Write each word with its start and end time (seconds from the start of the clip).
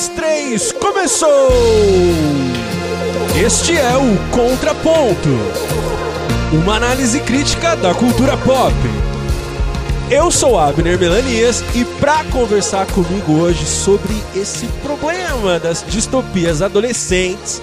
dois, 0.00 0.08
três, 0.08 0.72
começou! 0.72 1.50
Este 3.44 3.76
é 3.76 3.96
o 3.96 4.16
Contraponto 4.30 5.28
uma 6.52 6.76
análise 6.76 7.20
crítica 7.20 7.76
da 7.76 7.94
cultura 7.94 8.36
pop. 8.38 8.74
Eu 10.10 10.30
sou 10.30 10.58
Abner 10.58 10.98
Melanias 10.98 11.62
e 11.74 11.84
para 12.00 12.24
conversar 12.24 12.86
comigo 12.86 13.34
hoje 13.34 13.64
sobre 13.64 14.12
esse 14.34 14.66
problema 14.82 15.60
das 15.60 15.84
distopias 15.86 16.60
adolescentes, 16.60 17.62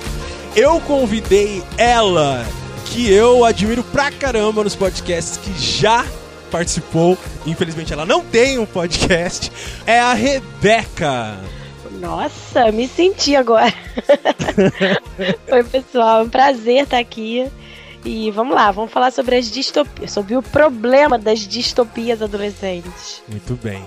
eu 0.55 0.79
convidei 0.81 1.61
ela, 1.77 2.45
que 2.85 3.11
eu 3.11 3.43
admiro 3.43 3.83
pra 3.83 4.09
caramba 4.09 4.63
nos 4.63 4.75
podcasts 4.75 5.38
que 5.38 5.54
já 5.59 6.05
participou. 6.49 7.17
Infelizmente 7.45 7.91
ela 7.91 8.05
não 8.05 8.23
tem 8.23 8.57
um 8.57 8.65
podcast. 8.65 9.51
É 9.85 9.99
a 9.99 10.13
Rebeca. 10.13 11.57
Nossa, 12.00 12.71
me 12.71 12.87
senti 12.87 13.36
agora. 13.36 13.74
Oi, 15.51 15.64
pessoal, 15.64 16.21
é 16.21 16.23
um 16.23 16.29
prazer 16.29 16.83
estar 16.83 17.00
aqui. 17.00 17.47
E 18.06 18.32
vamos 18.32 18.56
lá, 18.56 18.71
vamos 18.71 18.92
falar 18.92 19.11
sobre 19.11 19.36
as 19.36 19.51
distopias, 19.51 20.11
sobre 20.11 20.36
o 20.36 20.42
problema 20.42 21.18
das 21.18 21.39
distopias 21.39 22.21
adolescentes. 22.21 23.21
Muito 23.28 23.56
bem. 23.61 23.83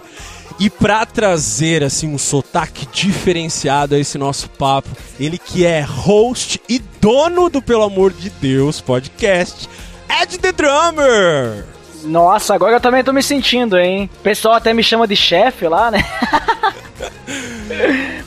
E 0.59 0.69
para 0.69 1.07
trazer 1.07 1.83
assim 1.83 2.13
um 2.13 2.19
sotaque 2.19 2.87
diferenciado 2.87 3.95
a 3.95 3.99
esse 3.99 4.19
nosso 4.19 4.51
papo, 4.51 4.91
ele 5.19 5.39
que 5.39 5.65
é 5.65 5.81
host 5.81 6.61
e 6.69 6.79
dono 7.01 7.49
do 7.49 7.63
Pelo 7.63 7.85
Amor 7.85 8.13
de 8.13 8.29
Deus 8.29 8.81
podcast, 8.81 9.69
Ed 10.21 10.37
The 10.39 10.53
Drummer. 10.53 11.65
Nossa, 12.05 12.55
agora 12.55 12.77
eu 12.77 12.81
também 12.81 13.05
tô 13.05 13.13
me 13.13 13.23
sentindo, 13.23 13.79
hein? 13.79 14.11
O 14.19 14.23
pessoal 14.23 14.55
até 14.55 14.75
me 14.75 14.83
chama 14.83 15.07
de 15.07 15.17
chefe 15.17 15.67
lá, 15.69 15.91
né? 15.91 16.05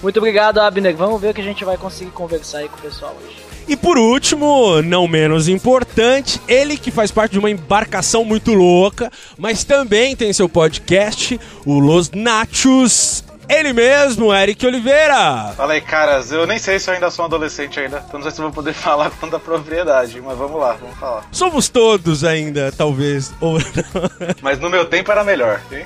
Muito 0.01 0.17
obrigado, 0.17 0.59
Abner. 0.59 0.95
Vamos 0.95 1.21
ver 1.21 1.29
o 1.29 1.33
que 1.33 1.41
a 1.41 1.43
gente 1.43 1.63
vai 1.63 1.77
conseguir 1.77 2.11
conversar 2.11 2.59
aí 2.59 2.69
com 2.69 2.77
o 2.77 2.81
pessoal 2.81 3.15
hoje. 3.23 3.53
E 3.67 3.77
por 3.77 3.97
último, 3.97 4.81
não 4.81 5.07
menos 5.07 5.47
importante, 5.47 6.41
ele 6.47 6.75
que 6.75 6.91
faz 6.91 7.11
parte 7.11 7.31
de 7.31 7.39
uma 7.39 7.49
embarcação 7.49 8.25
muito 8.25 8.53
louca, 8.53 9.09
mas 9.37 9.63
também 9.63 10.15
tem 10.15 10.33
seu 10.33 10.49
podcast, 10.49 11.39
o 11.65 11.79
Los 11.79 12.11
Nachos. 12.11 13.23
Ele 13.49 13.73
mesmo, 13.73 14.33
Eric 14.33 14.65
Oliveira. 14.65 15.53
Fala 15.55 15.73
aí, 15.73 15.81
caras. 15.81 16.31
Eu 16.31 16.47
nem 16.47 16.57
sei 16.57 16.79
se 16.79 16.89
eu 16.89 16.93
ainda 16.93 17.09
sou 17.11 17.23
um 17.23 17.27
adolescente 17.27 17.79
ainda. 17.79 18.03
Então 18.07 18.19
não 18.19 18.23
sei 18.23 18.31
se 18.31 18.39
eu 18.39 18.45
vou 18.45 18.53
poder 18.53 18.73
falar 18.75 19.09
com 19.11 19.17
tanta 19.17 19.39
propriedade, 19.39 20.21
mas 20.21 20.37
vamos 20.37 20.59
lá, 20.59 20.73
vamos 20.73 20.97
falar. 20.97 21.27
Somos 21.31 21.67
todos 21.69 22.23
ainda, 22.23 22.71
talvez, 22.71 23.33
ou 23.39 23.59
não. 23.59 24.33
Mas 24.41 24.59
no 24.59 24.69
meu 24.69 24.85
tempo 24.85 25.11
era 25.11 25.23
melhor, 25.23 25.61
hein? 25.71 25.85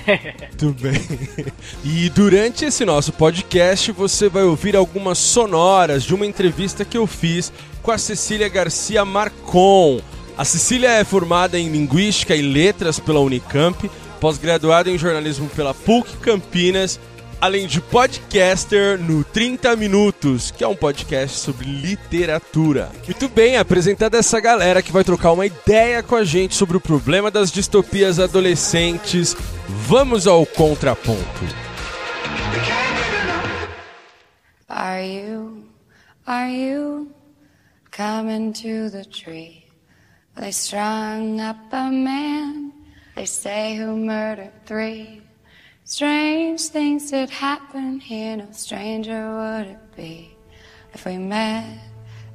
Tudo 0.56 0.80
bem. 0.80 1.00
E 1.84 2.08
durante 2.10 2.64
esse 2.64 2.84
nosso 2.84 3.12
podcast 3.12 3.92
você 3.92 4.28
vai 4.28 4.44
ouvir 4.44 4.76
algumas 4.76 5.18
sonoras 5.18 6.02
de 6.02 6.14
uma 6.14 6.26
entrevista 6.26 6.84
que 6.84 6.96
eu 6.96 7.06
fiz 7.06 7.52
com 7.82 7.90
a 7.90 7.98
Cecília 7.98 8.48
Garcia 8.48 9.04
Marcon. 9.04 10.00
A 10.36 10.44
Cecília 10.44 10.90
é 10.90 11.04
formada 11.04 11.58
em 11.58 11.68
Linguística 11.68 12.34
e 12.34 12.42
Letras 12.42 12.98
pela 12.98 13.20
Unicamp, 13.20 13.88
pós-graduada 14.14 14.90
em 14.90 14.96
Jornalismo 14.98 15.48
pela 15.50 15.74
PUC 15.74 16.16
Campinas, 16.18 16.98
além 17.40 17.66
de 17.66 17.80
podcaster 17.80 18.98
no 18.98 19.22
30 19.22 19.76
Minutos, 19.76 20.50
que 20.50 20.64
é 20.64 20.68
um 20.68 20.74
podcast 20.74 21.38
sobre 21.38 21.66
literatura. 21.66 22.90
Muito 23.04 23.28
bem, 23.28 23.56
apresentada 23.56 24.16
essa 24.16 24.40
galera 24.40 24.82
que 24.82 24.92
vai 24.92 25.04
trocar 25.04 25.32
uma 25.32 25.44
ideia 25.44 26.02
com 26.02 26.16
a 26.16 26.24
gente 26.24 26.54
sobre 26.54 26.76
o 26.76 26.80
problema 26.80 27.30
das 27.30 27.52
distopias 27.52 28.18
adolescentes, 28.18 29.36
vamos 29.68 30.26
ao 30.26 30.46
contraponto. 30.46 31.44
Are 34.68 35.06
you, 35.06 35.64
are 36.26 36.50
you 36.50 37.12
coming 37.90 38.52
to 38.52 38.90
the 38.90 39.04
tree? 39.04 39.64
They 40.36 40.50
strung 40.50 41.40
up 41.40 41.72
a 41.72 41.92
man, 41.92 42.72
they 43.14 43.26
say 43.26 43.76
who 43.76 43.96
murdered 43.96 44.52
three. 44.66 45.22
Strange 45.84 46.70
things 46.70 47.10
did 47.10 47.30
happen 47.30 48.00
here, 48.00 48.36
no 48.38 48.46
stranger 48.52 49.36
would 49.36 49.66
it 49.66 49.96
be 49.96 50.34
if 50.94 51.04
we 51.04 51.18
met 51.18 51.78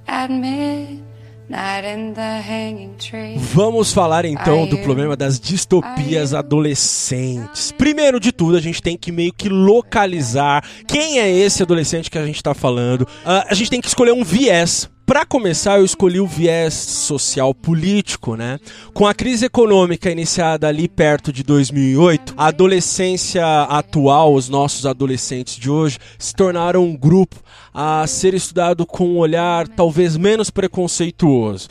at 0.08 0.30
midnight 0.30 1.84
in 1.84 2.14
the 2.14 2.42
hanging 2.42 2.96
tree. 2.98 3.38
Vamos 3.38 3.92
falar 3.92 4.24
então 4.24 4.68
do 4.68 4.78
problema 4.80 5.16
das 5.16 5.40
distopias 5.40 6.34
adolescentes. 6.34 7.72
Primeiro 7.72 8.20
de 8.20 8.32
tudo, 8.32 8.56
a 8.56 8.62
gente 8.62 8.84
tem 8.84 8.96
que 8.96 9.12
meio 9.12 9.34
que 9.34 9.50
localizar 9.50 10.64
quem 10.88 11.20
é 11.20 11.28
esse 11.30 11.64
adolescente 11.64 12.12
que 12.12 12.20
a 12.20 12.26
gente 12.26 12.36
está 12.36 12.54
falando. 12.54 13.08
Ah, 13.26 13.48
a 13.50 13.56
gente 13.56 13.72
tem 13.72 13.82
que 13.82 13.88
escolher 13.88 14.12
um 14.12 14.24
viés 14.24 14.88
para 15.10 15.26
começar, 15.26 15.80
eu 15.80 15.86
escolhi 15.86 16.20
o 16.20 16.28
viés 16.28 16.76
social 16.76 17.52
político, 17.52 18.36
né? 18.36 18.60
Com 18.94 19.08
a 19.08 19.14
crise 19.16 19.44
econômica 19.44 20.12
iniciada 20.12 20.68
ali 20.68 20.88
perto 20.88 21.34
de 21.34 21.42
2008, 21.42 22.36
a 22.38 22.46
adolescência 22.46 23.44
atual, 23.64 24.36
os 24.36 24.50
nossos 24.50 24.86
adolescentes 24.86 25.56
de 25.56 25.68
hoje, 25.68 25.98
se 26.20 26.36
tornaram 26.36 26.84
um 26.84 26.96
grupo 26.96 27.38
a 27.74 28.06
ser 28.06 28.36
estudado 28.36 28.86
com 28.86 29.08
um 29.08 29.18
olhar 29.18 29.68
talvez 29.68 30.16
menos 30.16 30.52
preconceituoso. 30.52 31.70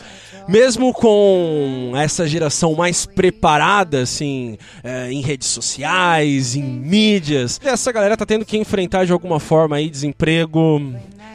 Mesmo 0.49 0.93
com 0.93 1.93
essa 1.94 2.26
geração 2.26 2.75
mais 2.75 3.06
preparada, 3.06 4.00
assim, 4.03 4.59
é, 4.82 5.12
em 5.12 5.20
redes 5.20 5.47
sociais, 5.47 6.56
em 6.56 6.62
mídias, 6.65 7.60
essa 7.62 7.93
galera 7.93 8.16
tá 8.16 8.26
tendo 8.26 8.44
que 8.44 8.59
enfrentar 8.59 9.06
de 9.06 9.12
alguma 9.12 9.38
forma 9.38 9.76
aí 9.76 9.88
desemprego, 9.88 10.82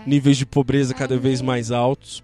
níveis 0.05 0.37
de 0.37 0.45
pobreza 0.45 0.93
cada 0.93 1.17
vez 1.17 1.41
mais 1.41 1.71
altos. 1.71 2.23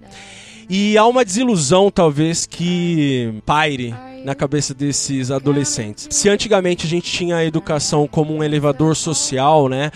E 0.70 0.96
há 0.98 1.06
uma 1.08 1.26
desilusão, 1.26 1.90
talvez, 1.90 2.46
que 2.46 3.34
paire 3.44 3.94
na 4.24 4.36
cabeça 4.36 4.74
desses 4.74 5.32
adolescentes. 5.32 6.08
Se 6.12 6.30
antigamente 6.30 6.86
a 6.86 6.90
gente 6.90 7.12
tinha 7.12 7.38
a 7.38 7.46
educação 7.46 8.08
como 8.08 8.36
um 8.36 8.44
elevador 8.44 8.96
social, 8.96 9.68
né? 9.68 9.92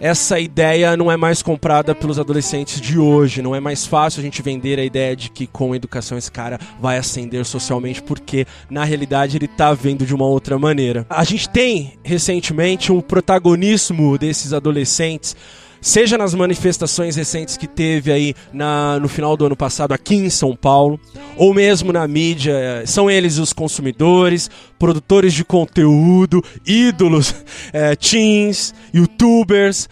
Essa 0.00 0.38
ideia 0.38 0.96
não 0.96 1.10
é 1.10 1.16
mais 1.16 1.40
comprada 1.40 1.94
pelos 1.94 2.18
adolescentes 2.18 2.80
de 2.80 2.98
hoje. 2.98 3.40
Não 3.40 3.54
é 3.54 3.60
mais 3.60 3.86
fácil 3.86 4.20
a 4.20 4.22
gente 4.22 4.42
vender 4.42 4.78
a 4.78 4.84
ideia 4.84 5.16
de 5.16 5.30
que 5.30 5.46
com 5.46 5.74
educação 5.74 6.18
esse 6.18 6.30
cara 6.30 6.58
vai 6.80 6.98
ascender 6.98 7.44
socialmente, 7.46 8.02
porque 8.02 8.46
na 8.68 8.84
realidade 8.84 9.38
ele 9.38 9.48
tá 9.48 9.72
vendo 9.72 10.04
de 10.04 10.14
uma 10.14 10.26
outra 10.26 10.58
maneira. 10.58 11.06
A 11.08 11.24
gente 11.24 11.48
tem 11.48 11.94
recentemente 12.02 12.92
um 12.92 13.00
protagonismo 13.00 14.18
desses 14.18 14.52
adolescentes 14.52 15.34
seja 15.84 16.16
nas 16.16 16.32
manifestações 16.32 17.14
recentes 17.14 17.58
que 17.58 17.66
teve 17.66 18.10
aí 18.10 18.34
na, 18.54 18.98
no 18.98 19.06
final 19.06 19.36
do 19.36 19.44
ano 19.44 19.54
passado 19.54 19.92
aqui 19.92 20.14
em 20.14 20.30
São 20.30 20.56
Paulo, 20.56 20.98
ou 21.36 21.52
mesmo 21.52 21.92
na 21.92 22.08
mídia, 22.08 22.82
são 22.86 23.10
eles 23.10 23.36
os 23.36 23.52
consumidores, 23.52 24.50
produtores 24.78 25.34
de 25.34 25.44
conteúdo, 25.44 26.42
ídolos, 26.66 27.34
é, 27.70 27.94
teens, 28.00 28.74
youtubers. 28.94 29.86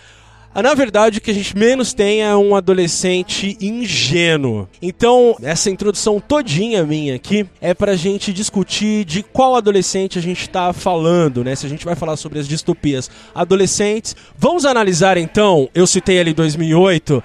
Ah, 0.54 0.62
Na 0.62 0.74
verdade, 0.74 1.16
o 1.16 1.20
que 1.22 1.30
a 1.30 1.34
gente 1.34 1.56
menos 1.56 1.94
tem 1.94 2.22
é 2.22 2.36
um 2.36 2.54
adolescente 2.54 3.56
ingênuo. 3.58 4.68
Então, 4.82 5.34
essa 5.42 5.70
introdução 5.70 6.20
todinha 6.20 6.84
minha 6.84 7.14
aqui 7.14 7.46
é 7.58 7.72
pra 7.72 7.96
gente 7.96 8.34
discutir 8.34 9.06
de 9.06 9.22
qual 9.22 9.56
adolescente 9.56 10.18
a 10.18 10.22
gente 10.22 10.50
tá 10.50 10.74
falando, 10.74 11.42
né? 11.42 11.54
Se 11.56 11.64
a 11.64 11.68
gente 11.70 11.86
vai 11.86 11.94
falar 11.94 12.16
sobre 12.16 12.38
as 12.38 12.46
distopias 12.46 13.10
adolescentes. 13.34 14.14
Vamos 14.36 14.66
analisar 14.66 15.16
então, 15.16 15.70
eu 15.74 15.86
citei 15.86 16.20
ali 16.20 16.34
2008, 16.34 17.22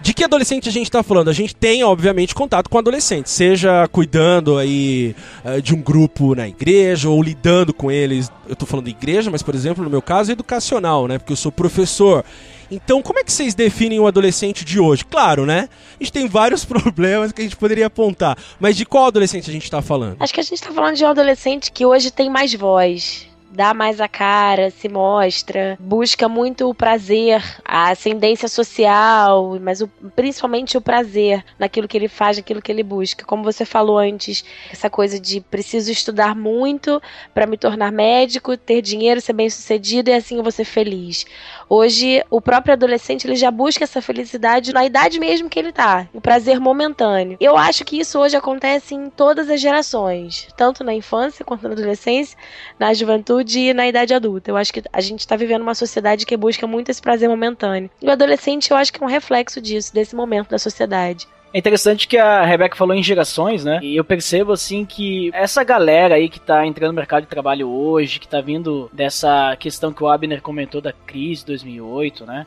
de 0.00 0.14
que 0.14 0.22
adolescente 0.22 0.68
a 0.68 0.72
gente 0.72 0.86
está 0.86 1.02
falando? 1.02 1.28
A 1.28 1.32
gente 1.32 1.56
tem, 1.56 1.82
obviamente, 1.82 2.34
contato 2.34 2.68
com 2.68 2.78
adolescentes, 2.78 3.32
seja 3.32 3.88
cuidando 3.88 4.56
aí 4.58 5.14
eh, 5.44 5.60
de 5.60 5.74
um 5.74 5.80
grupo 5.80 6.34
na 6.34 6.46
igreja 6.46 7.08
ou 7.08 7.20
lidando 7.22 7.72
com 7.74 7.90
eles. 7.90 8.30
Eu 8.46 8.52
estou 8.52 8.68
falando 8.68 8.84
de 8.84 8.92
igreja, 8.92 9.30
mas, 9.30 9.42
por 9.42 9.54
exemplo, 9.54 9.82
no 9.82 9.90
meu 9.90 10.00
caso, 10.02 10.30
educacional, 10.30 11.08
né? 11.08 11.18
Porque 11.18 11.32
eu 11.32 11.36
sou 11.36 11.50
professor. 11.50 12.24
Então, 12.70 13.02
como 13.02 13.18
é 13.18 13.24
que 13.24 13.32
vocês 13.32 13.54
definem 13.54 13.98
o 13.98 14.06
adolescente 14.06 14.64
de 14.64 14.78
hoje? 14.78 15.04
Claro, 15.04 15.46
né? 15.46 15.68
A 15.98 16.02
gente 16.04 16.12
tem 16.12 16.28
vários 16.28 16.64
problemas 16.66 17.32
que 17.32 17.40
a 17.40 17.44
gente 17.44 17.56
poderia 17.56 17.86
apontar, 17.86 18.36
mas 18.60 18.76
de 18.76 18.84
qual 18.84 19.06
adolescente 19.06 19.48
a 19.48 19.52
gente 19.52 19.64
está 19.64 19.80
falando? 19.82 20.16
Acho 20.20 20.34
que 20.34 20.40
a 20.40 20.44
gente 20.44 20.60
tá 20.60 20.72
falando 20.72 20.96
de 20.96 21.04
um 21.04 21.08
adolescente 21.08 21.72
que 21.72 21.84
hoje 21.86 22.10
tem 22.10 22.28
mais 22.30 22.54
voz. 22.54 23.26
Dá 23.50 23.72
mais 23.72 23.98
a 23.98 24.06
cara, 24.06 24.70
se 24.70 24.90
mostra, 24.90 25.78
busca 25.80 26.28
muito 26.28 26.68
o 26.68 26.74
prazer, 26.74 27.42
a 27.64 27.88
ascendência 27.90 28.46
social, 28.46 29.58
mas 29.58 29.80
o- 29.80 29.88
principalmente 30.14 30.76
o 30.76 30.82
prazer 30.82 31.42
naquilo 31.58 31.88
que 31.88 31.96
ele 31.96 32.08
faz, 32.08 32.36
naquilo 32.36 32.60
que 32.60 32.70
ele 32.70 32.82
busca. 32.82 33.24
Como 33.24 33.42
você 33.42 33.64
falou 33.64 33.96
antes, 33.98 34.44
essa 34.70 34.90
coisa 34.90 35.18
de 35.18 35.40
preciso 35.40 35.90
estudar 35.90 36.36
muito 36.36 37.00
para 37.32 37.46
me 37.46 37.56
tornar 37.56 37.90
médico, 37.90 38.54
ter 38.54 38.82
dinheiro, 38.82 39.18
ser 39.18 39.32
bem 39.32 39.48
sucedido 39.48 40.10
e 40.10 40.12
assim 40.12 40.36
eu 40.36 40.42
vou 40.42 40.52
ser 40.52 40.66
feliz. 40.66 41.24
Hoje, 41.70 42.24
o 42.30 42.40
próprio 42.40 42.72
adolescente 42.72 43.26
ele 43.26 43.36
já 43.36 43.50
busca 43.50 43.84
essa 43.84 44.00
felicidade 44.00 44.72
na 44.72 44.86
idade 44.86 45.20
mesmo 45.20 45.50
que 45.50 45.58
ele 45.58 45.70
tá, 45.70 46.08
o 46.14 46.20
prazer 46.20 46.58
momentâneo. 46.58 47.36
Eu 47.38 47.58
acho 47.58 47.84
que 47.84 47.98
isso 47.98 48.18
hoje 48.18 48.36
acontece 48.36 48.94
em 48.94 49.10
todas 49.10 49.50
as 49.50 49.60
gerações, 49.60 50.48
tanto 50.56 50.82
na 50.82 50.94
infância 50.94 51.44
quanto 51.44 51.64
na 51.64 51.74
adolescência, 51.74 52.38
na 52.78 52.94
juventude 52.94 53.58
e 53.60 53.74
na 53.74 53.86
idade 53.86 54.14
adulta. 54.14 54.50
Eu 54.50 54.56
acho 54.56 54.72
que 54.72 54.82
a 54.90 55.00
gente 55.02 55.26
tá 55.26 55.36
vivendo 55.36 55.62
uma 55.62 55.74
sociedade 55.74 56.24
que 56.24 56.36
busca 56.38 56.66
muito 56.66 56.88
esse 56.88 57.02
prazer 57.02 57.28
momentâneo. 57.28 57.90
E 58.00 58.06
o 58.06 58.10
adolescente, 58.12 58.70
eu 58.70 58.76
acho 58.76 58.92
que 58.92 59.02
é 59.02 59.06
um 59.06 59.10
reflexo 59.10 59.60
disso, 59.60 59.92
desse 59.92 60.16
momento 60.16 60.48
da 60.48 60.58
sociedade. 60.58 61.26
É 61.52 61.58
interessante 61.58 62.06
que 62.06 62.18
a 62.18 62.44
Rebeca 62.44 62.76
falou 62.76 62.94
em 62.94 63.02
gerações, 63.02 63.64
né? 63.64 63.80
E 63.82 63.96
eu 63.96 64.04
percebo 64.04 64.52
assim 64.52 64.84
que 64.84 65.30
essa 65.32 65.64
galera 65.64 66.16
aí 66.16 66.28
que 66.28 66.40
tá 66.40 66.66
entrando 66.66 66.92
no 66.92 66.96
mercado 66.96 67.22
de 67.22 67.28
trabalho 67.28 67.68
hoje, 67.68 68.20
que 68.20 68.28
tá 68.28 68.40
vindo 68.40 68.90
dessa 68.92 69.56
questão 69.56 69.92
que 69.92 70.02
o 70.02 70.08
Abner 70.08 70.42
comentou 70.42 70.80
da 70.80 70.92
crise 70.92 71.46
2008, 71.46 72.26
né? 72.26 72.46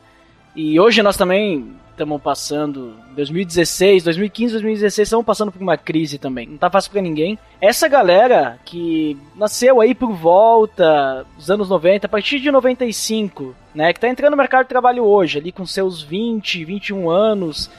E 0.55 0.79
hoje 0.79 1.01
nós 1.01 1.17
também 1.17 1.75
estamos 1.91 2.21
passando 2.21 2.95
2016, 3.15 4.03
2015, 4.03 4.53
2016 4.53 5.07
estamos 5.07 5.25
passando 5.25 5.51
por 5.51 5.61
uma 5.61 5.77
crise 5.77 6.17
também. 6.17 6.47
Não 6.47 6.57
tá 6.57 6.69
fácil 6.69 6.91
para 6.91 7.01
ninguém. 7.01 7.37
Essa 7.59 7.87
galera 7.87 8.59
que 8.65 9.17
nasceu 9.35 9.79
aí 9.79 9.93
por 9.93 10.11
volta 10.13 11.25
dos 11.37 11.49
anos 11.49 11.69
90, 11.69 12.05
a 12.05 12.09
partir 12.09 12.39
de 12.39 12.51
95, 12.51 13.55
né, 13.73 13.93
que 13.93 13.99
tá 13.99 14.09
entrando 14.09 14.31
no 14.31 14.37
mercado 14.37 14.63
de 14.63 14.69
trabalho 14.69 15.03
hoje, 15.03 15.37
ali 15.37 15.51
com 15.51 15.65
seus 15.65 16.01
20, 16.01 16.65
21 16.65 17.09
anos, 17.09 17.69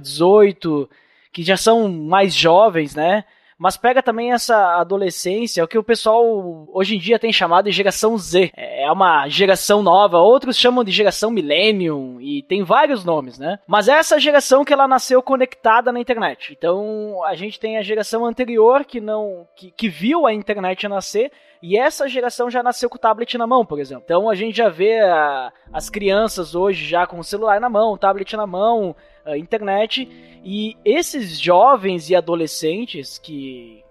18, 0.00 0.88
eh, 0.90 0.94
que 1.32 1.42
já 1.42 1.56
são 1.56 1.88
mais 1.88 2.34
jovens, 2.34 2.94
né? 2.94 3.24
Mas 3.60 3.76
pega 3.76 4.02
também 4.02 4.32
essa 4.32 4.80
adolescência, 4.80 5.62
o 5.62 5.68
que 5.68 5.76
o 5.76 5.84
pessoal 5.84 6.66
hoje 6.72 6.96
em 6.96 6.98
dia 6.98 7.18
tem 7.18 7.30
chamado 7.30 7.66
de 7.66 7.72
geração 7.72 8.16
Z. 8.16 8.50
É 8.56 8.90
uma 8.90 9.28
geração 9.28 9.82
nova, 9.82 10.16
outros 10.16 10.56
chamam 10.56 10.82
de 10.82 10.90
geração 10.90 11.30
Millennium, 11.30 12.18
e 12.22 12.42
tem 12.42 12.62
vários 12.62 13.04
nomes, 13.04 13.38
né? 13.38 13.58
Mas 13.66 13.86
é 13.86 13.92
essa 13.92 14.18
geração 14.18 14.64
que 14.64 14.72
ela 14.72 14.88
nasceu 14.88 15.22
conectada 15.22 15.92
na 15.92 16.00
internet. 16.00 16.56
Então 16.56 17.22
a 17.22 17.34
gente 17.34 17.60
tem 17.60 17.76
a 17.76 17.82
geração 17.82 18.24
anterior 18.24 18.82
que 18.82 18.98
não. 18.98 19.46
que, 19.54 19.70
que 19.70 19.90
viu 19.90 20.26
a 20.26 20.32
internet 20.32 20.88
nascer 20.88 21.30
e 21.62 21.76
essa 21.76 22.08
geração 22.08 22.50
já 22.50 22.62
nasceu 22.62 22.88
com 22.88 22.96
o 22.96 23.00
tablet 23.00 23.36
na 23.36 23.46
mão, 23.46 23.66
por 23.66 23.78
exemplo. 23.78 24.04
Então 24.06 24.30
a 24.30 24.34
gente 24.34 24.56
já 24.56 24.70
vê 24.70 25.00
a, 25.00 25.52
as 25.70 25.90
crianças 25.90 26.54
hoje 26.54 26.86
já 26.86 27.06
com 27.06 27.18
o 27.18 27.24
celular 27.24 27.60
na 27.60 27.68
mão, 27.68 27.92
o 27.92 27.98
tablet 27.98 28.34
na 28.34 28.46
mão, 28.46 28.96
a 29.24 29.36
internet. 29.36 30.08
E 30.44 30.76
esses 30.84 31.38
jovens 31.38 32.10
e 32.10 32.16
adolescentes 32.16 33.18
que, 33.18 33.84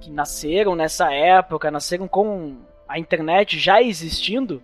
que 0.00 0.10
nasceram 0.10 0.74
nessa 0.74 1.12
época, 1.12 1.70
nasceram 1.70 2.06
com 2.06 2.56
a 2.88 2.98
internet 2.98 3.58
já 3.58 3.80
existindo, 3.80 4.62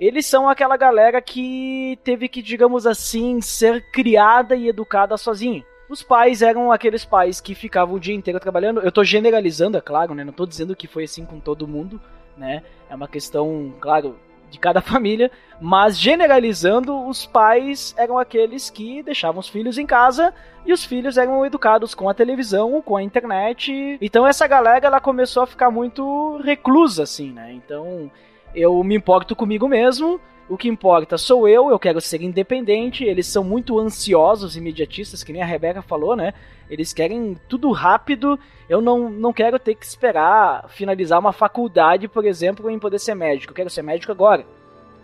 eles 0.00 0.26
são 0.26 0.48
aquela 0.48 0.76
galera 0.76 1.20
que 1.20 1.98
teve 2.04 2.28
que, 2.28 2.40
digamos 2.40 2.86
assim, 2.86 3.40
ser 3.40 3.90
criada 3.90 4.54
e 4.54 4.68
educada 4.68 5.16
sozinha. 5.16 5.64
Os 5.90 6.02
pais 6.02 6.42
eram 6.42 6.70
aqueles 6.70 7.04
pais 7.04 7.40
que 7.40 7.54
ficavam 7.54 7.96
o 7.96 8.00
dia 8.00 8.14
inteiro 8.14 8.38
trabalhando. 8.38 8.80
Eu 8.80 8.92
tô 8.92 9.02
generalizando, 9.02 9.76
é 9.76 9.80
claro, 9.80 10.14
né? 10.14 10.22
Não 10.22 10.32
tô 10.32 10.46
dizendo 10.46 10.76
que 10.76 10.86
foi 10.86 11.04
assim 11.04 11.24
com 11.24 11.40
todo 11.40 11.66
mundo, 11.66 12.00
né? 12.36 12.62
É 12.88 12.94
uma 12.94 13.08
questão, 13.08 13.74
claro, 13.80 14.16
de 14.50 14.58
cada 14.58 14.80
família, 14.82 15.30
mas 15.60 15.98
generalizando, 15.98 17.06
os 17.06 17.26
pais 17.26 17.94
eram 17.96 18.18
aqueles 18.18 18.70
que 18.70 19.02
deixavam 19.02 19.40
os 19.40 19.48
filhos 19.48 19.78
em 19.78 19.86
casa 19.86 20.32
e 20.64 20.72
os 20.72 20.84
filhos 20.84 21.16
eram 21.16 21.44
educados 21.44 21.94
com 21.94 22.08
a 22.08 22.14
televisão, 22.14 22.80
com 22.82 22.96
a 22.96 23.02
internet. 23.02 23.98
Então 24.00 24.26
essa 24.26 24.46
galera 24.46 24.86
ela 24.86 25.00
começou 25.00 25.42
a 25.42 25.46
ficar 25.46 25.70
muito 25.70 26.40
reclusa 26.44 27.02
assim, 27.02 27.32
né? 27.32 27.52
Então 27.52 28.10
eu 28.54 28.82
me 28.82 28.96
importo 28.96 29.34
comigo 29.36 29.68
mesmo 29.68 30.20
o 30.48 30.56
que 30.56 30.68
importa 30.68 31.18
sou 31.18 31.46
eu, 31.46 31.70
eu 31.70 31.78
quero 31.78 32.00
ser 32.00 32.22
independente. 32.22 33.04
Eles 33.04 33.26
são 33.26 33.44
muito 33.44 33.78
ansiosos, 33.78 34.56
imediatistas, 34.56 35.22
que 35.22 35.32
nem 35.32 35.42
a 35.42 35.46
Rebeca 35.46 35.82
falou, 35.82 36.16
né? 36.16 36.32
Eles 36.70 36.92
querem 36.92 37.36
tudo 37.48 37.70
rápido. 37.70 38.38
Eu 38.68 38.80
não, 38.80 39.10
não 39.10 39.32
quero 39.32 39.58
ter 39.58 39.74
que 39.74 39.84
esperar 39.84 40.68
finalizar 40.68 41.18
uma 41.18 41.32
faculdade, 41.32 42.08
por 42.08 42.24
exemplo, 42.24 42.70
em 42.70 42.78
poder 42.78 42.98
ser 42.98 43.14
médico. 43.14 43.52
Eu 43.52 43.56
quero 43.56 43.70
ser 43.70 43.82
médico 43.82 44.12
agora. 44.12 44.44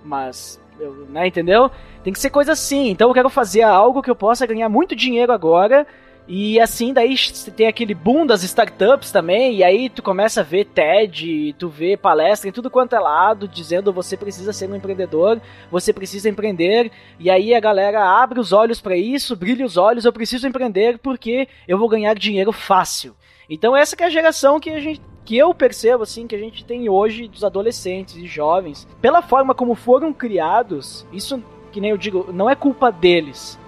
Mas, 0.04 0.60
eu, 0.78 0.92
né, 1.08 1.26
entendeu? 1.26 1.70
Tem 2.02 2.12
que 2.12 2.20
ser 2.20 2.30
coisa 2.30 2.52
assim. 2.52 2.90
Então 2.90 3.08
eu 3.08 3.14
quero 3.14 3.30
fazer 3.30 3.62
algo 3.62 4.02
que 4.02 4.10
eu 4.10 4.16
possa 4.16 4.46
ganhar 4.46 4.68
muito 4.68 4.96
dinheiro 4.96 5.32
agora 5.32 5.86
e 6.26 6.58
assim, 6.58 6.94
daí 6.94 7.14
tem 7.54 7.66
aquele 7.66 7.94
boom 7.94 8.24
das 8.24 8.42
startups 8.42 9.10
também, 9.10 9.56
e 9.56 9.64
aí 9.64 9.90
tu 9.90 10.02
começa 10.02 10.40
a 10.40 10.44
ver 10.44 10.64
TED, 10.64 11.54
tu 11.58 11.68
vê 11.68 11.98
palestra 11.98 12.48
em 12.48 12.52
tudo 12.52 12.70
quanto 12.70 12.96
é 12.96 12.98
lado, 12.98 13.46
dizendo 13.46 13.92
você 13.92 14.16
precisa 14.16 14.52
ser 14.52 14.70
um 14.70 14.74
empreendedor, 14.74 15.40
você 15.70 15.92
precisa 15.92 16.28
empreender, 16.28 16.90
e 17.20 17.30
aí 17.30 17.54
a 17.54 17.60
galera 17.60 18.02
abre 18.02 18.40
os 18.40 18.52
olhos 18.52 18.80
para 18.80 18.96
isso, 18.96 19.36
brilha 19.36 19.66
os 19.66 19.76
olhos, 19.76 20.06
eu 20.06 20.12
preciso 20.12 20.48
empreender 20.48 20.98
porque 20.98 21.46
eu 21.68 21.76
vou 21.76 21.88
ganhar 21.88 22.14
dinheiro 22.14 22.52
fácil. 22.52 23.14
Então 23.48 23.76
essa 23.76 23.94
é 23.98 24.04
a 24.04 24.10
geração 24.10 24.58
que 24.58 24.70
a 24.70 24.80
gente 24.80 25.02
que 25.26 25.38
eu 25.38 25.54
percebo 25.54 26.02
assim 26.02 26.26
que 26.26 26.34
a 26.34 26.38
gente 26.38 26.66
tem 26.66 26.86
hoje 26.86 27.28
dos 27.28 27.44
adolescentes 27.44 28.14
e 28.16 28.26
jovens, 28.26 28.86
pela 29.00 29.22
forma 29.22 29.54
como 29.54 29.74
foram 29.74 30.12
criados, 30.12 31.06
isso 31.12 31.42
que 31.72 31.80
nem 31.80 31.90
eu 31.90 31.96
digo, 31.96 32.30
não 32.32 32.48
é 32.48 32.54
culpa 32.54 32.92
deles? 32.92 33.58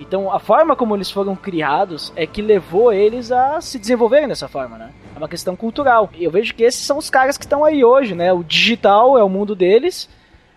Então, 0.00 0.32
a 0.32 0.38
forma 0.38 0.74
como 0.74 0.96
eles 0.96 1.10
foram 1.10 1.36
criados 1.36 2.12
é 2.16 2.26
que 2.26 2.42
levou 2.42 2.92
eles 2.92 3.30
a 3.30 3.60
se 3.60 3.78
desenvolverem 3.78 4.28
dessa 4.28 4.48
forma, 4.48 4.76
né? 4.76 4.90
É 5.14 5.18
uma 5.18 5.28
questão 5.28 5.54
cultural. 5.54 6.10
E 6.14 6.24
eu 6.24 6.30
vejo 6.30 6.54
que 6.54 6.64
esses 6.64 6.84
são 6.84 6.98
os 6.98 7.10
caras 7.10 7.38
que 7.38 7.44
estão 7.44 7.64
aí 7.64 7.84
hoje, 7.84 8.14
né? 8.14 8.32
O 8.32 8.42
digital 8.42 9.18
é 9.18 9.22
o 9.22 9.28
mundo 9.28 9.54
deles. 9.54 10.08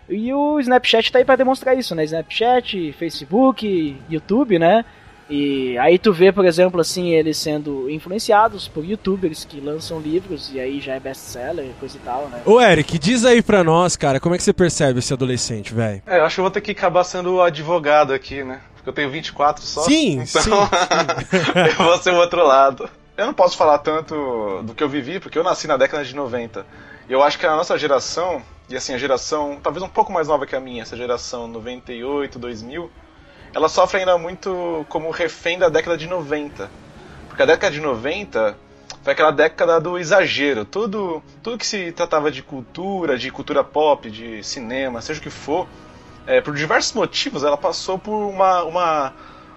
E 0.08 0.32
o 0.32 0.58
Snapchat 0.60 1.10
tá 1.12 1.18
aí 1.18 1.24
para 1.24 1.36
demonstrar 1.36 1.76
isso, 1.76 1.94
né? 1.94 2.04
Snapchat, 2.04 2.92
Facebook, 2.92 3.96
YouTube, 4.08 4.58
né? 4.58 4.84
E 5.28 5.76
aí 5.78 5.98
tu 5.98 6.12
vê, 6.12 6.30
por 6.30 6.44
exemplo, 6.44 6.80
assim, 6.80 7.10
eles 7.10 7.36
sendo 7.36 7.90
influenciados 7.90 8.68
por 8.68 8.84
youtubers 8.84 9.44
que 9.44 9.60
lançam 9.60 9.98
livros 9.98 10.52
e 10.54 10.60
aí 10.60 10.80
já 10.80 10.94
é 10.94 11.00
best-seller, 11.00 11.66
coisa 11.80 11.96
e 11.96 12.00
tal, 12.00 12.28
né? 12.28 12.42
Ô 12.44 12.60
Eric, 12.60 12.96
diz 12.96 13.24
aí 13.24 13.42
pra 13.42 13.64
nós, 13.64 13.96
cara, 13.96 14.20
como 14.20 14.36
é 14.36 14.38
que 14.38 14.44
você 14.44 14.52
percebe 14.52 15.00
esse 15.00 15.12
adolescente, 15.12 15.74
velho? 15.74 16.00
É, 16.06 16.20
eu 16.20 16.24
acho 16.24 16.36
que 16.36 16.40
eu 16.40 16.44
vou 16.44 16.50
ter 16.52 16.60
que 16.60 16.70
acabar 16.70 17.02
sendo 17.02 17.42
advogado 17.42 18.12
aqui, 18.12 18.44
né? 18.44 18.60
Eu 18.86 18.92
tenho 18.92 19.10
24 19.10 19.64
só. 19.64 19.82
Sim, 19.82 20.20
então 20.20 20.42
sim, 20.42 20.50
eu 21.78 21.84
vou 21.84 21.98
ser 21.98 22.12
o 22.12 22.16
outro 22.16 22.46
lado. 22.46 22.88
Eu 23.16 23.26
não 23.26 23.34
posso 23.34 23.56
falar 23.56 23.78
tanto 23.78 24.62
do 24.62 24.74
que 24.74 24.82
eu 24.82 24.88
vivi, 24.88 25.18
porque 25.18 25.38
eu 25.38 25.44
nasci 25.44 25.66
na 25.66 25.76
década 25.76 26.04
de 26.04 26.14
90. 26.14 26.66
E 27.08 27.12
eu 27.12 27.22
acho 27.22 27.38
que 27.38 27.46
a 27.46 27.56
nossa 27.56 27.78
geração, 27.78 28.42
e 28.68 28.76
assim, 28.76 28.94
a 28.94 28.98
geração 28.98 29.58
talvez 29.62 29.82
um 29.82 29.88
pouco 29.88 30.12
mais 30.12 30.28
nova 30.28 30.46
que 30.46 30.54
a 30.54 30.60
minha, 30.60 30.82
essa 30.82 30.96
geração 30.96 31.48
98, 31.48 32.38
2000, 32.38 32.90
ela 33.54 33.68
sofre 33.68 34.00
ainda 34.00 34.18
muito 34.18 34.84
como 34.88 35.10
refém 35.10 35.58
da 35.58 35.68
década 35.68 35.96
de 35.96 36.06
90. 36.06 36.70
Porque 37.28 37.42
a 37.42 37.46
década 37.46 37.72
de 37.72 37.80
90 37.80 38.56
foi 39.02 39.12
aquela 39.12 39.30
década 39.30 39.80
do 39.80 39.96
exagero. 39.96 40.64
Tudo, 40.64 41.22
tudo 41.42 41.56
que 41.56 41.66
se 41.66 41.92
tratava 41.92 42.30
de 42.30 42.42
cultura, 42.42 43.16
de 43.16 43.30
cultura 43.30 43.62
pop, 43.64 44.10
de 44.10 44.42
cinema, 44.42 45.00
seja 45.00 45.20
o 45.20 45.22
que 45.22 45.30
for, 45.30 45.66
é, 46.26 46.40
por 46.40 46.54
diversos 46.54 46.92
motivos, 46.92 47.44
ela 47.44 47.56
passou 47.56 47.98
por 47.98 48.28
uma, 48.28 48.62
uma 48.64 49.14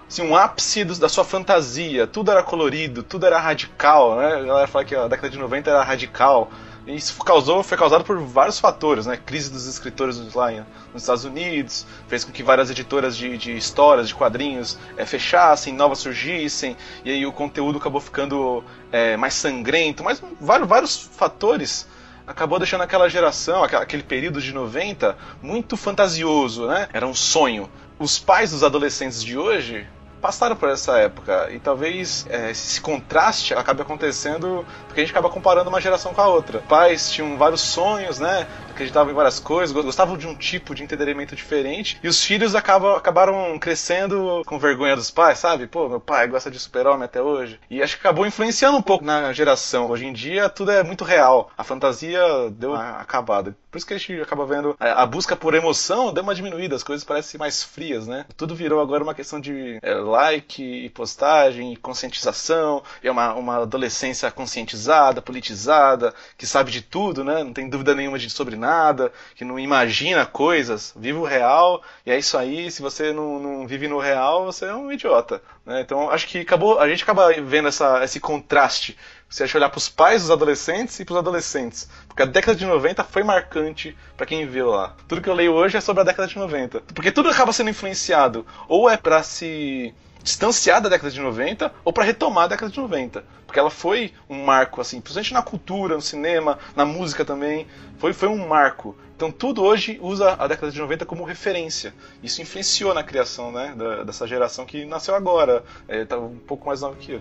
assim, 0.08 0.22
um 0.22 0.36
ápice 0.36 0.84
da 0.84 1.08
sua 1.08 1.24
fantasia. 1.24 2.06
Tudo 2.06 2.30
era 2.30 2.42
colorido, 2.42 3.02
tudo 3.02 3.26
era 3.26 3.38
radical, 3.38 4.16
né? 4.16 4.34
A 4.34 4.42
galera 4.42 4.66
fala 4.66 4.84
que 4.84 4.94
a 4.94 5.08
década 5.08 5.30
de 5.30 5.38
90 5.38 5.70
era 5.70 5.82
radical. 5.82 6.50
E 6.86 6.96
isso 6.96 7.22
causou, 7.22 7.62
foi 7.62 7.76
causado 7.76 8.04
por 8.04 8.18
vários 8.20 8.58
fatores, 8.58 9.06
né? 9.06 9.16
Crise 9.16 9.50
dos 9.50 9.66
escritores 9.66 10.34
lá 10.34 10.50
nos 10.92 11.02
Estados 11.02 11.24
Unidos, 11.24 11.86
fez 12.08 12.24
com 12.24 12.32
que 12.32 12.42
várias 12.42 12.70
editoras 12.70 13.16
de, 13.16 13.36
de 13.36 13.56
histórias, 13.56 14.08
de 14.08 14.14
quadrinhos, 14.14 14.78
é, 14.96 15.04
fechassem, 15.04 15.74
novas 15.74 15.98
surgissem, 15.98 16.76
e 17.04 17.10
aí 17.10 17.26
o 17.26 17.32
conteúdo 17.32 17.78
acabou 17.78 18.00
ficando 18.00 18.64
é, 18.90 19.16
mais 19.16 19.34
sangrento, 19.34 20.02
mas 20.02 20.22
vários, 20.40 20.68
vários 20.68 20.96
fatores 20.96 21.86
acabou 22.30 22.58
deixando 22.58 22.82
aquela 22.82 23.08
geração, 23.08 23.64
aquele 23.64 24.04
período 24.04 24.40
de 24.40 24.54
90, 24.54 25.16
muito 25.42 25.76
fantasioso, 25.76 26.66
né? 26.66 26.88
Era 26.92 27.06
um 27.06 27.14
sonho. 27.14 27.68
Os 27.98 28.18
pais 28.18 28.52
dos 28.52 28.62
adolescentes 28.62 29.22
de 29.22 29.36
hoje 29.36 29.86
passaram 30.20 30.54
por 30.54 30.68
essa 30.68 30.96
época. 30.98 31.50
E 31.50 31.58
talvez 31.58 32.26
é, 32.30 32.50
esse 32.50 32.80
contraste 32.80 33.52
acabe 33.52 33.82
acontecendo 33.82 34.64
porque 34.90 35.00
a 35.00 35.04
gente 35.04 35.12
acaba 35.12 35.30
comparando 35.30 35.70
uma 35.70 35.80
geração 35.80 36.12
com 36.12 36.20
a 36.20 36.26
outra. 36.26 36.58
Pais 36.68 37.10
tinham 37.10 37.38
vários 37.38 37.60
sonhos, 37.60 38.18
né? 38.18 38.46
Acreditavam 38.70 39.12
em 39.12 39.14
várias 39.14 39.38
coisas, 39.38 39.72
gostavam 39.72 40.16
de 40.16 40.26
um 40.26 40.34
tipo 40.34 40.74
de 40.74 40.82
entendimento 40.82 41.36
diferente. 41.36 41.98
E 42.02 42.08
os 42.08 42.24
filhos 42.24 42.54
acabam, 42.54 42.96
acabaram 42.96 43.58
crescendo 43.58 44.42
com 44.46 44.58
vergonha 44.58 44.96
dos 44.96 45.10
pais, 45.10 45.38
sabe? 45.38 45.66
Pô, 45.66 45.88
meu 45.88 46.00
pai 46.00 46.26
gosta 46.26 46.50
de 46.50 46.58
super-homem 46.58 47.04
até 47.04 47.22
hoje. 47.22 47.60
E 47.70 47.82
acho 47.82 47.96
que 47.96 48.00
acabou 48.00 48.26
influenciando 48.26 48.76
um 48.76 48.82
pouco 48.82 49.04
na 49.04 49.32
geração. 49.32 49.88
Hoje 49.88 50.06
em 50.06 50.12
dia 50.12 50.48
tudo 50.48 50.72
é 50.72 50.82
muito 50.82 51.04
real. 51.04 51.50
A 51.56 51.62
fantasia 51.62 52.20
deu 52.50 52.72
uma 52.72 53.00
acabada. 53.00 53.54
Por 53.70 53.78
isso 53.78 53.86
que 53.86 53.94
a 53.94 53.98
gente 53.98 54.20
acaba 54.20 54.44
vendo 54.44 54.74
a, 54.80 55.06
busca 55.06 55.36
por 55.36 55.54
emoção 55.54 56.12
deu 56.12 56.24
uma 56.24 56.34
diminuída, 56.34 56.74
as 56.74 56.82
coisas 56.82 57.04
parecem 57.04 57.38
mais 57.38 57.62
frias, 57.62 58.06
né? 58.06 58.26
Tudo 58.36 58.54
virou 58.54 58.80
agora 58.80 59.04
uma 59.04 59.14
questão 59.14 59.40
de 59.40 59.78
é, 59.80 59.94
like 59.94 60.62
e 60.62 60.90
postagem, 60.90 61.72
e 61.72 61.76
conscientização, 61.76 62.82
e 63.02 63.06
é 63.06 63.10
uma, 63.10 63.34
uma 63.34 63.62
adolescência 63.62 64.30
conscientizada, 64.30 64.79
politizada, 65.22 66.14
que 66.36 66.46
sabe 66.46 66.70
de 66.70 66.82
tudo, 66.82 67.24
né? 67.24 67.42
Não 67.44 67.52
tem 67.52 67.68
dúvida 67.68 67.94
nenhuma 67.94 68.18
de 68.18 68.30
sobre 68.30 68.56
nada, 68.56 69.12
que 69.34 69.44
não 69.44 69.58
imagina 69.58 70.24
coisas, 70.24 70.94
vive 70.96 71.18
o 71.18 71.24
real, 71.24 71.82
e 72.06 72.10
é 72.10 72.18
isso 72.18 72.38
aí, 72.38 72.70
se 72.70 72.80
você 72.80 73.12
não, 73.12 73.38
não 73.38 73.66
vive 73.66 73.88
no 73.88 73.98
real, 73.98 74.44
você 74.44 74.66
é 74.66 74.74
um 74.74 74.90
idiota. 74.90 75.42
Né? 75.64 75.80
Então 75.80 76.10
acho 76.10 76.26
que 76.26 76.38
acabou, 76.38 76.78
a 76.78 76.88
gente 76.88 77.02
acaba 77.02 77.32
vendo 77.42 77.68
essa, 77.68 78.02
esse 78.02 78.18
contraste 78.18 78.96
Você 79.28 79.44
acha 79.44 79.56
olhar 79.58 79.68
para 79.68 79.78
os 79.78 79.88
pais 79.88 80.22
dos 80.22 80.30
adolescentes 80.30 80.98
e 80.98 81.04
para 81.04 81.12
os 81.12 81.18
adolescentes. 81.18 81.88
Porque 82.08 82.22
a 82.22 82.26
década 82.26 82.56
de 82.56 82.64
90 82.64 83.04
foi 83.04 83.22
marcante 83.22 83.96
para 84.16 84.26
quem 84.26 84.44
viveu 84.44 84.70
lá. 84.70 84.96
Tudo 85.06 85.20
que 85.20 85.28
eu 85.28 85.34
leio 85.34 85.52
hoje 85.52 85.76
é 85.76 85.80
sobre 85.80 86.00
a 86.02 86.04
década 86.04 86.26
de 86.26 86.36
90. 86.36 86.80
Porque 86.94 87.12
tudo 87.12 87.28
acaba 87.28 87.52
sendo 87.52 87.70
influenciado 87.70 88.46
ou 88.68 88.88
é 88.90 88.96
para 88.96 89.22
se 89.22 89.94
distanciar 90.22 90.80
da 90.80 90.88
década 90.88 91.10
de 91.10 91.20
90 91.20 91.72
ou 91.84 91.92
para 91.92 92.04
retomar 92.04 92.44
a 92.44 92.48
década 92.48 92.70
de 92.70 92.78
90. 92.78 93.24
Porque 93.46 93.58
ela 93.58 93.70
foi 93.70 94.12
um 94.28 94.44
marco, 94.44 94.80
assim, 94.80 95.00
principalmente 95.00 95.34
na 95.34 95.42
cultura, 95.42 95.94
no 95.96 96.02
cinema, 96.02 96.58
na 96.76 96.84
música 96.84 97.24
também. 97.24 97.66
Foi, 97.98 98.12
foi 98.12 98.28
um 98.28 98.46
marco. 98.46 98.96
Então 99.16 99.30
tudo 99.30 99.62
hoje 99.62 99.98
usa 100.00 100.34
a 100.38 100.46
década 100.46 100.72
de 100.72 100.78
90 100.78 101.04
como 101.04 101.24
referência. 101.24 101.92
Isso 102.22 102.40
influenciou 102.40 102.94
na 102.94 103.02
criação 103.02 103.52
né, 103.52 103.74
da, 103.76 104.04
dessa 104.04 104.26
geração 104.26 104.64
que 104.64 104.84
nasceu 104.84 105.14
agora. 105.14 105.64
É, 105.88 106.04
tá 106.04 106.16
um 106.18 106.38
pouco 106.38 106.66
mais 106.66 106.80
nova 106.80 106.96
que 106.96 107.12
eu. 107.12 107.20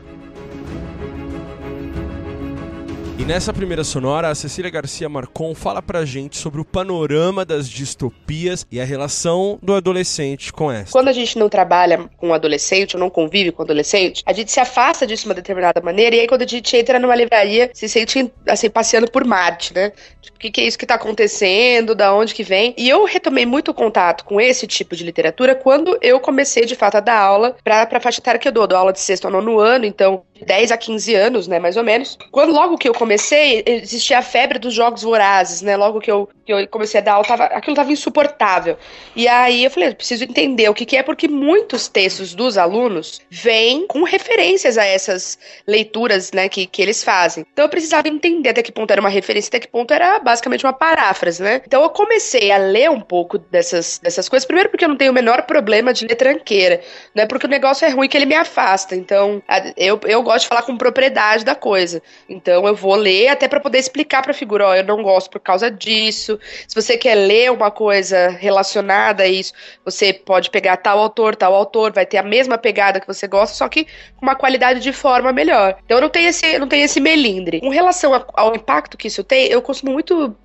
E 3.19 3.25
nessa 3.25 3.51
primeira 3.51 3.83
sonora, 3.83 4.29
a 4.29 4.33
Cecília 4.33 4.71
Garcia 4.71 5.09
Marcon 5.09 5.53
fala 5.53 5.81
pra 5.81 6.05
gente 6.05 6.37
sobre 6.37 6.61
o 6.61 6.63
panorama 6.63 7.43
das 7.43 7.67
distopias 7.67 8.65
e 8.71 8.79
a 8.79 8.85
relação 8.85 9.59
do 9.61 9.73
adolescente 9.73 10.53
com 10.53 10.71
essa. 10.71 10.93
Quando 10.93 11.09
a 11.09 11.11
gente 11.11 11.37
não 11.37 11.49
trabalha 11.49 12.09
com 12.15 12.33
adolescente 12.33 12.95
ou 12.95 12.99
não 12.99 13.09
convive 13.09 13.51
com 13.51 13.61
adolescente, 13.61 14.23
a 14.25 14.31
gente 14.31 14.49
se 14.53 14.61
afasta 14.61 15.05
disso 15.05 15.23
de 15.23 15.27
uma 15.27 15.35
determinada 15.35 15.81
maneira 15.81 16.15
e 16.15 16.21
aí 16.21 16.27
quando 16.29 16.43
a 16.43 16.47
gente 16.47 16.77
entra 16.77 16.97
numa 16.97 17.13
livraria, 17.13 17.69
se 17.73 17.89
sente 17.89 18.31
assim 18.47 18.69
passeando 18.69 19.11
por 19.11 19.25
Marte, 19.25 19.73
né? 19.73 19.91
Tipo, 20.21 20.37
o 20.37 20.39
que, 20.39 20.49
que 20.49 20.61
é 20.61 20.63
isso 20.63 20.79
que 20.79 20.85
tá 20.85 20.95
acontecendo, 20.95 21.93
da 21.93 22.15
onde 22.15 22.33
que 22.33 22.41
vem? 22.41 22.73
E 22.77 22.87
eu 22.87 23.03
retomei 23.03 23.45
muito 23.45 23.73
contato 23.73 24.23
com 24.23 24.39
esse 24.39 24.65
tipo 24.65 24.95
de 24.95 25.03
literatura 25.03 25.53
quando 25.53 25.97
eu 26.01 26.21
comecei 26.21 26.65
de 26.65 26.73
fato 26.73 26.95
a 26.95 27.01
dar 27.01 27.19
aula 27.19 27.57
pra, 27.65 27.85
pra 27.85 27.99
faixa 27.99 28.21
etária 28.21 28.39
que 28.39 28.47
eu 28.47 28.51
dou, 28.53 28.65
dou 28.65 28.77
aula 28.77 28.93
de 28.93 29.01
sexto 29.01 29.27
a 29.27 29.29
nono 29.29 29.59
ano, 29.59 29.83
então 29.83 30.23
de 30.39 30.45
10 30.45 30.71
a 30.71 30.77
15 30.77 31.15
anos, 31.15 31.47
né, 31.47 31.59
mais 31.59 31.77
ou 31.77 31.83
menos. 31.83 32.17
Quando 32.31 32.51
logo 32.51 32.77
que 32.77 32.87
eu 32.87 32.93
comecei, 32.93 33.63
existia 33.65 34.19
a 34.19 34.21
febre 34.21 34.59
dos 34.59 34.73
jogos 34.73 35.03
vorazes, 35.03 35.61
né? 35.61 35.75
Logo 35.75 35.99
que 35.99 36.11
eu, 36.11 36.29
que 36.45 36.53
eu 36.53 36.67
comecei 36.67 36.99
a 36.99 37.03
dar 37.03 37.13
aula, 37.13 37.25
tava, 37.25 37.45
aquilo 37.45 37.75
tava 37.75 37.91
insuportável. 37.91 38.77
E 39.15 39.27
aí 39.27 39.63
eu 39.63 39.71
falei, 39.71 39.93
preciso 39.93 40.23
entender 40.23 40.69
o 40.69 40.73
que, 40.73 40.85
que 40.85 40.97
é, 40.97 41.03
porque 41.03 41.27
muitos 41.27 41.87
textos 41.87 42.33
dos 42.33 42.57
alunos 42.57 43.21
vêm 43.29 43.85
com 43.87 44.03
referências 44.03 44.77
a 44.77 44.85
essas 44.85 45.37
leituras, 45.67 46.31
né, 46.31 46.47
que, 46.49 46.65
que 46.65 46.81
eles 46.81 47.03
fazem. 47.03 47.45
Então 47.51 47.65
eu 47.65 47.69
precisava 47.69 48.07
entender 48.07 48.49
até 48.49 48.61
que 48.61 48.71
ponto 48.71 48.91
era 48.91 49.01
uma 49.01 49.09
referência, 49.09 49.49
até 49.49 49.59
que 49.59 49.67
ponto 49.67 49.93
era 49.93 50.19
basicamente 50.19 50.65
uma 50.65 50.73
paráfrase, 50.73 51.41
né? 51.41 51.61
Então 51.65 51.83
eu 51.83 51.89
comecei 51.89 52.51
a 52.51 52.57
ler 52.57 52.89
um 52.89 53.01
pouco 53.01 53.37
dessas, 53.37 53.99
dessas 53.99 54.29
coisas, 54.29 54.45
primeiro 54.45 54.69
porque 54.69 54.85
eu 54.85 54.89
não 54.89 54.97
tenho 54.97 55.11
o 55.11 55.13
menor 55.13 55.43
problema 55.43 55.93
de 55.93 56.05
ler 56.05 56.15
tranqueira, 56.15 56.81
não 57.13 57.23
é 57.23 57.27
porque 57.27 57.45
o 57.45 57.49
negócio 57.49 57.85
é 57.85 57.89
ruim 57.89 58.07
que 58.07 58.17
ele 58.17 58.25
me 58.25 58.35
afasta. 58.35 58.95
Então, 58.95 59.41
eu, 59.75 59.99
eu 60.05 60.23
gosto 60.29 60.43
de 60.43 60.47
falar 60.47 60.61
com 60.61 60.77
propriedade 60.77 61.43
da 61.43 61.55
coisa. 61.55 62.03
Então 62.29 62.67
eu 62.67 62.75
vou 62.75 62.95
ler 62.95 63.29
até 63.29 63.47
para 63.47 63.59
poder 63.59 63.79
explicar 63.79 64.21
para 64.21 64.31
a 64.31 64.33
figura, 64.33 64.67
ó, 64.67 64.75
eu 64.75 64.83
não 64.83 65.01
gosto 65.01 65.29
por 65.31 65.39
causa 65.39 65.71
disso. 65.71 66.39
Se 66.67 66.75
você 66.75 66.95
quer 66.97 67.15
ler 67.15 67.51
uma 67.51 67.71
coisa 67.71 68.29
relacionada 68.29 69.23
a 69.23 69.27
isso, 69.27 69.53
você 69.83 70.13
pode 70.13 70.51
pegar 70.51 70.77
tal 70.77 70.99
autor, 70.99 71.35
tal 71.35 71.55
autor, 71.55 71.91
vai 71.91 72.05
ter 72.05 72.17
a 72.17 72.23
mesma 72.23 72.59
pegada 72.59 72.99
que 72.99 73.07
você 73.07 73.27
gosta, 73.27 73.55
só 73.55 73.67
que 73.67 73.85
com 74.17 74.25
uma 74.25 74.35
qualidade 74.35 74.79
de 74.79 74.93
forma 74.93 75.33
melhor. 75.33 75.77
Então 75.83 75.97
eu 75.97 76.01
não 76.01 76.09
tenho 76.09 76.29
esse, 76.29 76.59
não 76.59 76.67
tenho 76.67 76.85
esse 76.85 76.99
melindre. 76.99 77.59
Com 77.59 77.69
relação 77.69 78.11
ao 78.33 78.55
impacto 78.55 78.97
que 78.97 79.07
isso 79.07 79.23
tem, 79.23 79.47
eu 79.47 79.61
costumo 79.63 79.91
muito 79.91 80.35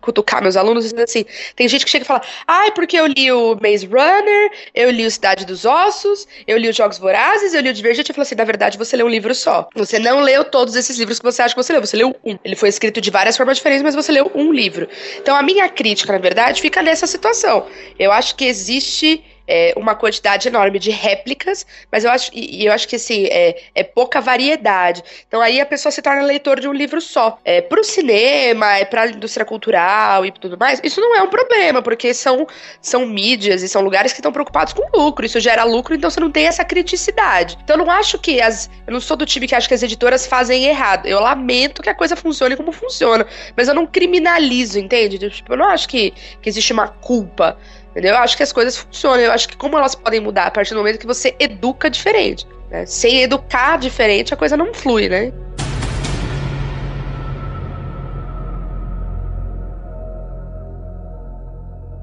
cutucar 0.00 0.42
meus 0.42 0.56
alunos 0.56 0.92
assim: 0.94 1.24
tem 1.56 1.68
gente 1.68 1.84
que 1.84 1.90
chega 1.90 2.04
e 2.04 2.06
fala, 2.06 2.22
ai, 2.46 2.68
ah, 2.68 2.72
porque 2.72 2.96
eu 2.96 3.06
li 3.06 3.30
o 3.30 3.56
Maze 3.60 3.86
Runner, 3.86 4.50
eu 4.74 4.90
li 4.90 5.06
o 5.06 5.10
Cidade 5.10 5.44
dos 5.44 5.64
Ossos, 5.64 6.26
eu 6.46 6.56
li 6.56 6.68
os 6.68 6.76
Jogos 6.76 6.98
Vorazes, 6.98 7.54
eu 7.54 7.60
li 7.60 7.70
o 7.70 7.72
Divergente. 7.72 8.10
Eu 8.10 8.14
falo 8.14 8.22
assim: 8.22 8.34
na 8.34 8.44
verdade, 8.44 8.78
você 8.78 8.96
leu 8.96 9.06
um 9.06 9.10
livro 9.10 9.34
só. 9.34 9.68
Você 9.74 9.98
não 9.98 10.20
leu 10.20 10.44
todos 10.44 10.76
esses 10.76 10.98
livros 10.98 11.18
que 11.18 11.24
você 11.24 11.42
acha 11.42 11.54
que 11.54 11.62
você 11.62 11.72
leu, 11.72 11.80
você 11.80 11.96
leu 11.96 12.16
um. 12.24 12.38
Ele 12.44 12.56
foi 12.56 12.68
escrito 12.68 13.00
de 13.00 13.10
várias 13.10 13.36
formas 13.36 13.56
diferentes, 13.56 13.82
mas 13.82 13.94
você 13.94 14.12
leu 14.12 14.30
um 14.34 14.52
livro. 14.52 14.88
Então 15.18 15.34
a 15.34 15.42
minha 15.42 15.68
crítica, 15.68 16.12
na 16.12 16.18
verdade, 16.18 16.60
fica 16.60 16.82
nessa 16.82 17.06
situação. 17.06 17.66
Eu 17.98 18.12
acho 18.12 18.34
que 18.36 18.44
existe 18.44 19.22
é, 19.52 19.74
uma 19.76 19.94
quantidade 19.94 20.48
enorme 20.48 20.78
de 20.78 20.90
réplicas, 20.90 21.66
mas 21.90 22.04
eu 22.04 22.10
acho, 22.10 22.30
e, 22.32 22.64
eu 22.64 22.72
acho 22.72 22.88
que 22.88 22.96
assim, 22.96 23.26
é, 23.26 23.54
é, 23.74 23.84
pouca 23.84 24.18
variedade. 24.18 25.04
Então 25.28 25.42
aí 25.42 25.60
a 25.60 25.66
pessoa 25.66 25.92
se 25.92 26.00
torna 26.00 26.22
leitor 26.22 26.58
de 26.58 26.66
um 26.66 26.72
livro 26.72 27.02
só. 27.02 27.38
É, 27.44 27.60
pro 27.60 27.84
cinema, 27.84 28.78
é 28.78 28.86
pra 28.86 29.08
indústria 29.08 29.44
cultural 29.44 30.24
e 30.24 30.32
tudo 30.32 30.56
mais, 30.56 30.80
isso 30.82 31.02
não 31.02 31.14
é 31.14 31.22
um 31.22 31.28
problema, 31.28 31.82
porque 31.82 32.14
são, 32.14 32.46
são 32.80 33.04
mídias 33.04 33.62
e 33.62 33.68
são 33.68 33.82
lugares 33.82 34.14
que 34.14 34.20
estão 34.20 34.32
preocupados 34.32 34.72
com 34.72 34.88
lucro, 34.96 35.26
isso 35.26 35.38
gera 35.38 35.64
lucro, 35.64 35.94
então 35.94 36.08
você 36.08 36.20
não 36.20 36.30
tem 36.30 36.46
essa 36.46 36.64
criticidade. 36.64 37.58
Então 37.62 37.76
eu 37.76 37.84
não 37.84 37.92
acho 37.92 38.18
que 38.18 38.40
as. 38.40 38.70
Eu 38.86 38.94
não 38.94 39.00
sou 39.02 39.18
do 39.18 39.26
time 39.26 39.46
que 39.46 39.54
acha 39.54 39.68
que 39.68 39.74
as 39.74 39.82
editoras 39.82 40.26
fazem 40.26 40.64
errado. 40.64 41.06
Eu 41.06 41.20
lamento 41.20 41.82
que 41.82 41.90
a 41.90 41.94
coisa 41.94 42.16
funcione 42.16 42.56
como 42.56 42.72
funciona, 42.72 43.26
mas 43.54 43.68
eu 43.68 43.74
não 43.74 43.86
criminalizo, 43.86 44.78
entende? 44.78 45.18
Tipo, 45.28 45.52
eu 45.52 45.58
não 45.58 45.66
acho 45.66 45.86
que, 45.86 46.14
que 46.40 46.48
existe 46.48 46.72
uma 46.72 46.88
culpa. 46.88 47.58
Entendeu? 47.92 48.14
Eu 48.14 48.18
acho 48.18 48.36
que 48.36 48.42
as 48.42 48.52
coisas 48.52 48.76
funcionam. 48.76 49.20
Eu 49.20 49.32
acho 49.32 49.48
que 49.48 49.56
como 49.56 49.76
elas 49.76 49.94
podem 49.94 50.18
mudar 50.18 50.46
a 50.46 50.50
partir 50.50 50.74
do 50.74 50.78
momento 50.78 50.98
que 50.98 51.06
você 51.06 51.36
educa 51.38 51.88
diferente. 51.88 52.46
Né? 52.70 52.86
Sem 52.86 53.22
educar 53.22 53.78
diferente, 53.78 54.32
a 54.32 54.36
coisa 54.36 54.56
não 54.56 54.72
flui, 54.72 55.08
né? 55.08 55.30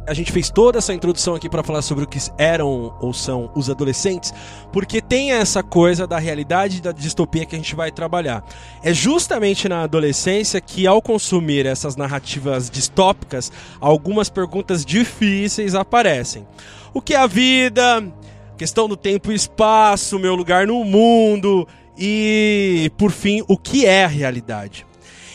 A 0.10 0.13
gente 0.13 0.32
fez 0.32 0.50
toda 0.50 0.80
essa 0.80 0.92
introdução 0.92 1.36
aqui 1.36 1.48
para 1.48 1.62
falar 1.62 1.84
sobre 1.84 2.04
o 2.04 2.08
que 2.08 2.18
eram 2.36 2.96
ou 3.00 3.13
são 3.13 3.51
os 3.54 3.70
adolescentes, 3.70 4.34
porque 4.74 5.01
tem 5.01 5.34
essa 5.34 5.62
coisa 5.62 6.08
da 6.08 6.18
realidade 6.18 6.82
da 6.82 6.92
distopia 6.92 7.46
que 7.46 7.56
a 7.56 7.60
gente 7.60 7.75
vai 7.75 7.92
trabalhar. 7.92 8.44
É 8.84 8.92
justamente 8.92 9.70
na 9.70 9.84
adolescência 9.84 10.60
que, 10.60 10.88
ao 10.88 11.00
consumir 11.00 11.68
essas 11.68 11.96
narrativas 11.96 12.72
distópicas, 12.72 13.51
algumas 13.80 14.30
perguntas 14.30 14.84
difíceis 14.84 15.75
aparecem. 15.75 16.48
O 16.92 17.01
que 17.01 17.13
é 17.13 17.18
a 17.18 17.28
vida? 17.28 18.12
Questão 18.58 18.89
do 18.89 18.98
tempo 18.98 19.32
e 19.32 19.36
espaço, 19.36 20.18
meu 20.18 20.34
lugar 20.34 20.66
no 20.66 20.84
mundo 20.84 21.68
e, 21.96 22.92
por 22.98 23.12
fim, 23.12 23.44
o 23.48 23.56
que 23.56 23.86
é 23.86 24.06
a 24.06 24.08
realidade? 24.08 24.88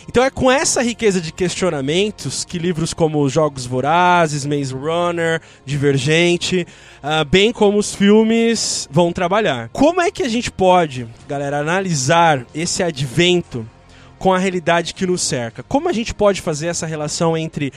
Então 0.08 0.22
é 0.22 0.30
com 0.30 0.50
essa 0.50 0.82
riqueza 0.82 1.20
de 1.20 1.32
questionamentos 1.32 2.44
que 2.44 2.58
livros 2.58 2.92
como 2.92 3.28
Jogos 3.28 3.66
Vorazes, 3.66 4.44
Maze 4.44 4.74
Runner, 4.74 5.40
Divergente, 5.64 6.66
uh, 7.02 7.24
bem 7.24 7.52
como 7.52 7.78
os 7.78 7.94
filmes 7.94 8.88
vão 8.90 9.12
trabalhar. 9.12 9.70
Como 9.72 10.00
é 10.00 10.10
que 10.10 10.22
a 10.22 10.28
gente 10.28 10.50
pode, 10.50 11.06
galera, 11.26 11.58
analisar 11.58 12.46
esse 12.54 12.82
advento 12.82 13.66
com 14.18 14.32
a 14.32 14.38
realidade 14.38 14.94
que 14.94 15.06
nos 15.06 15.22
cerca? 15.22 15.62
Como 15.62 15.88
a 15.88 15.92
gente 15.92 16.14
pode 16.14 16.40
fazer 16.40 16.68
essa 16.68 16.86
relação 16.86 17.36
entre 17.36 17.72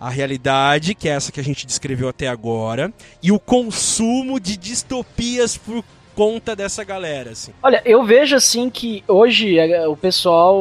a 0.00 0.10
realidade, 0.10 0.96
que 0.96 1.08
é 1.08 1.12
essa 1.12 1.30
que 1.30 1.38
a 1.38 1.44
gente 1.44 1.64
descreveu 1.64 2.08
até 2.08 2.26
agora, 2.26 2.92
e 3.22 3.30
o 3.30 3.38
consumo 3.38 4.40
de 4.40 4.56
distopias 4.56 5.56
por 5.56 5.84
conta 6.14 6.56
dessa 6.56 6.82
galera, 6.82 7.30
assim? 7.30 7.52
Olha, 7.62 7.80
eu 7.84 8.04
vejo 8.04 8.34
assim 8.34 8.68
que 8.68 9.04
hoje 9.06 9.58
eh, 9.58 9.86
o 9.86 9.96
pessoal 9.96 10.60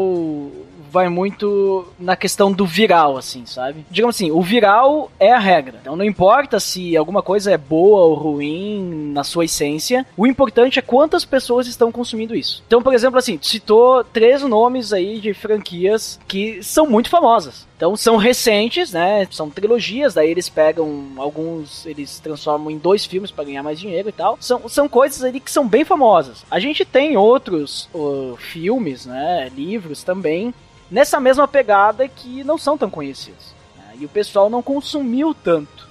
vai 0.92 1.08
muito 1.08 1.88
na 1.98 2.16
questão 2.16 2.52
do 2.52 2.66
viral, 2.66 3.18
assim, 3.18 3.46
sabe? 3.46 3.86
Digamos 3.90 4.16
assim, 4.16 4.30
o 4.30 4.42
viral 4.42 5.10
é 5.20 5.32
a 5.32 5.40
regra. 5.40 5.80
Então 5.82 5.96
não 5.96 6.04
importa 6.04 6.60
se 6.60 6.98
alguma 6.98 7.22
coisa 7.22 7.52
é 7.52 7.58
boa 7.58 8.02
ou 8.02 8.14
ruim 8.14 9.12
na 9.14 9.24
sua 9.24 9.46
essência, 9.46 10.06
o 10.18 10.28
importante 10.28 10.80
é 10.80 10.82
quantas 10.82 11.24
pessoas 11.24 11.68
estão 11.68 11.92
consumindo 11.92 12.36
isso. 12.36 12.62
Então, 12.68 12.82
por 12.82 12.94
exemplo, 12.94 13.18
assim, 13.18 13.40
citou 13.42 14.04
três 14.04 14.42
nomes 14.42 14.92
aí 14.92 15.20
de 15.20 15.34
franquias 15.34 16.20
que 16.28 16.62
são 16.62 16.86
muito 16.86 17.10
famosas. 17.10 17.68
Então 17.82 17.96
são 17.96 18.16
recentes, 18.16 18.92
né? 18.92 19.28
São 19.32 19.50
trilogias, 19.50 20.14
daí 20.14 20.30
eles 20.30 20.48
pegam 20.48 21.14
alguns, 21.18 21.84
eles 21.86 22.20
transformam 22.20 22.70
em 22.70 22.78
dois 22.78 23.06
filmes 23.06 23.32
para 23.32 23.46
ganhar 23.46 23.64
mais 23.64 23.80
dinheiro 23.80 24.10
e 24.10 24.12
tal. 24.12 24.38
São, 24.40 24.70
são 24.70 24.88
coisas 24.88 25.24
ali 25.24 25.40
que 25.40 25.50
são 25.50 25.68
bem 25.68 25.84
famosas. 25.84 26.46
A 26.52 26.60
gente 26.60 26.86
tem 26.86 27.18
outros 27.18 27.90
uh, 27.92 28.38
filmes, 28.38 29.08
né? 29.08 29.50
Livros 29.56 30.04
também 30.04 30.54
nessa 30.92 31.20
mesma 31.20 31.48
pegada 31.48 32.08
que 32.08 32.44
não 32.44 32.58
são 32.58 32.78
tão 32.78 32.90
conhecidos. 32.90 33.56
Né? 33.78 33.96
E 34.02 34.06
o 34.06 34.10
pessoal 34.10 34.50
não 34.50 34.62
consumiu 34.62 35.34
tanto. 35.34 35.88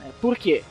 Né? 0.00 0.10
Por 0.20 0.38
quê? 0.38 0.62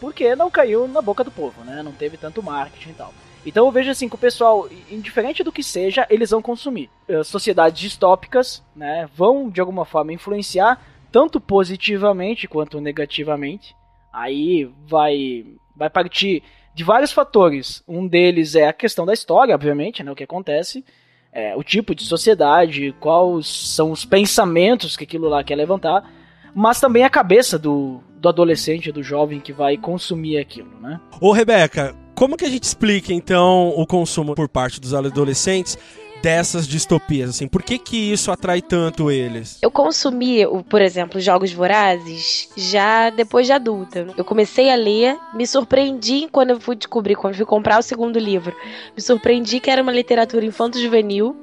Porque 0.00 0.34
não 0.34 0.50
caiu 0.50 0.88
na 0.88 1.00
boca 1.00 1.22
do 1.22 1.30
povo, 1.30 1.64
né? 1.64 1.82
Não 1.82 1.92
teve 1.92 2.16
tanto 2.16 2.42
marketing 2.42 2.90
e 2.90 2.94
tal. 2.94 3.14
Então 3.46 3.66
eu 3.66 3.72
vejo 3.72 3.90
assim 3.90 4.08
que 4.08 4.14
o 4.14 4.18
pessoal, 4.18 4.68
indiferente 4.90 5.42
do 5.42 5.52
que 5.52 5.62
seja, 5.62 6.06
eles 6.10 6.30
vão 6.30 6.42
consumir. 6.42 6.90
Eh, 7.08 7.22
sociedades 7.22 7.80
distópicas, 7.80 8.62
né, 8.74 9.08
vão 9.14 9.48
de 9.48 9.60
alguma 9.60 9.84
forma 9.84 10.12
influenciar 10.12 10.84
tanto 11.10 11.40
positivamente 11.40 12.46
quanto 12.46 12.80
negativamente. 12.80 13.74
Aí 14.12 14.70
vai 14.86 15.46
vai 15.74 15.88
partir 15.88 16.42
de 16.74 16.84
vários 16.84 17.12
fatores. 17.12 17.82
Um 17.88 18.06
deles 18.06 18.54
é 18.54 18.68
a 18.68 18.72
questão 18.72 19.06
da 19.06 19.14
história, 19.14 19.54
obviamente, 19.54 20.02
né, 20.02 20.10
o 20.12 20.16
que 20.16 20.24
acontece 20.24 20.84
é, 21.32 21.54
o 21.56 21.62
tipo 21.62 21.94
de 21.94 22.04
sociedade, 22.04 22.94
quais 23.00 23.46
são 23.46 23.90
os 23.90 24.04
pensamentos 24.04 24.96
que 24.96 25.04
aquilo 25.04 25.28
lá 25.28 25.44
quer 25.44 25.56
levantar, 25.56 26.10
mas 26.54 26.80
também 26.80 27.04
a 27.04 27.10
cabeça 27.10 27.58
do, 27.58 28.00
do 28.16 28.28
adolescente, 28.28 28.90
do 28.90 29.02
jovem 29.02 29.40
que 29.40 29.52
vai 29.52 29.76
consumir 29.76 30.38
aquilo, 30.38 30.70
né? 30.80 31.00
Ô, 31.20 31.32
Rebeca, 31.32 31.94
como 32.14 32.36
que 32.36 32.44
a 32.44 32.50
gente 32.50 32.64
explica 32.64 33.12
então 33.12 33.68
o 33.76 33.86
consumo 33.86 34.34
por 34.34 34.48
parte 34.48 34.80
dos 34.80 34.92
adolescentes 34.94 35.78
dessas 36.22 36.66
distopias, 36.66 37.30
assim? 37.30 37.46
Por 37.46 37.62
que 37.62 37.78
que 37.78 38.12
isso 38.12 38.30
atrai 38.30 38.60
tanto 38.60 39.10
eles? 39.10 39.58
Eu 39.62 39.70
consumi, 39.70 40.40
por 40.68 40.80
exemplo, 40.82 41.20
Jogos 41.20 41.52
Vorazes 41.52 42.48
já 42.56 43.10
depois 43.10 43.46
de 43.46 43.52
adulta. 43.52 44.06
Eu 44.16 44.24
comecei 44.24 44.70
a 44.70 44.76
ler, 44.76 45.16
me 45.34 45.46
surpreendi 45.46 46.28
quando 46.30 46.50
eu 46.50 46.60
fui 46.60 46.76
descobrir, 46.76 47.16
quando 47.16 47.34
fui 47.34 47.46
comprar 47.46 47.78
o 47.78 47.82
segundo 47.82 48.18
livro. 48.18 48.54
Me 48.96 49.02
surpreendi 49.02 49.60
que 49.60 49.70
era 49.70 49.82
uma 49.82 49.92
literatura 49.92 50.44
infanto-juvenil. 50.44 51.36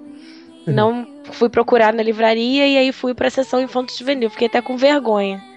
Uhum. 0.67 0.73
Não 0.73 1.07
fui 1.31 1.49
procurar 1.49 1.93
na 1.93 2.03
livraria 2.03 2.67
e 2.67 2.77
aí 2.77 2.91
fui 2.91 3.13
para 3.13 3.27
a 3.27 3.31
sessão 3.31 3.61
infanto-juvenil. 3.61 4.29
Fiquei 4.29 4.47
até 4.47 4.61
com 4.61 4.77
vergonha. 4.77 5.54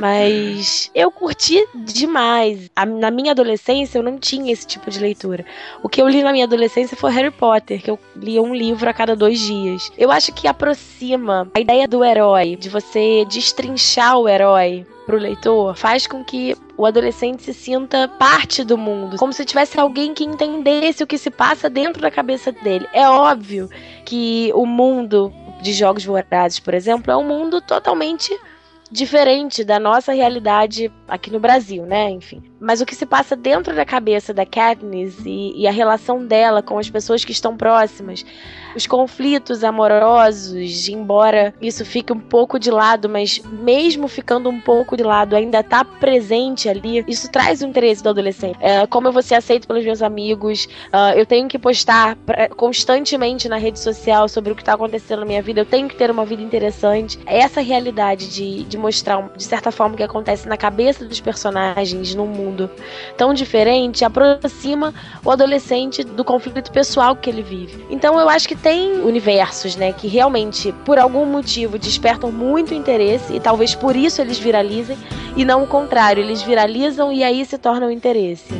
Mas 0.00 0.90
eu 0.94 1.10
curti 1.10 1.66
demais. 1.74 2.70
na 2.98 3.10
minha 3.10 3.32
adolescência 3.32 3.98
eu 3.98 4.02
não 4.02 4.18
tinha 4.18 4.52
esse 4.52 4.66
tipo 4.66 4.90
de 4.90 4.98
leitura. 4.98 5.44
O 5.82 5.88
que 5.88 6.00
eu 6.00 6.08
li 6.08 6.22
na 6.22 6.32
minha 6.32 6.44
adolescência 6.44 6.96
foi 6.96 7.10
Harry 7.12 7.30
Potter, 7.30 7.82
que 7.82 7.90
eu 7.90 7.98
lia 8.14 8.42
um 8.42 8.54
livro 8.54 8.88
a 8.88 8.92
cada 8.92 9.16
dois 9.16 9.38
dias. 9.38 9.90
Eu 9.96 10.10
acho 10.10 10.32
que 10.32 10.48
aproxima 10.48 11.50
a 11.54 11.60
ideia 11.60 11.86
do 11.88 12.04
herói, 12.04 12.56
de 12.56 12.68
você 12.68 13.24
destrinchar 13.26 14.18
o 14.18 14.28
herói 14.28 14.86
pro 15.06 15.16
leitor, 15.16 15.76
faz 15.76 16.06
com 16.06 16.24
que 16.24 16.56
o 16.76 16.84
adolescente 16.84 17.42
se 17.44 17.54
sinta 17.54 18.08
parte 18.08 18.64
do 18.64 18.76
mundo, 18.76 19.16
como 19.16 19.32
se 19.32 19.44
tivesse 19.44 19.78
alguém 19.78 20.12
que 20.12 20.24
entendesse 20.24 21.02
o 21.02 21.06
que 21.06 21.16
se 21.16 21.30
passa 21.30 21.70
dentro 21.70 22.02
da 22.02 22.10
cabeça 22.10 22.50
dele. 22.50 22.86
É 22.92 23.08
óbvio 23.08 23.70
que 24.04 24.50
o 24.54 24.66
mundo 24.66 25.32
de 25.62 25.72
jogos 25.72 26.04
vorazes, 26.04 26.58
por 26.58 26.74
exemplo, 26.74 27.10
é 27.10 27.16
um 27.16 27.24
mundo 27.24 27.60
totalmente 27.60 28.36
diferente 28.90 29.64
da 29.64 29.78
nossa 29.78 30.12
realidade 30.12 30.92
aqui 31.08 31.30
no 31.30 31.40
Brasil, 31.40 31.84
né? 31.84 32.10
Enfim. 32.10 32.42
Mas 32.60 32.80
o 32.80 32.86
que 32.86 32.94
se 32.94 33.06
passa 33.06 33.34
dentro 33.34 33.74
da 33.74 33.84
cabeça 33.84 34.32
da 34.32 34.46
Katniss 34.46 35.18
e, 35.24 35.60
e, 35.60 35.66
a 35.66 35.70
relação 35.70 36.24
dela 36.24 36.62
com 36.62 36.78
as 36.78 36.88
pessoas 36.88 37.24
que 37.24 37.32
estão 37.32 37.56
próximas, 37.56 38.24
os 38.76 38.86
conflitos 38.86 39.64
amorosos, 39.64 40.88
embora 40.88 41.54
isso 41.60 41.84
fique 41.84 42.12
um 42.12 42.20
pouco 42.20 42.58
de 42.58 42.70
lado, 42.70 43.08
mas 43.08 43.40
mesmo 43.44 44.06
ficando 44.08 44.48
um 44.48 44.60
pouco 44.60 44.96
de 44.96 45.02
lado, 45.02 45.34
ainda 45.34 45.62
tá 45.62 45.84
presente 45.84 46.68
ali, 46.68 47.04
isso 47.08 47.30
traz 47.30 47.62
o 47.62 47.66
interesse 47.66 48.02
do 48.02 48.10
adolescente. 48.10 48.58
É, 48.60 48.86
como 48.86 49.08
eu 49.08 49.12
vou 49.12 49.22
ser 49.22 49.34
aceito 49.34 49.66
pelos 49.66 49.84
meus 49.84 50.02
amigos, 50.02 50.68
uh, 50.92 51.16
eu 51.16 51.24
tenho 51.24 51.48
que 51.48 51.58
postar 51.58 52.16
pra, 52.16 52.48
constantemente 52.48 53.48
na 53.48 53.56
rede 53.56 53.78
social 53.78 54.28
sobre 54.28 54.52
o 54.52 54.56
que 54.56 54.64
tá 54.64 54.74
acontecendo 54.74 55.20
na 55.20 55.26
minha 55.26 55.42
vida, 55.42 55.60
eu 55.60 55.66
tenho 55.66 55.88
que 55.88 55.96
ter 55.96 56.10
uma 56.10 56.24
vida 56.24 56.42
interessante. 56.42 57.18
Essa 57.26 57.60
realidade 57.60 58.28
de, 58.28 58.64
de 58.64 58.76
mostrar, 58.76 59.30
de 59.36 59.44
certa 59.44 59.70
forma, 59.70 59.94
o 59.94 59.96
que 59.96 60.02
acontece 60.02 60.48
na 60.48 60.56
cabeça 60.56 61.04
dos 61.04 61.20
personagens, 61.20 62.14
mundo 62.14 62.26
mundo 62.26 62.70
tão 63.16 63.32
diferente 63.32 64.04
aproxima 64.04 64.94
o 65.24 65.30
adolescente 65.30 66.04
do 66.04 66.24
conflito 66.24 66.70
pessoal 66.70 67.16
que 67.16 67.30
ele 67.30 67.42
vive. 67.42 67.84
Então 67.90 68.18
eu 68.20 68.28
acho 68.28 68.48
que 68.48 68.56
tem 68.66 69.00
universos, 69.00 69.76
né, 69.76 69.92
que 69.92 70.08
realmente 70.08 70.72
por 70.84 70.98
algum 70.98 71.24
motivo 71.24 71.78
despertam 71.78 72.32
muito 72.32 72.74
interesse 72.74 73.32
e 73.32 73.38
talvez 73.38 73.76
por 73.76 73.94
isso 73.94 74.20
eles 74.20 74.40
viralizem 74.40 74.98
e 75.36 75.44
não 75.44 75.62
o 75.62 75.68
contrário, 75.68 76.20
eles 76.20 76.42
viralizam 76.42 77.12
e 77.12 77.22
aí 77.22 77.46
se 77.46 77.56
tornam 77.58 77.92
interesse. 77.92 78.52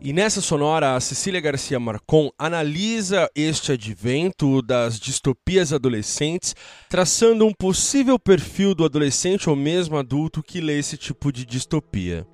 E 0.00 0.10
nessa 0.10 0.40
sonora, 0.40 0.96
a 0.96 1.00
Cecília 1.00 1.38
Garcia 1.38 1.78
Marcon 1.78 2.30
analisa 2.38 3.28
este 3.34 3.72
advento 3.72 4.62
das 4.62 4.98
distopias 4.98 5.70
adolescentes, 5.70 6.54
traçando 6.88 7.44
um 7.44 7.52
possível 7.52 8.18
perfil 8.18 8.74
do 8.74 8.86
adolescente 8.86 9.50
ou 9.50 9.54
mesmo 9.54 9.98
adulto 9.98 10.42
que 10.42 10.62
lê 10.62 10.78
esse 10.78 10.96
tipo 10.96 11.30
de 11.30 11.44
distopia. 11.44 12.26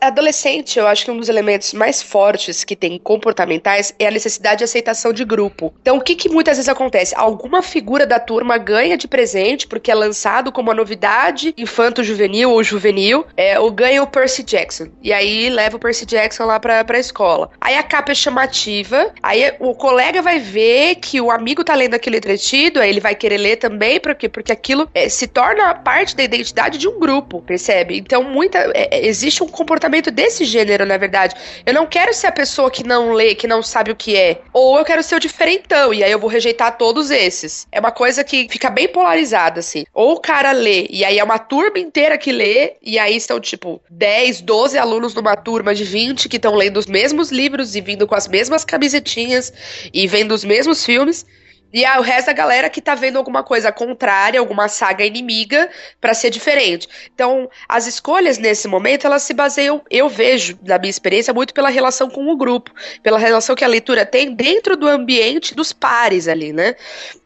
Adolescente, 0.00 0.78
eu 0.78 0.86
acho 0.86 1.04
que 1.04 1.10
um 1.10 1.18
dos 1.18 1.28
elementos 1.28 1.72
mais 1.72 2.02
fortes 2.02 2.64
que 2.64 2.76
tem 2.76 2.98
comportamentais 2.98 3.94
é 3.98 4.06
a 4.06 4.10
necessidade 4.10 4.58
de 4.58 4.64
aceitação 4.64 5.12
de 5.12 5.24
grupo. 5.24 5.74
Então, 5.80 5.96
o 5.96 6.00
que, 6.00 6.14
que 6.14 6.28
muitas 6.28 6.56
vezes 6.56 6.68
acontece? 6.68 7.14
Alguma 7.16 7.62
figura 7.62 8.06
da 8.06 8.20
turma 8.20 8.56
ganha 8.56 8.96
de 8.96 9.08
presente 9.08 9.66
porque 9.66 9.90
é 9.90 9.94
lançado 9.94 10.52
como 10.52 10.68
uma 10.68 10.74
novidade 10.74 11.54
infanto-juvenil 11.56 12.50
ou 12.50 12.62
juvenil, 12.62 13.26
é, 13.36 13.58
ou 13.58 13.70
ganha 13.70 14.02
o 14.02 14.06
Percy 14.06 14.42
Jackson. 14.42 14.88
E 15.02 15.12
aí 15.12 15.48
leva 15.50 15.76
o 15.76 15.80
Percy 15.80 16.06
Jackson 16.06 16.44
lá 16.44 16.60
pra, 16.60 16.84
pra 16.84 16.98
escola. 16.98 17.50
Aí 17.60 17.76
a 17.76 17.82
capa 17.82 18.12
é 18.12 18.14
chamativa, 18.14 19.12
aí 19.22 19.52
o 19.58 19.74
colega 19.74 20.22
vai 20.22 20.38
ver 20.38 20.96
que 20.96 21.20
o 21.20 21.30
amigo 21.30 21.64
tá 21.64 21.74
lendo 21.74 21.94
aquilo 21.94 22.16
entretido, 22.16 22.80
aí 22.80 22.90
ele 22.90 23.00
vai 23.00 23.14
querer 23.14 23.38
ler 23.38 23.56
também, 23.56 24.00
por 24.00 24.14
quê? 24.14 24.28
Porque 24.28 24.52
aquilo 24.52 24.88
é, 24.94 25.08
se 25.08 25.26
torna 25.26 25.74
parte 25.74 26.16
da 26.16 26.22
identidade 26.22 26.78
de 26.78 26.88
um 26.88 26.98
grupo, 26.98 27.42
percebe? 27.42 27.98
Então, 27.98 28.22
muita, 28.22 28.58
é, 28.74 29.06
existe 29.06 29.42
um 29.42 29.48
comportamento 29.64 30.10
desse 30.10 30.44
gênero, 30.44 30.84
na 30.84 30.98
verdade. 30.98 31.34
Eu 31.64 31.72
não 31.72 31.86
quero 31.86 32.12
ser 32.12 32.26
a 32.26 32.32
pessoa 32.32 32.70
que 32.70 32.84
não 32.84 33.12
lê, 33.12 33.34
que 33.34 33.46
não 33.46 33.62
sabe 33.62 33.90
o 33.90 33.96
que 33.96 34.14
é. 34.14 34.42
Ou 34.52 34.78
eu 34.78 34.84
quero 34.84 35.02
ser 35.02 35.16
o 35.16 35.20
diferentão, 35.20 35.92
e 35.92 36.04
aí 36.04 36.12
eu 36.12 36.18
vou 36.18 36.28
rejeitar 36.28 36.76
todos 36.76 37.10
esses. 37.10 37.66
É 37.72 37.80
uma 37.80 37.90
coisa 37.90 38.22
que 38.22 38.46
fica 38.50 38.68
bem 38.68 38.86
polarizada, 38.86 39.60
assim. 39.60 39.84
Ou 39.92 40.12
o 40.12 40.20
cara 40.20 40.52
lê, 40.52 40.86
e 40.90 41.04
aí 41.04 41.18
é 41.18 41.24
uma 41.24 41.38
turma 41.38 41.78
inteira 41.78 42.18
que 42.18 42.30
lê, 42.30 42.74
e 42.82 42.98
aí 42.98 43.18
são, 43.20 43.40
tipo, 43.40 43.80
10, 43.90 44.42
12 44.42 44.76
alunos 44.78 45.14
numa 45.14 45.34
turma 45.34 45.74
de 45.74 45.84
20 45.84 46.28
que 46.28 46.36
estão 46.36 46.54
lendo 46.54 46.76
os 46.76 46.86
mesmos 46.86 47.30
livros 47.30 47.74
e 47.74 47.80
vindo 47.80 48.06
com 48.06 48.14
as 48.14 48.28
mesmas 48.28 48.64
camisetinhas 48.64 49.52
e 49.92 50.06
vendo 50.06 50.32
os 50.32 50.44
mesmos 50.44 50.84
filmes. 50.84 51.24
E 51.72 51.84
o 51.84 52.02
resto 52.02 52.26
da 52.26 52.32
galera 52.32 52.70
que 52.70 52.80
tá 52.80 52.94
vendo 52.94 53.16
alguma 53.16 53.42
coisa 53.42 53.72
contrária, 53.72 54.38
alguma 54.38 54.68
saga 54.68 55.04
inimiga, 55.04 55.68
para 56.00 56.14
ser 56.14 56.30
diferente. 56.30 56.88
Então, 57.12 57.50
as 57.68 57.86
escolhas 57.86 58.38
nesse 58.38 58.68
momento, 58.68 59.06
elas 59.06 59.22
se 59.24 59.34
baseiam, 59.34 59.82
eu 59.90 60.08
vejo, 60.08 60.56
na 60.62 60.78
minha 60.78 60.90
experiência, 60.90 61.34
muito 61.34 61.52
pela 61.52 61.68
relação 61.68 62.08
com 62.08 62.28
o 62.28 62.36
grupo, 62.36 62.72
pela 63.02 63.18
relação 63.18 63.56
que 63.56 63.64
a 63.64 63.68
leitura 63.68 64.06
tem 64.06 64.34
dentro 64.34 64.76
do 64.76 64.86
ambiente 64.86 65.54
dos 65.54 65.72
pares 65.72 66.28
ali, 66.28 66.52
né? 66.52 66.76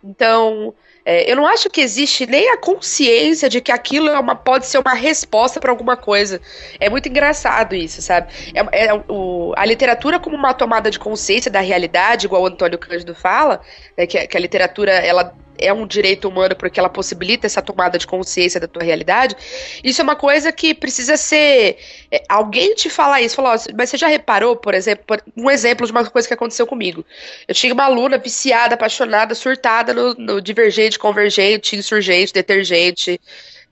Então, 0.02 0.74
é, 1.10 1.32
eu 1.32 1.34
não 1.34 1.46
acho 1.46 1.70
que 1.70 1.80
existe 1.80 2.26
nem 2.26 2.50
a 2.50 2.58
consciência 2.58 3.48
de 3.48 3.62
que 3.62 3.72
aquilo 3.72 4.10
é 4.10 4.18
uma, 4.20 4.34
pode 4.36 4.66
ser 4.66 4.76
uma 4.76 4.92
resposta 4.92 5.58
para 5.58 5.70
alguma 5.70 5.96
coisa. 5.96 6.38
É 6.78 6.90
muito 6.90 7.08
engraçado 7.08 7.74
isso, 7.74 8.02
sabe? 8.02 8.30
É, 8.52 8.88
é 8.88 9.02
o, 9.08 9.54
a 9.56 9.64
literatura 9.64 10.20
como 10.20 10.36
uma 10.36 10.52
tomada 10.52 10.90
de 10.90 10.98
consciência 10.98 11.50
da 11.50 11.60
realidade, 11.60 12.26
igual 12.26 12.42
o 12.42 12.46
Antônio 12.46 12.78
Cândido 12.78 13.14
fala, 13.14 13.62
né, 13.96 14.06
que, 14.06 14.26
que 14.26 14.36
a 14.36 14.40
literatura 14.40 14.92
ela 14.92 15.34
é 15.58 15.72
um 15.72 15.86
direito 15.86 16.28
humano 16.28 16.54
porque 16.56 16.78
ela 16.78 16.88
possibilita 16.88 17.46
essa 17.46 17.60
tomada 17.60 17.98
de 17.98 18.06
consciência 18.06 18.60
da 18.60 18.68
tua 18.68 18.82
realidade, 18.82 19.36
isso 19.82 20.00
é 20.00 20.04
uma 20.04 20.16
coisa 20.16 20.52
que 20.52 20.74
precisa 20.74 21.16
ser. 21.16 21.78
É, 22.10 22.22
alguém 22.28 22.74
te 22.74 22.88
falar 22.88 23.20
isso, 23.20 23.36
falar, 23.36 23.58
mas 23.76 23.90
você 23.90 23.96
já 23.96 24.08
reparou, 24.08 24.56
por 24.56 24.74
exemplo, 24.74 25.04
um 25.36 25.50
exemplo 25.50 25.86
de 25.86 25.92
uma 25.92 26.04
coisa 26.04 26.26
que 26.26 26.34
aconteceu 26.34 26.66
comigo. 26.66 27.04
Eu 27.46 27.54
tinha 27.54 27.74
uma 27.74 27.84
aluna 27.84 28.18
viciada, 28.18 28.74
apaixonada, 28.74 29.34
surtada 29.34 29.92
no, 29.92 30.14
no 30.14 30.40
divergente, 30.40 30.98
convergente, 30.98 31.76
insurgente, 31.76 32.32
detergente, 32.32 33.20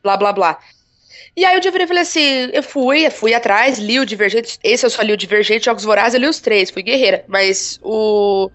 blá 0.03 0.17
blá 0.17 0.33
blá. 0.33 0.59
E 1.37 1.45
aí 1.45 1.55
eu 1.55 1.71
virei 1.71 1.87
falei 1.87 2.03
assim, 2.03 2.49
eu 2.51 2.63
fui, 2.63 3.11
fui 3.11 3.35
atrás, 3.35 3.79
li 3.79 4.01
o 4.01 4.07
Divergente, 4.07 4.59
esse 4.65 4.87
eu 4.87 4.91
só 4.91 5.03
li 5.03 5.13
o 5.13 5.17
Divergente, 5.19 5.67
Jogos 5.67 5.85
Vorazes, 5.85 6.15
eu 6.15 6.21
li 6.21 6.27
os 6.27 6.41
três, 6.41 6.71
fui 6.71 6.83
guerreira, 6.83 7.27
mas 7.29 7.79
o 7.83 8.51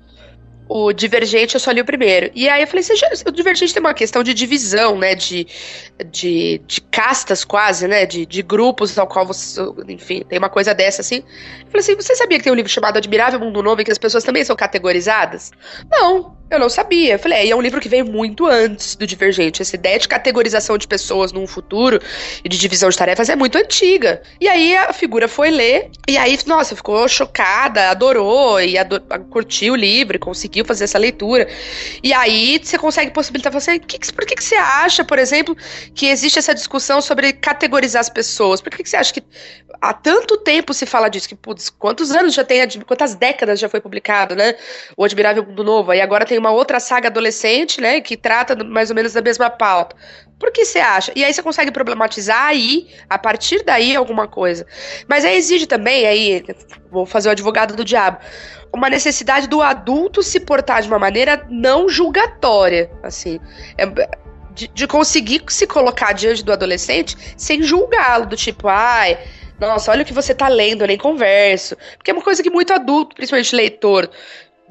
o 0.74 0.94
Divergente 0.94 1.56
eu 1.56 1.60
só 1.60 1.70
li 1.72 1.82
o 1.82 1.86
primeiro. 1.86 2.32
E 2.34 2.48
aí 2.48 2.64
eu 2.64 2.68
falei, 2.68 2.82
já, 2.82 3.10
o 3.28 3.32
Divergente 3.32 3.74
tem 3.74 3.82
uma 3.82 3.94
questão 3.94 4.24
de 4.24 4.34
divisão, 4.34 4.98
né? 4.98 5.14
De, 5.16 5.46
de, 6.10 6.62
de 6.66 6.80
castas 6.92 7.46
quase, 7.46 7.88
né? 7.88 8.06
De, 8.06 8.26
de 8.26 8.42
grupos 8.42 8.98
ao 9.00 9.08
qual 9.08 9.26
você. 9.26 9.62
Enfim, 9.88 10.24
tem 10.28 10.38
uma 10.38 10.50
coisa 10.50 10.74
dessa 10.74 11.02
assim. 11.02 11.24
Eu 11.62 11.68
falei 11.68 11.80
assim: 11.80 11.96
você 11.96 12.16
sabia 12.16 12.38
que 12.38 12.44
tem 12.44 12.52
um 12.52 12.56
livro 12.56 12.72
chamado 12.72 12.98
Admirável 12.98 13.40
Mundo 13.40 13.64
Novo 13.64 13.82
em 13.82 13.86
que 13.86 13.92
as 13.92 13.98
pessoas 13.98 14.24
também 14.24 14.44
são 14.44 14.56
categorizadas? 14.56 15.52
Não, 15.90 16.36
eu 16.50 16.60
não 16.60 16.70
sabia. 16.70 17.14
Eu 17.14 17.20
falei, 17.20 17.40
é, 17.40 17.46
e 17.46 17.52
é 17.52 17.56
um 17.56 17.62
livro 17.62 17.80
que 17.80 17.88
veio 17.88 18.06
muito 18.06 18.46
antes 18.46 18.96
do 18.96 19.08
Divergente. 19.08 19.62
Essa 19.62 19.76
ideia 19.76 19.98
de 19.98 20.08
categorização 20.08 20.78
de 20.78 20.86
pessoas 20.86 21.32
num 21.32 21.48
futuro 21.48 22.00
e 22.44 22.50
de 22.50 22.58
divisão 22.58 22.90
de 22.90 22.98
tarefas 22.98 23.30
é 23.30 23.36
muito 23.38 23.58
antiga. 23.58 24.22
E 24.40 24.50
aí 24.50 24.76
a 24.76 24.92
figura 24.92 25.30
foi 25.30 25.50
ler, 25.50 25.90
e 26.08 26.18
aí, 26.18 26.38
nossa, 26.46 26.76
ficou 26.76 27.08
chocada, 27.08 27.90
adorou 27.90 28.60
e 28.60 28.78
ador 28.78 29.02
curtiu 29.30 29.74
o 29.74 29.78
livro, 29.78 30.20
conseguiu 30.20 30.66
fazer 30.66 30.84
essa 30.84 30.98
leitura. 30.98 31.48
E 32.04 32.14
aí 32.14 32.60
você 32.62 32.78
consegue 32.78 33.12
possibilitar 33.12 33.52
você. 33.52 33.80
Que, 33.80 34.12
por 34.12 34.26
que, 34.26 34.36
que 34.36 34.44
você 34.44 34.56
acha, 34.56 35.06
por 35.06 35.18
exemplo, 35.18 35.56
que 35.96 36.08
existe 36.08 36.38
essa 36.38 36.54
discussão 36.54 36.81
sobre 37.02 37.34
categorizar 37.34 38.00
as 38.00 38.10
pessoas? 38.10 38.62
Por 38.62 38.70
que, 38.72 38.84
que 38.84 38.90
você 38.90 38.98
acha 38.98 39.14
que 39.14 39.24
há 39.82 39.94
tanto 39.94 40.38
tempo 40.38 40.74
se 40.74 40.86
fala 40.86 41.10
disso? 41.10 41.30
Que, 41.30 41.36
putz, 41.36 41.70
quantos 41.70 42.12
anos 42.12 42.34
já 42.34 42.44
tem, 42.44 42.68
quantas 42.86 43.16
décadas 43.16 43.60
já 43.60 43.70
foi 43.70 43.80
publicado, 43.80 44.36
né? 44.36 44.56
O 44.98 45.04
Admirável 45.04 45.46
Mundo 45.46 45.64
Novo. 45.64 45.92
Aí 45.92 46.02
agora 46.02 46.26
tem 46.26 46.38
uma 46.38 46.52
outra 46.52 46.80
saga 46.80 47.08
adolescente, 47.08 47.80
né? 47.80 48.02
Que 48.02 48.18
trata 48.18 48.62
mais 48.64 48.90
ou 48.90 48.96
menos 48.96 49.14
da 49.14 49.22
mesma 49.22 49.50
pauta. 49.50 49.96
Por 50.40 50.52
que 50.52 50.66
você 50.66 50.80
acha? 50.80 51.12
E 51.16 51.24
aí 51.24 51.34
você 51.34 51.44
consegue 51.44 51.72
problematizar 51.72 52.48
aí, 52.48 52.88
a 53.08 53.18
partir 53.18 53.64
daí, 53.64 53.96
alguma 53.96 54.28
coisa. 54.28 54.66
Mas 55.08 55.24
aí 55.24 55.38
exige 55.38 55.68
também, 55.68 56.08
aí, 56.08 56.44
vou 56.92 57.06
fazer 57.06 57.30
o 57.30 57.32
advogado 57.32 57.76
do 57.76 57.86
diabo 57.86 58.18
uma 58.74 58.90
necessidade 58.90 59.48
do 59.48 59.62
adulto 59.62 60.24
se 60.24 60.40
portar 60.40 60.82
de 60.82 60.88
uma 60.88 61.00
maneira 61.00 61.46
não 61.50 61.90
julgatória, 61.90 62.90
assim. 63.04 63.40
É, 63.78 63.86
de, 64.54 64.68
de, 64.68 64.88
conseguir 64.88 65.44
se 65.50 65.66
colocar 65.68 66.14
diante 66.14 66.44
do 66.44 66.52
adolescente 66.52 67.16
sem 67.38 67.62
julgá-lo, 67.62 68.26
do 68.26 68.36
tipo, 68.36 68.68
ai, 68.68 69.18
Nossa, 69.60 69.92
olha 69.92 70.04
o 70.04 70.06
que 70.06 70.14
você 70.14 70.34
tá 70.34 70.48
lendo, 70.48 70.82
eu 70.82 70.88
nem 70.88 70.98
converso. 70.98 71.78
Porque 71.98 72.12
é 72.12 72.14
uma 72.14 72.24
coisa 72.24 72.42
que 72.42 72.50
muito 72.50 72.74
adulto, 72.74 73.16
principalmente 73.16 73.56
leitor 73.56 74.10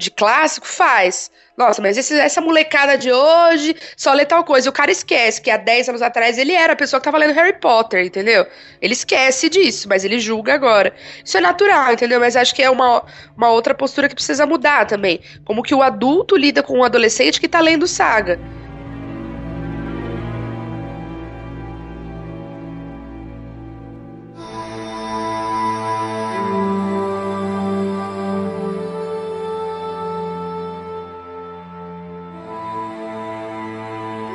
de 0.00 0.10
clássico, 0.10 0.66
faz. 0.66 1.30
Nossa, 1.56 1.82
mas 1.82 1.98
esse, 1.98 2.18
essa 2.18 2.40
molecada 2.40 2.96
de 2.96 3.12
hoje 3.12 3.76
só 3.94 4.14
lê 4.14 4.24
tal 4.24 4.42
coisa. 4.42 4.70
O 4.70 4.72
cara 4.72 4.90
esquece 4.90 5.42
que 5.42 5.50
há 5.50 5.58
10 5.58 5.90
anos 5.90 6.00
atrás 6.02 6.38
ele 6.38 6.54
era 6.54 6.72
a 6.72 6.76
pessoa 6.76 6.98
que 6.98 7.04
tava 7.04 7.18
lendo 7.18 7.34
Harry 7.34 7.52
Potter, 7.60 8.02
entendeu? 8.02 8.46
Ele 8.80 8.94
esquece 8.94 9.50
disso, 9.50 9.86
mas 9.86 10.02
ele 10.02 10.18
julga 10.18 10.54
agora. 10.54 10.94
Isso 11.22 11.36
é 11.36 11.40
natural, 11.40 11.92
entendeu? 11.92 12.18
Mas 12.18 12.34
acho 12.34 12.54
que 12.54 12.62
é 12.62 12.70
uma, 12.70 13.04
uma 13.36 13.50
outra 13.50 13.74
postura 13.74 14.08
que 14.08 14.14
precisa 14.14 14.46
mudar 14.46 14.86
também. 14.86 15.20
Como 15.44 15.62
que 15.62 15.74
o 15.74 15.82
adulto 15.82 16.34
lida 16.34 16.62
com 16.62 16.78
o 16.78 16.84
adolescente 16.84 17.38
que 17.38 17.46
tá 17.46 17.60
lendo 17.60 17.86
saga. 17.86 18.40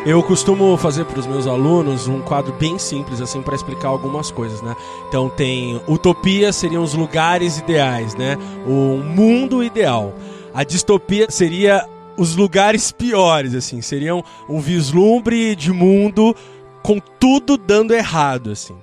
Eu 0.06 0.22
costumo 0.22 0.78
fazer 0.78 1.04
para 1.06 1.20
os 1.20 1.26
meus 1.26 1.48
alunos 1.48 2.08
um 2.08 2.22
quadro 2.22 2.54
bem 2.54 2.78
simples 2.78 3.20
assim 3.20 3.42
para 3.42 3.56
explicar 3.56 3.88
algumas 3.88 4.30
coisas, 4.30 4.62
né? 4.62 4.76
Então 5.10 5.28
tem 5.30 5.82
utopia 5.88 6.54
seriam 6.54 6.84
os 6.84 6.94
lugares 6.94 7.58
ideais, 7.58 8.14
né? 8.14 8.38
O 8.68 8.98
mundo 9.04 9.64
ideal. 9.64 10.14
A 10.54 10.64
distopia 10.64 11.26
seria 11.32 11.90
os 12.16 12.36
lugares 12.36 12.92
piores, 12.92 13.56
assim, 13.56 13.82
seriam 13.82 14.24
um 14.48 14.60
vislumbre 14.60 15.56
de 15.56 15.72
mundo 15.72 16.36
com 16.84 17.00
tudo 17.00 17.58
dando 17.58 17.92
errado, 17.92 18.52
assim. 18.52 18.76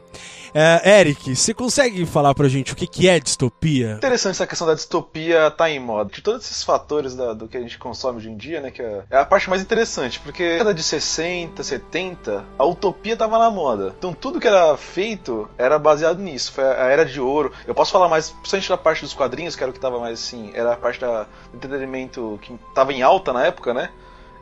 É, 0.55 1.01
Eric, 1.01 1.35
você 1.35 1.55
consegue 1.55 2.05
falar 2.05 2.35
pra 2.35 2.49
gente 2.49 2.73
o 2.73 2.77
que, 2.77 2.87
que 2.87 3.09
é 3.09 3.19
distopia? 3.19 3.93
Interessante 3.93 4.35
essa 4.35 4.47
questão 4.47 4.67
da 4.67 4.75
distopia 4.75 5.51
tá 5.51 5.71
em 5.71 5.81
moda. 5.81 6.11
De 6.13 6.21
todos 6.21 6.45
esses 6.45 6.63
fatores 6.63 7.15
da, 7.15 7.33
do 7.33 7.49
que 7.49 7.57
a 7.57 7.61
gente 7.61 7.79
consome 7.79 8.19
hoje 8.19 8.31
em 8.31 8.37
dia, 8.37 8.61
né? 8.61 8.71
Que 8.71 8.83
é, 8.83 9.03
é 9.11 9.19
a 9.19 9.25
parte 9.25 9.49
mais 9.49 9.63
interessante, 9.63 10.21
porque 10.21 10.45
na 10.45 10.53
década 10.53 10.75
de 10.75 10.83
60, 10.83 11.63
70, 11.63 12.45
a 12.59 12.65
utopia 12.65 13.17
tava 13.17 13.39
na 13.39 13.51
moda. 13.51 13.95
Então 13.99 14.13
tudo 14.13 14.39
que 14.39 14.47
era 14.47 14.77
feito 14.77 15.49
era 15.57 15.79
baseado 15.79 16.19
nisso. 16.19 16.53
Foi 16.53 16.65
a 16.65 16.89
era 16.89 17.05
de 17.05 17.21
ouro. 17.21 17.53
Eu 17.67 17.75
posso 17.75 17.91
falar 17.91 18.09
mais, 18.09 18.31
principalmente 18.31 18.69
da 18.69 18.77
parte 18.77 19.03
dos 19.03 19.15
quadrinhos, 19.15 19.57
que 19.57 19.63
era 19.63 19.71
o 19.71 19.75
que 19.75 19.81
tava 19.81 19.99
mais 19.99 20.21
assim, 20.21 20.51
era 20.55 20.75
a 20.75 20.77
parte 20.77 21.01
da, 21.01 21.27
do 21.51 21.57
entretenimento 21.57 22.39
que 22.43 22.59
tava 22.75 22.93
em 22.93 23.03
alta 23.03 23.33
na 23.33 23.47
época, 23.47 23.73
né? 23.73 23.91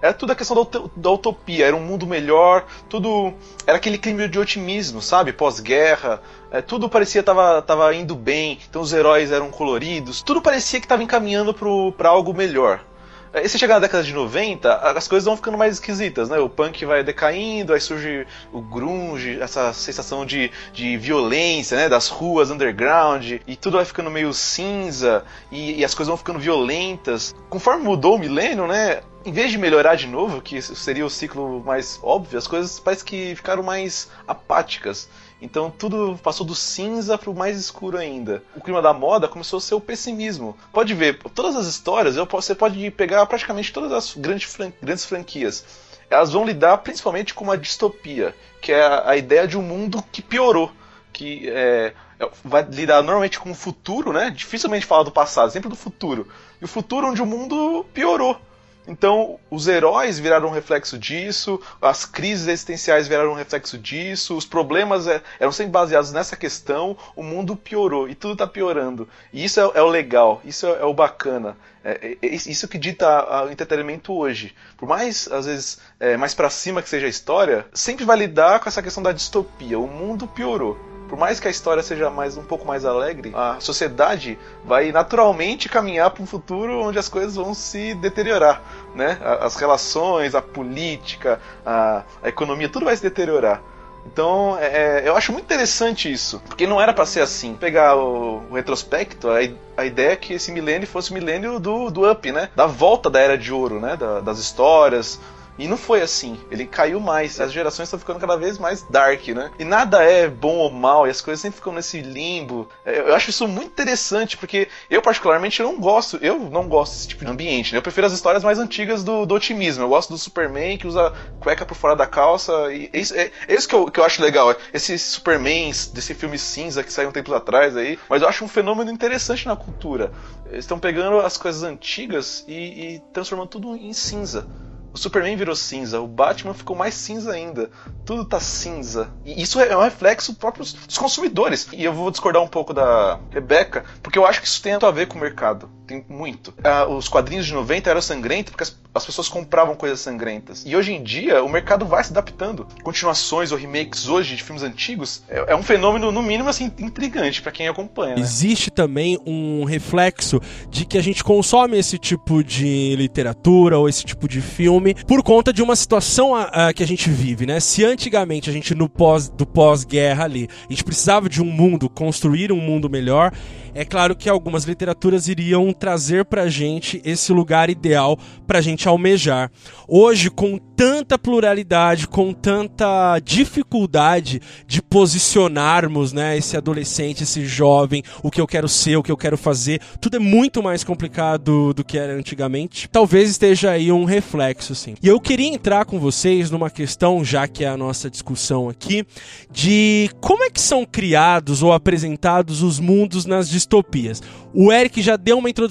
Era 0.02 0.14
tudo 0.14 0.32
a 0.32 0.34
questão 0.34 0.56
da, 0.56 0.80
da, 0.96 1.10
utopia, 1.10 1.66
era 1.66 1.76
um 1.76 1.80
mundo 1.80 2.06
melhor, 2.06 2.64
tudo. 2.88 3.34
Era 3.66 3.76
aquele 3.76 3.98
clima 3.98 4.26
de 4.28 4.38
otimismo, 4.38 5.02
sabe? 5.02 5.32
Pós-guerra, 5.32 6.22
é, 6.50 6.62
tudo 6.62 6.88
parecia 6.88 7.22
tava, 7.22 7.60
tava 7.62 7.94
indo 7.94 8.14
bem, 8.14 8.58
então 8.68 8.82
os 8.82 8.92
heróis 8.92 9.30
eram 9.30 9.50
coloridos, 9.50 10.22
tudo 10.22 10.40
parecia 10.40 10.80
que 10.80 10.86
estava 10.86 11.02
encaminhando 11.02 11.54
para 11.96 12.08
algo 12.08 12.32
melhor. 12.32 12.84
E 13.32 13.48
se 13.48 13.60
chegar 13.60 13.74
na 13.74 13.80
década 13.80 14.02
de 14.02 14.12
90, 14.12 14.74
as 14.74 15.06
coisas 15.06 15.24
vão 15.24 15.36
ficando 15.36 15.56
mais 15.56 15.74
esquisitas, 15.74 16.28
né? 16.28 16.40
O 16.40 16.48
punk 16.48 16.84
vai 16.84 17.04
decaindo, 17.04 17.72
aí 17.72 17.80
surge 17.80 18.26
o 18.52 18.60
grunge, 18.60 19.38
essa 19.40 19.72
sensação 19.72 20.26
de, 20.26 20.50
de 20.72 20.96
violência, 20.96 21.76
né? 21.76 21.88
Das 21.88 22.08
ruas 22.08 22.50
underground, 22.50 23.34
e 23.46 23.54
tudo 23.54 23.76
vai 23.76 23.84
ficando 23.84 24.10
meio 24.10 24.34
cinza, 24.34 25.24
e, 25.50 25.78
e 25.78 25.84
as 25.84 25.94
coisas 25.94 26.08
vão 26.08 26.16
ficando 26.16 26.40
violentas. 26.40 27.32
Conforme 27.48 27.84
mudou 27.84 28.16
o 28.16 28.18
milênio, 28.18 28.66
né? 28.66 29.00
Em 29.22 29.32
vez 29.32 29.50
de 29.50 29.58
melhorar 29.58 29.96
de 29.96 30.06
novo, 30.06 30.40
que 30.40 30.62
seria 30.62 31.04
o 31.04 31.10
ciclo 31.10 31.62
mais 31.62 32.00
óbvio, 32.02 32.38
as 32.38 32.46
coisas 32.46 32.80
parece 32.80 33.04
que 33.04 33.34
ficaram 33.36 33.62
mais 33.62 34.10
apáticas. 34.26 35.10
Então 35.42 35.70
tudo 35.70 36.18
passou 36.22 36.46
do 36.46 36.54
cinza 36.54 37.18
para 37.18 37.28
o 37.28 37.34
mais 37.34 37.58
escuro 37.58 37.98
ainda. 37.98 38.42
O 38.56 38.62
clima 38.62 38.80
da 38.80 38.94
moda 38.94 39.28
começou 39.28 39.58
a 39.58 39.60
ser 39.60 39.74
o 39.74 39.80
pessimismo. 39.80 40.56
Pode 40.72 40.94
ver, 40.94 41.18
todas 41.34 41.54
as 41.54 41.66
histórias, 41.66 42.16
você 42.16 42.54
pode 42.54 42.90
pegar 42.92 43.26
praticamente 43.26 43.70
todas 43.74 43.92
as 43.92 44.14
grandes, 44.14 44.50
fran 44.50 44.72
grandes 44.82 45.04
franquias. 45.04 45.66
Elas 46.08 46.32
vão 46.32 46.46
lidar 46.46 46.78
principalmente 46.78 47.34
com 47.34 47.44
uma 47.44 47.58
distopia, 47.58 48.34
que 48.62 48.72
é 48.72 48.82
a, 49.04 49.16
ideia 49.18 49.46
de 49.46 49.58
um 49.58 49.62
mundo 49.62 50.02
que 50.10 50.22
piorou. 50.22 50.72
Que 51.12 51.46
é, 51.50 51.92
é 52.18 52.30
vai 52.42 52.62
lidar 52.62 53.02
normalmente 53.02 53.38
com 53.38 53.50
o 53.50 53.54
futuro, 53.54 54.14
né? 54.14 54.30
Dificilmente 54.30 54.86
falar 54.86 55.02
do 55.02 55.12
passado, 55.12 55.52
sempre 55.52 55.68
do 55.68 55.76
futuro. 55.76 56.26
E 56.58 56.64
o 56.64 56.68
futuro 56.68 57.06
onde 57.06 57.20
o 57.20 57.26
mundo 57.26 57.84
piorou 57.92 58.40
então, 58.88 59.38
os 59.50 59.68
heróis 59.68 60.18
viraram 60.18 60.48
um 60.48 60.52
reflexo 60.52 60.98
disso, 60.98 61.60
as 61.80 62.04
crises 62.04 62.48
existenciais 62.48 63.06
viraram 63.06 63.32
um 63.32 63.36
reflexo 63.36 63.78
disso, 63.78 64.36
os 64.36 64.44
problemas 64.44 65.06
é, 65.06 65.22
eram 65.38 65.52
sempre 65.52 65.72
baseados 65.72 66.12
nessa 66.12 66.36
questão, 66.36 66.96
o 67.14 67.22
mundo 67.22 67.54
piorou 67.54 68.08
e 68.08 68.14
tudo 68.14 68.32
está 68.32 68.46
piorando. 68.46 69.08
E 69.32 69.44
isso 69.44 69.60
é, 69.60 69.70
é, 69.74 69.82
o 69.82 69.88
legal, 69.88 70.40
isso 70.44 70.66
é, 70.66 70.80
é 70.80 70.84
o 70.84 70.94
bacana. 70.94 71.56
É, 71.84 72.16
é, 72.20 72.26
é 72.26 72.34
isso 72.34 72.68
que 72.68 72.78
dita 72.78 73.44
o 73.44 73.50
entretenimento 73.50 74.12
hoje. 74.12 74.54
Por 74.76 74.88
mais, 74.88 75.28
às 75.30 75.46
vezes, 75.46 75.78
mais 76.18 76.34
para 76.34 76.50
cima 76.50 76.82
que 76.82 76.88
seja 76.88 77.06
a 77.06 77.10
história, 77.10 77.66
sempre 77.72 78.04
vai 78.04 78.18
lidar 78.18 78.60
com 78.60 78.68
essa 78.68 78.82
questão 78.82 79.02
da 79.02 79.12
distopia. 79.12 79.78
O 79.78 79.86
mundo 79.86 80.26
piorou 80.26 80.89
por 81.10 81.18
mais 81.18 81.40
que 81.40 81.48
a 81.48 81.50
história 81.50 81.82
seja 81.82 82.08
mais 82.08 82.36
um 82.36 82.44
pouco 82.44 82.64
mais 82.64 82.84
alegre, 82.84 83.32
a 83.34 83.58
sociedade 83.58 84.38
vai 84.64 84.92
naturalmente 84.92 85.68
caminhar 85.68 86.08
para 86.12 86.22
um 86.22 86.26
futuro 86.26 86.84
onde 86.84 87.00
as 87.00 87.08
coisas 87.08 87.34
vão 87.34 87.52
se 87.52 87.94
deteriorar, 87.94 88.62
né? 88.94 89.18
As 89.40 89.56
relações, 89.56 90.36
a 90.36 90.40
política, 90.40 91.40
a, 91.66 92.04
a 92.22 92.28
economia, 92.28 92.68
tudo 92.68 92.84
vai 92.84 92.96
se 92.96 93.02
deteriorar. 93.02 93.60
Então, 94.06 94.56
é, 94.60 95.00
é 95.02 95.08
eu 95.08 95.16
acho 95.16 95.32
muito 95.32 95.46
interessante 95.46 96.10
isso, 96.10 96.40
porque 96.46 96.64
não 96.64 96.80
era 96.80 96.92
para 96.92 97.04
ser 97.04 97.22
assim. 97.22 97.54
Pegar 97.54 97.96
o, 97.96 98.44
o 98.48 98.54
retrospecto, 98.54 99.28
a, 99.28 99.38
a, 99.76 99.84
ideia 99.84 100.12
é 100.12 100.16
que 100.16 100.34
esse 100.34 100.52
milênio 100.52 100.86
fosse 100.86 101.10
o 101.10 101.14
milênio 101.14 101.58
do, 101.58 101.90
do 101.90 102.08
Up, 102.08 102.30
né? 102.30 102.50
Da 102.54 102.66
volta 102.66 103.10
da 103.10 103.18
Era 103.18 103.36
de 103.36 103.52
Ouro, 103.52 103.80
né? 103.80 103.96
Da, 103.96 104.20
das 104.20 104.38
histórias, 104.38 105.20
e 105.60 105.68
não 105.68 105.76
foi 105.76 106.00
assim. 106.00 106.40
Ele 106.50 106.66
caiu 106.66 106.98
mais. 106.98 107.38
As 107.38 107.52
gerações 107.52 107.86
estão 107.86 107.98
ficando 107.98 108.18
cada 108.18 108.36
vez 108.36 108.58
mais 108.58 108.82
dark, 108.82 109.28
né? 109.28 109.50
E 109.58 109.64
nada 109.64 110.02
é 110.02 110.26
bom 110.26 110.56
ou 110.56 110.70
mal, 110.70 111.06
e 111.06 111.10
as 111.10 111.20
coisas 111.20 111.40
sempre 111.40 111.58
ficam 111.58 111.72
nesse 111.72 112.00
limbo. 112.00 112.66
É, 112.84 113.00
eu 113.00 113.14
acho 113.14 113.28
isso 113.28 113.46
muito 113.46 113.68
interessante, 113.68 114.38
porque 114.38 114.68
eu, 114.88 115.02
particularmente, 115.02 115.62
não 115.62 115.78
gosto. 115.78 116.18
Eu 116.22 116.38
não 116.38 116.66
gosto 116.66 116.94
desse 116.94 117.08
tipo 117.08 117.26
de 117.26 117.30
ambiente, 117.30 117.72
né? 117.72 117.78
Eu 117.78 117.82
prefiro 117.82 118.06
as 118.06 118.14
histórias 118.14 118.42
mais 118.42 118.58
antigas 118.58 119.04
do, 119.04 119.26
do 119.26 119.34
otimismo. 119.34 119.84
Eu 119.84 119.88
gosto 119.90 120.10
do 120.10 120.18
Superman 120.18 120.78
que 120.78 120.86
usa 120.86 121.12
cueca 121.40 121.66
por 121.66 121.74
fora 121.74 121.94
da 121.94 122.06
calça. 122.06 122.52
E 122.72 122.88
é 122.90 122.98
isso, 122.98 123.14
é, 123.14 123.30
é 123.46 123.54
isso 123.54 123.68
que, 123.68 123.74
eu, 123.74 123.90
que 123.90 124.00
eu 124.00 124.04
acho 124.04 124.22
legal. 124.22 124.54
Esses 124.72 125.02
Supermans 125.02 125.88
desse 125.88 126.14
filme 126.14 126.38
cinza 126.38 126.82
que 126.82 126.92
saiu 126.92 127.10
um 127.10 127.12
tempo 127.12 127.34
atrás 127.34 127.76
aí. 127.76 127.98
Mas 128.08 128.22
eu 128.22 128.28
acho 128.28 128.42
um 128.44 128.48
fenômeno 128.48 128.90
interessante 128.90 129.46
na 129.46 129.54
cultura. 129.54 130.10
Eles 130.46 130.64
estão 130.64 130.78
pegando 130.78 131.18
as 131.18 131.36
coisas 131.36 131.62
antigas 131.62 132.44
e, 132.48 132.54
e 132.94 133.02
transformando 133.12 133.48
tudo 133.48 133.76
em 133.76 133.92
cinza. 133.92 134.48
O 134.92 134.98
Superman 134.98 135.36
virou 135.36 135.54
cinza, 135.54 136.00
o 136.00 136.08
Batman 136.08 136.52
ficou 136.52 136.74
mais 136.74 136.94
cinza 136.94 137.32
ainda. 137.32 137.70
Tudo 138.04 138.24
tá 138.24 138.40
cinza. 138.40 139.10
E 139.24 139.40
isso 139.40 139.60
é 139.60 139.76
um 139.76 139.82
reflexo 139.82 140.34
próprio 140.34 140.64
dos 140.64 140.98
consumidores. 140.98 141.68
E 141.72 141.84
eu 141.84 141.92
vou 141.92 142.10
discordar 142.10 142.42
um 142.42 142.48
pouco 142.48 142.74
da 142.74 143.20
Rebeca, 143.30 143.84
porque 144.02 144.18
eu 144.18 144.26
acho 144.26 144.40
que 144.40 144.46
isso 144.46 144.60
tem 144.60 144.72
a 144.72 144.90
ver 144.90 145.06
com 145.06 145.16
o 145.16 145.20
mercado. 145.20 145.70
Tem 145.90 146.04
muito. 146.08 146.54
Ah, 146.62 146.86
os 146.86 147.08
quadrinhos 147.08 147.46
de 147.46 147.52
90 147.52 147.90
eram 147.90 148.00
sangrentos 148.00 148.52
porque 148.52 148.62
as, 148.62 148.78
as, 148.94 149.04
pessoas 149.04 149.28
compravam 149.28 149.74
coisas 149.74 149.98
sangrentas. 149.98 150.62
E 150.64 150.76
hoje 150.76 150.92
em 150.92 151.02
dia 151.02 151.42
o 151.42 151.48
mercado 151.48 151.84
vai 151.84 152.04
se 152.04 152.12
adaptando. 152.12 152.64
Continuações 152.84 153.50
ou 153.50 153.58
remakes 153.58 154.06
hoje 154.06 154.36
de 154.36 154.42
filmes 154.44 154.62
antigos 154.62 155.24
é, 155.28 155.46
é 155.48 155.56
um 155.56 155.64
fenômeno, 155.64 156.12
no 156.12 156.22
mínimo, 156.22 156.48
assim, 156.48 156.70
intrigante 156.78 157.42
para 157.42 157.50
quem 157.50 157.66
acompanha. 157.66 158.14
Né? 158.14 158.20
Existe 158.20 158.70
também 158.70 159.18
um 159.26 159.64
reflexo 159.64 160.40
de 160.68 160.84
que 160.84 160.96
a 160.96 161.02
gente 161.02 161.24
consome 161.24 161.76
esse 161.76 161.98
tipo 161.98 162.44
de 162.44 162.94
literatura 162.94 163.76
ou 163.76 163.88
esse 163.88 164.04
tipo 164.04 164.28
de 164.28 164.40
filme 164.40 164.94
por 164.94 165.24
conta 165.24 165.52
de 165.52 165.60
uma 165.60 165.74
situação 165.74 166.34
uh, 166.34 166.72
que 166.72 166.84
a 166.84 166.86
gente 166.86 167.10
vive, 167.10 167.46
né? 167.46 167.58
Se 167.58 167.84
antigamente 167.84 168.48
a 168.48 168.52
gente 168.52 168.76
no 168.76 168.88
pós 168.88 169.28
do 169.28 169.44
pós-guerra 169.44 170.22
ali, 170.22 170.48
a 170.68 170.72
gente 170.72 170.84
precisava 170.84 171.28
de 171.28 171.42
um 171.42 171.46
mundo, 171.46 171.90
construir 171.90 172.52
um 172.52 172.60
mundo 172.60 172.88
melhor, 172.88 173.32
é 173.74 173.84
claro 173.84 174.16
que 174.16 174.28
algumas 174.28 174.64
literaturas 174.64 175.28
iriam 175.28 175.72
trazer 175.80 176.26
pra 176.26 176.48
gente 176.48 177.00
esse 177.04 177.32
lugar 177.32 177.70
ideal 177.70 178.18
pra 178.46 178.60
gente 178.60 178.86
almejar. 178.86 179.50
Hoje, 179.88 180.30
com 180.30 180.58
tanta 180.58 181.18
pluralidade, 181.18 182.06
com 182.06 182.32
tanta 182.32 183.18
dificuldade 183.18 184.40
de 184.66 184.80
posicionarmos, 184.80 186.12
né, 186.12 186.36
esse 186.36 186.56
adolescente, 186.56 187.24
esse 187.24 187.44
jovem, 187.44 188.02
o 188.22 188.30
que 188.30 188.40
eu 188.40 188.46
quero 188.46 188.68
ser, 188.68 188.96
o 188.96 189.02
que 189.02 189.10
eu 189.10 189.16
quero 189.16 189.36
fazer, 189.36 189.80
tudo 190.00 190.16
é 190.16 190.20
muito 190.20 190.62
mais 190.62 190.84
complicado 190.84 191.72
do 191.72 191.82
que 191.82 191.98
era 191.98 192.12
antigamente. 192.12 192.88
Talvez 192.88 193.30
esteja 193.30 193.70
aí 193.70 193.90
um 193.90 194.04
reflexo, 194.04 194.74
sim. 194.74 194.94
E 195.02 195.08
eu 195.08 195.18
queria 195.18 195.48
entrar 195.48 195.84
com 195.86 195.98
vocês 195.98 196.50
numa 196.50 196.70
questão, 196.70 197.24
já 197.24 197.48
que 197.48 197.64
é 197.64 197.68
a 197.68 197.76
nossa 197.76 198.10
discussão 198.10 198.68
aqui, 198.68 199.04
de 199.50 200.10
como 200.20 200.44
é 200.44 200.50
que 200.50 200.60
são 200.60 200.84
criados 200.84 201.62
ou 201.62 201.72
apresentados 201.72 202.62
os 202.62 202.78
mundos 202.78 203.24
nas 203.24 203.48
distopias. 203.48 204.22
O 204.52 204.72
Eric 204.72 205.00
já 205.00 205.16
deu 205.16 205.38
uma 205.38 205.48
introdução, 205.48 205.69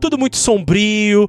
tudo 0.00 0.18
muito 0.18 0.36
sombrio, 0.36 1.28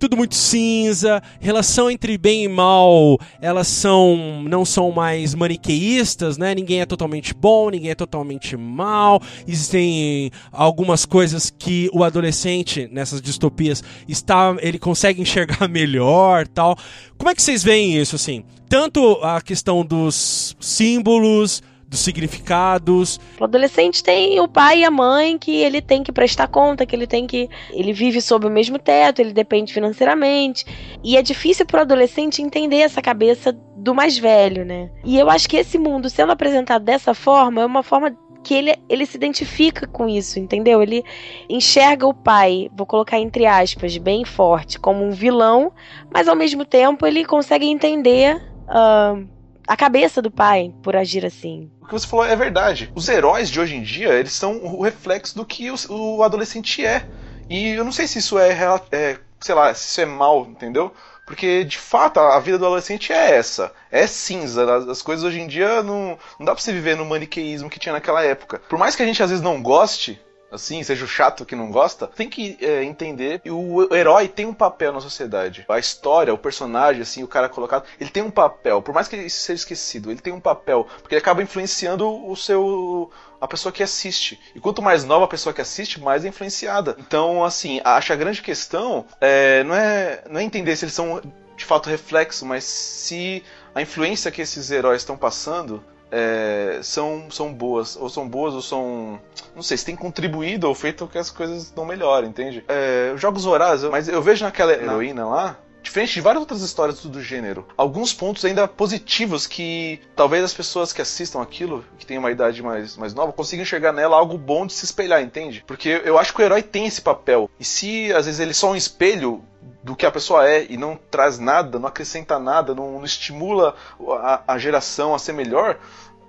tudo 0.00 0.16
muito 0.16 0.34
cinza, 0.34 1.22
relação 1.38 1.90
entre 1.90 2.16
bem 2.16 2.44
e 2.44 2.48
mal, 2.48 3.18
elas 3.38 3.68
são 3.68 4.42
não 4.48 4.64
são 4.64 4.90
mais 4.90 5.34
maniqueístas, 5.34 6.38
né? 6.38 6.54
Ninguém 6.54 6.80
é 6.80 6.86
totalmente 6.86 7.34
bom, 7.34 7.68
ninguém 7.68 7.90
é 7.90 7.94
totalmente 7.94 8.56
mal. 8.56 9.20
Existem 9.46 10.30
algumas 10.50 11.04
coisas 11.04 11.50
que 11.50 11.90
o 11.92 12.02
adolescente 12.02 12.88
nessas 12.90 13.20
distopias 13.20 13.84
está, 14.08 14.56
ele 14.60 14.78
consegue 14.78 15.20
enxergar 15.20 15.68
melhor, 15.68 16.48
tal. 16.48 16.78
Como 17.18 17.28
é 17.28 17.34
que 17.34 17.42
vocês 17.42 17.62
veem 17.62 18.00
isso 18.00 18.16
assim? 18.16 18.42
Tanto 18.70 19.18
a 19.22 19.42
questão 19.42 19.84
dos 19.84 20.56
símbolos, 20.58 21.62
dos 21.90 22.00
significados. 22.00 23.18
O 23.38 23.44
adolescente 23.44 24.02
tem 24.02 24.38
o 24.40 24.46
pai 24.46 24.80
e 24.80 24.84
a 24.84 24.90
mãe 24.90 25.36
que 25.36 25.56
ele 25.56 25.82
tem 25.82 26.04
que 26.04 26.12
prestar 26.12 26.46
conta, 26.46 26.86
que 26.86 26.94
ele 26.94 27.06
tem 27.06 27.26
que. 27.26 27.50
Ele 27.72 27.92
vive 27.92 28.22
sob 28.22 28.46
o 28.46 28.50
mesmo 28.50 28.78
teto, 28.78 29.20
ele 29.20 29.32
depende 29.32 29.74
financeiramente. 29.74 30.64
E 31.02 31.16
é 31.16 31.22
difícil 31.22 31.66
pro 31.66 31.80
adolescente 31.80 32.40
entender 32.40 32.78
essa 32.78 33.02
cabeça 33.02 33.52
do 33.76 33.92
mais 33.92 34.16
velho, 34.16 34.64
né? 34.64 34.88
E 35.04 35.18
eu 35.18 35.28
acho 35.28 35.48
que 35.48 35.56
esse 35.56 35.78
mundo 35.78 36.08
sendo 36.08 36.30
apresentado 36.30 36.84
dessa 36.84 37.12
forma 37.12 37.62
é 37.62 37.66
uma 37.66 37.82
forma 37.82 38.16
que 38.42 38.54
ele, 38.54 38.74
ele 38.88 39.04
se 39.04 39.16
identifica 39.16 39.86
com 39.86 40.08
isso, 40.08 40.38
entendeu? 40.38 40.82
Ele 40.82 41.02
enxerga 41.48 42.06
o 42.06 42.14
pai, 42.14 42.70
vou 42.72 42.86
colocar 42.86 43.18
entre 43.18 43.46
aspas, 43.46 43.96
bem 43.98 44.24
forte, 44.24 44.78
como 44.78 45.04
um 45.04 45.10
vilão, 45.10 45.72
mas 46.12 46.28
ao 46.28 46.36
mesmo 46.36 46.64
tempo 46.64 47.06
ele 47.06 47.24
consegue 47.24 47.66
entender 47.66 48.36
uh, 48.68 49.28
a 49.66 49.76
cabeça 49.76 50.20
do 50.20 50.30
pai 50.30 50.72
por 50.82 50.96
agir 50.96 51.24
assim. 51.24 51.70
O 51.80 51.86
que 51.86 51.92
você 51.92 52.06
falou 52.06 52.24
é 52.24 52.36
verdade. 52.36 52.90
Os 52.94 53.08
heróis 53.08 53.50
de 53.50 53.60
hoje 53.60 53.76
em 53.76 53.82
dia, 53.82 54.14
eles 54.14 54.32
são 54.32 54.56
o 54.62 54.82
reflexo 54.82 55.36
do 55.36 55.44
que 55.44 55.70
o, 55.70 55.76
o 55.88 56.22
adolescente 56.22 56.84
é. 56.84 57.06
E 57.48 57.70
eu 57.70 57.84
não 57.84 57.92
sei 57.92 58.06
se 58.06 58.18
isso 58.18 58.38
é, 58.38 58.50
é, 58.92 59.18
sei 59.40 59.54
lá, 59.54 59.72
se 59.74 59.88
isso 59.88 60.00
é 60.00 60.06
mal, 60.06 60.46
entendeu? 60.46 60.92
Porque, 61.26 61.62
de 61.62 61.78
fato, 61.78 62.18
a 62.18 62.40
vida 62.40 62.58
do 62.58 62.66
adolescente 62.66 63.12
é 63.12 63.36
essa. 63.36 63.72
É 63.90 64.06
cinza. 64.06 64.90
As 64.90 65.00
coisas 65.00 65.24
hoje 65.24 65.40
em 65.40 65.46
dia 65.46 65.82
não, 65.82 66.18
não 66.38 66.46
dá 66.46 66.52
pra 66.52 66.60
você 66.60 66.72
viver 66.72 66.96
no 66.96 67.04
maniqueísmo 67.04 67.70
que 67.70 67.78
tinha 67.78 67.92
naquela 67.92 68.24
época. 68.24 68.60
Por 68.68 68.78
mais 68.78 68.96
que 68.96 69.02
a 69.02 69.06
gente 69.06 69.22
às 69.22 69.30
vezes 69.30 69.42
não 69.42 69.62
goste, 69.62 70.20
assim, 70.50 70.82
seja 70.82 71.04
o 71.04 71.08
chato 71.08 71.44
que 71.44 71.54
não 71.54 71.70
gosta, 71.70 72.06
tem 72.06 72.28
que 72.28 72.58
é, 72.60 72.82
entender 72.82 73.40
que 73.40 73.50
o 73.50 73.94
herói 73.94 74.28
tem 74.28 74.46
um 74.46 74.54
papel 74.54 74.92
na 74.92 75.00
sociedade. 75.00 75.64
A 75.68 75.78
história, 75.78 76.34
o 76.34 76.38
personagem, 76.38 77.02
assim, 77.02 77.22
o 77.22 77.28
cara 77.28 77.48
colocado, 77.48 77.84
ele 78.00 78.10
tem 78.10 78.22
um 78.22 78.30
papel. 78.30 78.82
Por 78.82 78.94
mais 78.94 79.08
que 79.08 79.16
isso 79.16 79.40
seja 79.40 79.60
esquecido, 79.60 80.10
ele 80.10 80.20
tem 80.20 80.32
um 80.32 80.40
papel. 80.40 80.86
Porque 81.00 81.14
ele 81.14 81.20
acaba 81.22 81.42
influenciando 81.42 82.08
o 82.28 82.36
seu 82.36 83.10
a 83.40 83.48
pessoa 83.48 83.72
que 83.72 83.82
assiste. 83.82 84.38
E 84.54 84.60
quanto 84.60 84.82
mais 84.82 85.02
nova 85.02 85.24
a 85.24 85.28
pessoa 85.28 85.52
que 85.52 85.62
assiste, 85.62 85.98
mais 85.98 86.24
é 86.24 86.28
influenciada. 86.28 86.94
Então, 86.98 87.42
assim, 87.42 87.80
acho 87.82 88.12
a 88.12 88.16
grande 88.16 88.42
questão 88.42 89.06
é, 89.20 89.64
não, 89.64 89.74
é, 89.74 90.22
não 90.28 90.40
é 90.40 90.42
entender 90.42 90.76
se 90.76 90.84
eles 90.84 90.94
são 90.94 91.22
de 91.56 91.64
fato 91.64 91.88
reflexo, 91.88 92.44
mas 92.44 92.64
se 92.64 93.42
a 93.74 93.80
influência 93.80 94.30
que 94.30 94.42
esses 94.42 94.70
heróis 94.70 95.02
estão 95.02 95.16
passando 95.16 95.82
é, 96.10 96.80
são, 96.82 97.30
são 97.30 97.52
boas. 97.52 97.96
Ou 97.96 98.08
são 98.08 98.28
boas 98.28 98.54
ou 98.54 98.62
são. 98.62 99.20
Não 99.54 99.62
sei, 99.62 99.76
se 99.76 99.84
tem 99.84 99.96
contribuído 99.96 100.68
ou 100.68 100.74
feito 100.74 101.06
que 101.06 101.18
as 101.18 101.30
coisas 101.30 101.72
não 101.74 101.84
melhorem, 101.84 102.30
entende? 102.30 102.64
É, 102.68 103.12
Jogos 103.16 103.44
Vorazes, 103.44 103.88
mas 103.90 104.08
eu 104.08 104.22
vejo 104.22 104.44
naquela 104.44 104.72
heroína 104.72 105.26
lá 105.26 105.58
Diferente 105.82 106.14
de 106.14 106.20
várias 106.20 106.40
outras 106.40 106.60
histórias 106.60 107.04
do 107.04 107.22
gênero, 107.22 107.66
alguns 107.76 108.12
pontos 108.12 108.44
ainda 108.44 108.68
positivos 108.68 109.46
que 109.46 110.00
talvez 110.14 110.44
as 110.44 110.52
pessoas 110.52 110.92
que 110.92 111.00
assistam 111.00 111.40
aquilo, 111.40 111.84
que 111.98 112.04
têm 112.04 112.18
uma 112.18 112.30
idade 112.30 112.62
mais, 112.62 112.96
mais 112.96 113.14
nova, 113.14 113.32
consigam 113.32 113.62
enxergar 113.62 113.92
nela 113.92 114.16
algo 114.16 114.36
bom 114.36 114.66
de 114.66 114.74
se 114.74 114.84
espelhar, 114.84 115.22
entende? 115.22 115.64
Porque 115.66 116.02
eu 116.04 116.18
acho 116.18 116.34
que 116.34 116.42
o 116.42 116.44
herói 116.44 116.62
tem 116.62 116.86
esse 116.86 117.00
papel. 117.00 117.50
E 117.58 117.64
se 117.64 118.12
às 118.12 118.26
vezes 118.26 118.40
ele 118.40 118.50
é 118.50 118.54
só 118.54 118.70
um 118.70 118.76
espelho 118.76 119.42
do 119.82 119.96
que 119.96 120.06
a 120.06 120.10
pessoa 120.10 120.48
é 120.48 120.66
e 120.68 120.76
não 120.76 120.98
traz 121.10 121.38
nada, 121.38 121.78
não 121.78 121.88
acrescenta 121.88 122.38
nada, 122.38 122.74
não, 122.74 122.92
não 122.92 123.04
estimula 123.04 123.74
a, 124.22 124.42
a 124.54 124.58
geração 124.58 125.14
a 125.14 125.18
ser 125.18 125.32
melhor, 125.32 125.78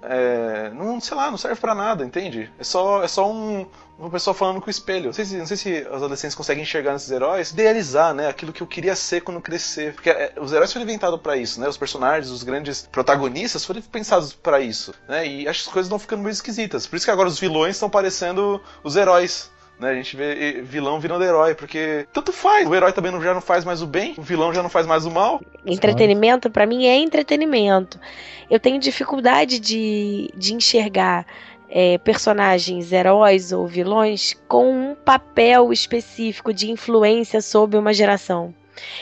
é, 0.04 0.72
não, 0.74 1.00
sei 1.00 1.16
lá, 1.16 1.30
não 1.30 1.38
serve 1.38 1.60
para 1.60 1.76
nada, 1.76 2.04
entende? 2.04 2.52
É 2.58 2.64
só, 2.64 3.04
é 3.04 3.08
só 3.08 3.32
um, 3.32 3.68
uma 4.00 4.10
pessoa 4.10 4.34
falando 4.34 4.60
com 4.60 4.68
o 4.68 4.70
espelho. 4.72 5.06
Não 5.06 5.14
sei, 5.14 5.26
se, 5.26 5.38
não 5.38 5.46
sei 5.46 5.58
se 5.58 5.82
os 5.82 5.96
adolescentes 5.96 6.36
conseguem 6.36 6.64
enxergar 6.64 6.94
nesses 6.94 7.12
heróis, 7.12 7.52
idealizar, 7.52 8.14
né? 8.14 8.28
Aquilo 8.28 8.52
que 8.52 8.62
eu 8.62 8.68
queria 8.68 8.96
ser 8.96 9.22
quando 9.22 9.40
crescer. 9.40 9.94
Porque 9.94 10.10
é, 10.10 10.34
os 10.40 10.52
heróis 10.52 10.74
foram 10.74 10.86
inventados 10.86 11.22
para 11.22 11.38
isso, 11.38 11.62
né? 11.62 11.68
Os 11.68 11.78
personagens, 11.78 12.32
os 12.32 12.42
grandes 12.42 12.88
protagonistas 12.92 13.64
foram 13.64 13.82
pensados 13.82 14.34
para 14.34 14.60
isso, 14.60 14.94
né? 15.08 15.28
E 15.28 15.48
as 15.48 15.62
coisas 15.64 15.86
estão 15.86 16.00
ficando 16.00 16.24
meio 16.24 16.32
esquisitas. 16.32 16.88
Por 16.88 16.96
isso 16.96 17.06
que 17.06 17.12
agora 17.12 17.30
os 17.30 17.40
vilões 17.40 17.76
estão 17.76 17.90
parecendo 17.90 18.60
os 18.84 18.96
heróis. 18.96 19.52
Né, 19.82 19.90
a 19.90 19.96
gente 19.96 20.16
vê 20.16 20.62
vilão 20.62 21.00
virando 21.00 21.24
herói, 21.24 21.56
porque 21.56 22.06
tanto 22.14 22.32
faz. 22.32 22.70
O 22.70 22.76
herói 22.76 22.94
também 22.94 23.12
já 23.20 23.34
não 23.34 23.42
faz 23.42 23.66
mais 23.66 23.82
o 23.82 23.88
bem, 23.88 24.14
o 24.16 24.22
vilão 24.22 24.54
já 24.54 24.62
não 24.62 24.70
faz 24.70 24.86
mais 24.86 25.08
o 25.08 25.12
mal. 25.12 25.42
Entretenimento, 25.66 26.52
para 26.52 26.68
mim, 26.68 26.86
é 26.86 26.96
entretenimento. 26.98 28.00
Eu 28.48 28.60
tenho 28.60 28.80
dificuldade 28.80 29.60
de, 29.60 30.30
de 30.38 30.54
enxergar 30.54 31.26
é, 31.68 31.98
personagens, 31.98 32.92
heróis 32.92 33.52
ou 33.52 33.66
vilões 33.66 34.40
com 34.48 34.92
um 34.92 34.94
papel 34.94 35.74
específico 35.74 36.54
de 36.54 36.70
influência 36.70 37.42
sobre 37.42 37.76
uma 37.76 37.92
geração. 37.92 38.54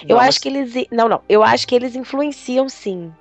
Não, 0.03 0.11
eu 0.11 0.15
mas... 0.15 0.29
acho 0.29 0.39
que 0.39 0.47
eles. 0.47 0.87
Não, 0.89 1.09
não. 1.09 1.21
Eu 1.27 1.43
acho 1.43 1.67
que 1.67 1.75
eles 1.75 1.93
influenciam 1.93 2.69
sim. 2.69 3.11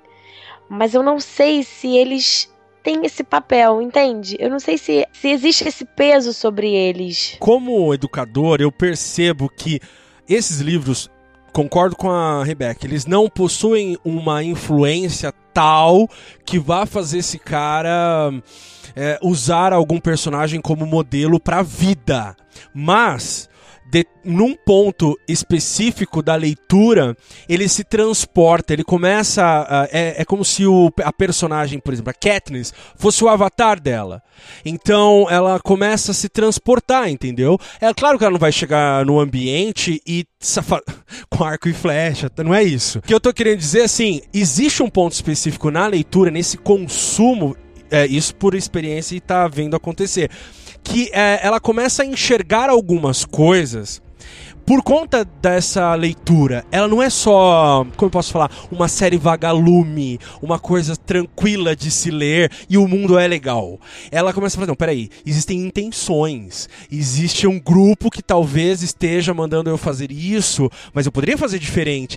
Mas 0.69 0.93
eu 0.93 1.03
não 1.03 1.19
sei 1.19 1.63
se 1.63 1.97
eles 1.97 2.49
têm 2.83 3.05
esse 3.05 3.23
papel, 3.23 3.81
entende? 3.81 4.35
Eu 4.39 4.49
não 4.49 4.59
sei 4.59 4.77
se, 4.77 5.07
se 5.11 5.29
existe 5.29 5.67
esse 5.67 5.85
peso 5.85 6.33
sobre 6.33 6.73
eles. 6.73 7.35
Como 7.39 7.93
educador, 7.93 8.61
eu 8.61 8.71
percebo 8.71 9.49
que 9.49 9.79
esses 10.27 10.59
livros 10.59 11.09
concordo 11.51 11.95
com 11.95 12.09
a 12.09 12.43
Rebecca, 12.43 12.85
eles 12.85 13.05
não 13.05 13.27
possuem 13.27 13.97
uma 14.05 14.43
influência 14.43 15.33
tal 15.53 16.07
que 16.45 16.59
vá 16.59 16.85
fazer 16.85 17.17
esse 17.17 17.39
cara 17.39 18.31
é, 18.95 19.19
usar 19.21 19.73
algum 19.73 19.99
personagem 19.99 20.61
como 20.61 20.85
modelo 20.85 21.39
para 21.39 21.61
vida. 21.61 22.35
Mas 22.73 23.48
de, 23.91 24.05
num 24.23 24.55
ponto 24.55 25.19
específico 25.27 26.21
da 26.21 26.35
leitura, 26.35 27.17
ele 27.47 27.67
se 27.67 27.83
transporta, 27.83 28.71
ele 28.71 28.83
começa. 28.83 29.43
A, 29.43 29.87
é, 29.91 30.21
é 30.21 30.25
como 30.25 30.45
se 30.45 30.65
o, 30.65 30.91
a 31.03 31.11
personagem, 31.11 31.79
por 31.79 31.93
exemplo, 31.93 32.11
a 32.11 32.13
Katniss, 32.13 32.71
fosse 32.95 33.23
o 33.23 33.29
avatar 33.29 33.79
dela. 33.79 34.21
Então 34.63 35.27
ela 35.29 35.59
começa 35.59 36.11
a 36.11 36.13
se 36.13 36.29
transportar, 36.29 37.09
entendeu? 37.09 37.57
É 37.81 37.91
claro 37.93 38.17
que 38.17 38.23
ela 38.23 38.31
não 38.31 38.39
vai 38.39 38.51
chegar 38.51 39.05
no 39.05 39.19
ambiente 39.19 40.01
e 40.05 40.25
com 41.29 41.43
arco 41.43 41.67
e 41.67 41.73
flecha, 41.73 42.31
não 42.43 42.53
é 42.53 42.63
isso. 42.63 42.99
O 42.99 43.01
que 43.01 43.13
eu 43.13 43.19
tô 43.19 43.33
querendo 43.33 43.57
dizer 43.57 43.81
assim, 43.81 44.21
existe 44.33 44.83
um 44.83 44.89
ponto 44.89 45.13
específico 45.13 45.71
na 45.71 45.87
leitura, 45.87 46.29
nesse 46.29 46.57
consumo, 46.57 47.57
é, 47.89 48.05
isso 48.05 48.35
por 48.35 48.53
experiência 48.53 49.15
e 49.15 49.19
tá 49.19 49.47
vendo 49.47 49.75
acontecer 49.75 50.29
que 50.83 51.09
é, 51.13 51.39
ela 51.41 51.59
começa 51.59 52.03
a 52.03 52.05
enxergar 52.05 52.69
algumas 52.69 53.25
coisas 53.25 54.01
por 54.69 54.83
conta 54.83 55.25
dessa 55.41 55.95
leitura, 55.95 56.63
ela 56.71 56.87
não 56.87 57.01
é 57.01 57.09
só, 57.09 57.83
como 57.97 58.05
eu 58.05 58.11
posso 58.11 58.31
falar, 58.31 58.51
uma 58.71 58.87
série 58.87 59.17
vagalume, 59.17 60.19
uma 60.43 60.59
coisa 60.59 60.95
tranquila 60.95 61.75
de 61.75 61.89
se 61.89 62.11
ler 62.11 62.51
e 62.69 62.77
o 62.77 62.87
mundo 62.87 63.17
é 63.17 63.27
legal. 63.27 63.79
Ela 64.11 64.31
começa 64.31 64.55
a 64.55 64.57
falar, 64.57 64.67
não, 64.67 64.75
peraí, 64.75 65.09
existem 65.25 65.57
intenções, 65.65 66.69
existe 66.91 67.47
um 67.47 67.59
grupo 67.59 68.11
que 68.11 68.21
talvez 68.21 68.83
esteja 68.83 69.33
mandando 69.33 69.71
eu 69.71 69.77
fazer 69.77 70.11
isso, 70.11 70.69
mas 70.93 71.07
eu 71.07 71.11
poderia 71.11 71.35
fazer 71.35 71.57
diferente 71.57 72.15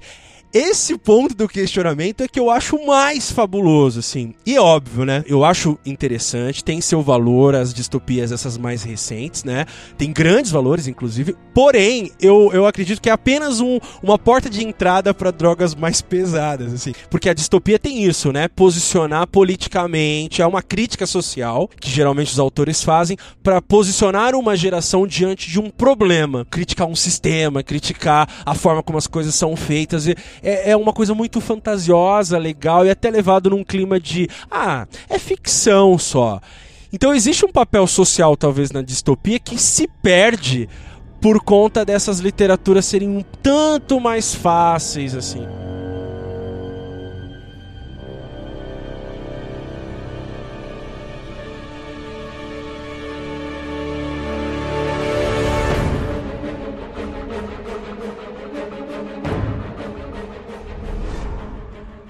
esse 0.52 0.98
ponto 0.98 1.34
do 1.34 1.48
questionamento 1.48 2.22
é 2.22 2.28
que 2.28 2.38
eu 2.38 2.50
acho 2.50 2.84
mais 2.84 3.32
fabuloso, 3.32 4.00
assim. 4.00 4.34
E 4.44 4.54
é 4.54 4.60
óbvio, 4.60 5.04
né? 5.04 5.24
Eu 5.26 5.44
acho 5.44 5.78
interessante, 5.86 6.62
tem 6.62 6.80
seu 6.80 7.00
valor 7.00 7.54
as 7.54 7.72
distopias 7.72 8.30
essas 8.30 8.58
mais 8.58 8.82
recentes, 8.82 9.44
né? 9.44 9.64
Tem 9.96 10.12
grandes 10.12 10.50
valores, 10.50 10.86
inclusive. 10.86 11.34
Porém, 11.54 12.10
eu, 12.20 12.50
eu 12.52 12.66
acredito 12.66 13.00
que 13.00 13.08
é 13.08 13.12
apenas 13.12 13.60
um, 13.60 13.78
uma 14.02 14.18
porta 14.18 14.50
de 14.50 14.62
entrada 14.62 15.14
para 15.14 15.30
drogas 15.30 15.74
mais 15.74 16.02
pesadas, 16.02 16.72
assim. 16.74 16.92
Porque 17.08 17.30
a 17.30 17.34
distopia 17.34 17.78
tem 17.78 18.04
isso, 18.04 18.30
né? 18.30 18.46
Posicionar 18.48 19.26
politicamente, 19.28 20.42
é 20.42 20.46
uma 20.46 20.62
crítica 20.62 21.06
social 21.06 21.68
que 21.80 21.90
geralmente 21.90 22.32
os 22.32 22.38
autores 22.38 22.82
fazem 22.82 23.16
para 23.42 23.62
posicionar 23.62 24.34
uma 24.34 24.54
geração 24.54 25.06
diante 25.06 25.48
de 25.50 25.58
um 25.58 25.70
problema, 25.70 26.46
criticar 26.50 26.86
um 26.86 26.96
sistema, 26.96 27.62
criticar 27.62 28.28
a 28.44 28.54
forma 28.54 28.82
como 28.82 28.98
as 28.98 29.06
coisas 29.06 29.34
são 29.34 29.56
feitas. 29.56 30.06
E, 30.06 30.14
é, 30.42 30.70
é 30.70 30.76
uma 30.76 30.92
coisa 30.92 31.14
muito 31.14 31.40
fantasiosa, 31.40 32.38
legal 32.38 32.84
e 32.84 32.90
até 32.90 33.10
levado 33.10 33.50
num 33.50 33.64
clima 33.64 34.00
de 34.00 34.28
ah, 34.50 34.86
é 35.08 35.18
ficção 35.18 35.96
só. 35.98 36.40
Então 36.92 37.14
existe 37.14 37.44
um 37.44 37.52
papel 37.52 37.86
social 37.86 38.36
talvez 38.36 38.70
na 38.70 38.82
distopia 38.82 39.38
que 39.38 39.58
se 39.58 39.88
perde 40.02 40.68
por 41.20 41.40
conta 41.42 41.84
dessas 41.84 42.18
literaturas 42.18 42.84
serem 42.84 43.08
um 43.08 43.22
tanto 43.42 44.00
mais 44.00 44.34
fáceis 44.34 45.14
assim. 45.14 45.46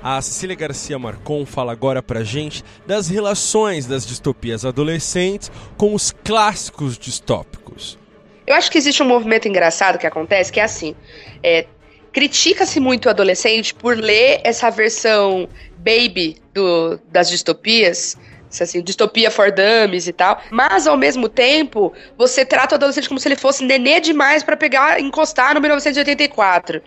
A 0.02 0.20
Cecília 0.20 0.56
Garcia 0.56 0.98
Marcon 0.98 1.46
fala 1.46 1.70
agora 1.70 2.02
pra 2.02 2.24
gente 2.24 2.64
das 2.84 3.08
relações 3.08 3.86
das 3.86 4.04
distopias 4.04 4.64
adolescentes 4.64 5.48
com 5.76 5.94
os 5.94 6.10
clássicos 6.10 6.98
distópicos. 6.98 7.96
Eu 8.44 8.56
acho 8.56 8.68
que 8.68 8.78
existe 8.78 9.00
um 9.00 9.06
movimento 9.06 9.46
engraçado 9.46 9.98
que 9.98 10.06
acontece, 10.06 10.50
que 10.50 10.58
é 10.58 10.64
assim: 10.64 10.96
é, 11.40 11.66
critica-se 12.12 12.80
muito 12.80 13.06
o 13.06 13.10
adolescente 13.10 13.72
por 13.72 13.96
ler 13.96 14.40
essa 14.42 14.68
versão 14.70 15.48
baby 15.78 16.36
do, 16.52 16.98
das 17.12 17.30
distopias, 17.30 18.18
assim, 18.60 18.82
distopia 18.82 19.30
for 19.30 19.52
dummies 19.52 20.08
e 20.08 20.12
tal. 20.12 20.42
Mas, 20.50 20.88
ao 20.88 20.96
mesmo 20.96 21.28
tempo, 21.28 21.92
você 22.18 22.44
trata 22.44 22.74
o 22.74 22.76
adolescente 22.76 23.06
como 23.06 23.20
se 23.20 23.28
ele 23.28 23.36
fosse 23.36 23.64
nenê 23.64 24.00
demais 24.00 24.42
para 24.42 24.56
pegar 24.56 25.00
encostar 25.00 25.54
no 25.54 25.60
1984. 25.60 26.82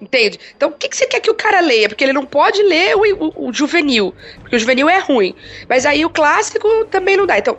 Entende? 0.00 0.38
Então, 0.54 0.68
o 0.68 0.72
que, 0.72 0.88
que, 0.88 0.96
você 0.96 1.06
quer 1.06 1.20
que 1.20 1.30
o 1.30 1.34
cara 1.34 1.60
leia? 1.60 1.88
Porque 1.88 2.04
ele 2.04 2.12
não 2.12 2.26
pode 2.26 2.62
ler 2.62 2.94
o, 2.96 3.00
o, 3.00 3.48
o 3.48 3.52
juvenil. 3.52 4.14
Porque 4.40 4.56
o 4.56 4.58
juvenil 4.58 4.88
é 4.88 4.98
ruim. 4.98 5.34
Mas 5.68 5.86
aí 5.86 6.04
o 6.04 6.10
clássico 6.10 6.84
também 6.86 7.16
não 7.16 7.24
dá. 7.24 7.38
Então, 7.38 7.58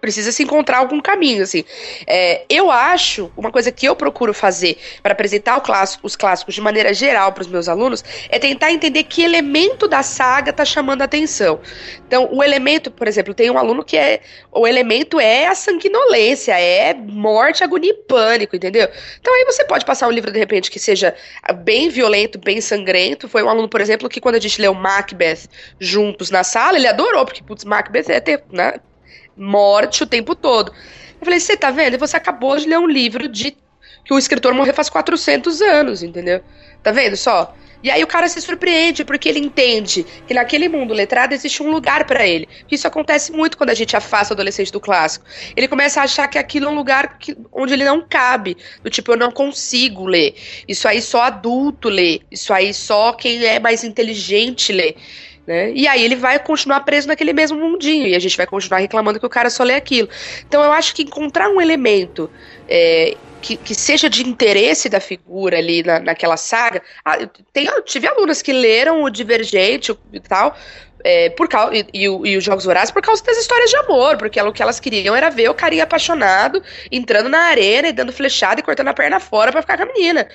precisa 0.00 0.32
se 0.32 0.42
encontrar 0.42 0.78
algum 0.78 1.00
caminho, 1.00 1.42
assim. 1.42 1.64
É, 2.06 2.44
eu 2.48 2.70
acho, 2.70 3.30
uma 3.36 3.50
coisa 3.50 3.70
que 3.70 3.86
eu 3.86 3.94
procuro 3.94 4.32
fazer 4.32 4.78
para 5.02 5.12
apresentar 5.12 5.60
clássico, 5.60 6.06
os 6.06 6.16
clássicos 6.16 6.54
de 6.54 6.60
maneira 6.60 6.92
geral 6.94 7.32
para 7.32 7.42
os 7.42 7.46
meus 7.46 7.68
alunos 7.68 8.04
é 8.28 8.38
tentar 8.38 8.72
entender 8.72 9.04
que 9.04 9.22
elemento 9.22 9.86
da 9.86 10.02
saga 10.02 10.52
tá 10.52 10.64
chamando 10.64 11.02
a 11.02 11.04
atenção. 11.04 11.60
Então, 12.06 12.28
o 12.32 12.42
elemento, 12.42 12.90
por 12.90 13.06
exemplo, 13.06 13.34
tem 13.34 13.50
um 13.50 13.58
aluno 13.58 13.84
que 13.84 13.96
é. 13.96 14.20
O 14.50 14.66
elemento 14.66 15.20
é 15.20 15.46
a 15.46 15.54
sanguinolência, 15.54 16.58
é 16.58 16.94
morte, 16.94 17.62
agonia 17.62 17.90
e 17.90 17.94
pânico, 17.94 18.56
entendeu? 18.56 18.88
Então 19.20 19.34
aí 19.34 19.44
você 19.44 19.64
pode 19.64 19.84
passar 19.84 20.08
um 20.08 20.10
livro, 20.10 20.30
de 20.30 20.38
repente, 20.38 20.70
que 20.70 20.78
seja 20.78 21.14
bem 21.62 21.88
violento, 21.88 22.38
bem 22.38 22.60
sangrento. 22.60 23.28
Foi 23.28 23.42
um 23.42 23.48
aluno, 23.48 23.68
por 23.68 23.80
exemplo, 23.80 24.08
que 24.08 24.20
quando 24.20 24.36
a 24.36 24.40
gente 24.40 24.60
leu 24.60 24.74
Macbeth 24.74 25.48
juntos 25.78 26.30
na 26.30 26.42
sala, 26.42 26.78
ele 26.78 26.86
adorou, 26.86 27.24
porque, 27.24 27.42
putz, 27.42 27.64
Macbeth 27.64 28.06
é 28.08 28.20
ter, 28.20 28.42
né, 28.50 28.74
morte 29.38 30.02
o 30.02 30.06
tempo 30.06 30.34
todo. 30.34 30.72
Eu 31.20 31.24
falei, 31.24 31.40
você 31.40 31.56
tá 31.56 31.70
vendo? 31.70 31.98
Você 31.98 32.16
acabou 32.16 32.56
de 32.56 32.68
ler 32.68 32.78
um 32.78 32.86
livro 32.86 33.28
de 33.28 33.56
que 34.04 34.14
o 34.14 34.18
escritor 34.18 34.54
morreu 34.54 34.74
faz 34.74 34.88
400 34.88 35.60
anos, 35.60 36.02
entendeu? 36.02 36.42
Tá 36.82 36.90
vendo 36.90 37.16
só? 37.16 37.54
E 37.82 37.90
aí 37.90 38.02
o 38.02 38.08
cara 38.08 38.28
se 38.28 38.40
surpreende 38.40 39.04
porque 39.04 39.28
ele 39.28 39.38
entende 39.38 40.04
que 40.26 40.34
naquele 40.34 40.68
mundo 40.68 40.92
letrado 40.92 41.32
existe 41.32 41.62
um 41.62 41.70
lugar 41.70 42.04
para 42.04 42.26
ele. 42.26 42.48
Isso 42.70 42.88
acontece 42.88 43.30
muito 43.30 43.56
quando 43.56 43.70
a 43.70 43.74
gente 43.74 43.96
afasta 43.96 44.32
o 44.32 44.34
adolescente 44.34 44.72
do 44.72 44.80
clássico. 44.80 45.24
Ele 45.56 45.68
começa 45.68 46.00
a 46.00 46.04
achar 46.04 46.26
que 46.26 46.38
aquilo 46.38 46.66
é 46.66 46.70
um 46.70 46.74
lugar 46.74 47.18
que, 47.18 47.36
onde 47.52 47.74
ele 47.74 47.84
não 47.84 48.00
cabe. 48.00 48.56
Do 48.82 48.90
tipo, 48.90 49.12
eu 49.12 49.16
não 49.16 49.30
consigo 49.30 50.06
ler. 50.06 50.34
Isso 50.66 50.88
aí 50.88 51.00
só 51.00 51.22
adulto 51.22 51.88
lê. 51.88 52.20
Isso 52.30 52.52
aí 52.52 52.74
só 52.74 53.12
quem 53.12 53.44
é 53.44 53.60
mais 53.60 53.84
inteligente 53.84 54.72
lê. 54.72 54.96
Né? 55.48 55.72
E 55.72 55.88
aí 55.88 56.04
ele 56.04 56.14
vai 56.14 56.38
continuar 56.38 56.80
preso 56.80 57.08
naquele 57.08 57.32
mesmo 57.32 57.58
mundinho 57.58 58.06
e 58.06 58.14
a 58.14 58.18
gente 58.18 58.36
vai 58.36 58.46
continuar 58.46 58.80
reclamando 58.80 59.18
que 59.18 59.24
o 59.24 59.30
cara 59.30 59.48
só 59.48 59.64
lê 59.64 59.74
aquilo. 59.74 60.06
Então 60.46 60.62
eu 60.62 60.70
acho 60.70 60.94
que 60.94 61.04
encontrar 61.04 61.48
um 61.48 61.58
elemento 61.58 62.30
é, 62.68 63.16
que, 63.40 63.56
que, 63.56 63.74
seja 63.74 64.10
de 64.10 64.28
interesse 64.28 64.90
da 64.90 65.00
figura 65.00 65.56
ali 65.56 65.82
na, 65.82 66.00
naquela 66.00 66.36
saga. 66.36 66.82
Ah, 67.02 67.16
tem, 67.50 67.66
tive 67.86 68.06
alunas 68.06 68.42
que 68.42 68.52
leram 68.52 69.02
o 69.02 69.08
Divergente 69.08 69.98
e 70.12 70.20
tal. 70.20 70.54
É, 71.02 71.30
por 71.30 71.48
causa, 71.48 71.74
e, 71.74 71.86
e, 71.94 72.02
e, 72.04 72.36
os 72.36 72.44
Jogos 72.44 72.66
Vorazes 72.66 72.90
por 72.90 73.00
causa 73.00 73.24
das 73.24 73.38
histórias 73.38 73.70
de 73.70 73.76
amor, 73.76 74.18
porque 74.18 74.38
o 74.38 74.52
que 74.52 74.60
elas 74.60 74.78
queriam 74.78 75.16
era 75.16 75.30
ver 75.30 75.48
o 75.48 75.54
carinha 75.54 75.84
apaixonado 75.84 76.62
entrando 76.92 77.30
na 77.30 77.38
arena 77.38 77.88
e 77.88 77.92
dando 77.92 78.12
flechada 78.12 78.60
e 78.60 78.62
cortando 78.62 78.88
a 78.88 78.92
perna 78.92 79.18
fora 79.18 79.50
para 79.50 79.62
ficar 79.62 79.78
com 79.78 79.84
a 79.84 79.86
menina. 79.86 80.28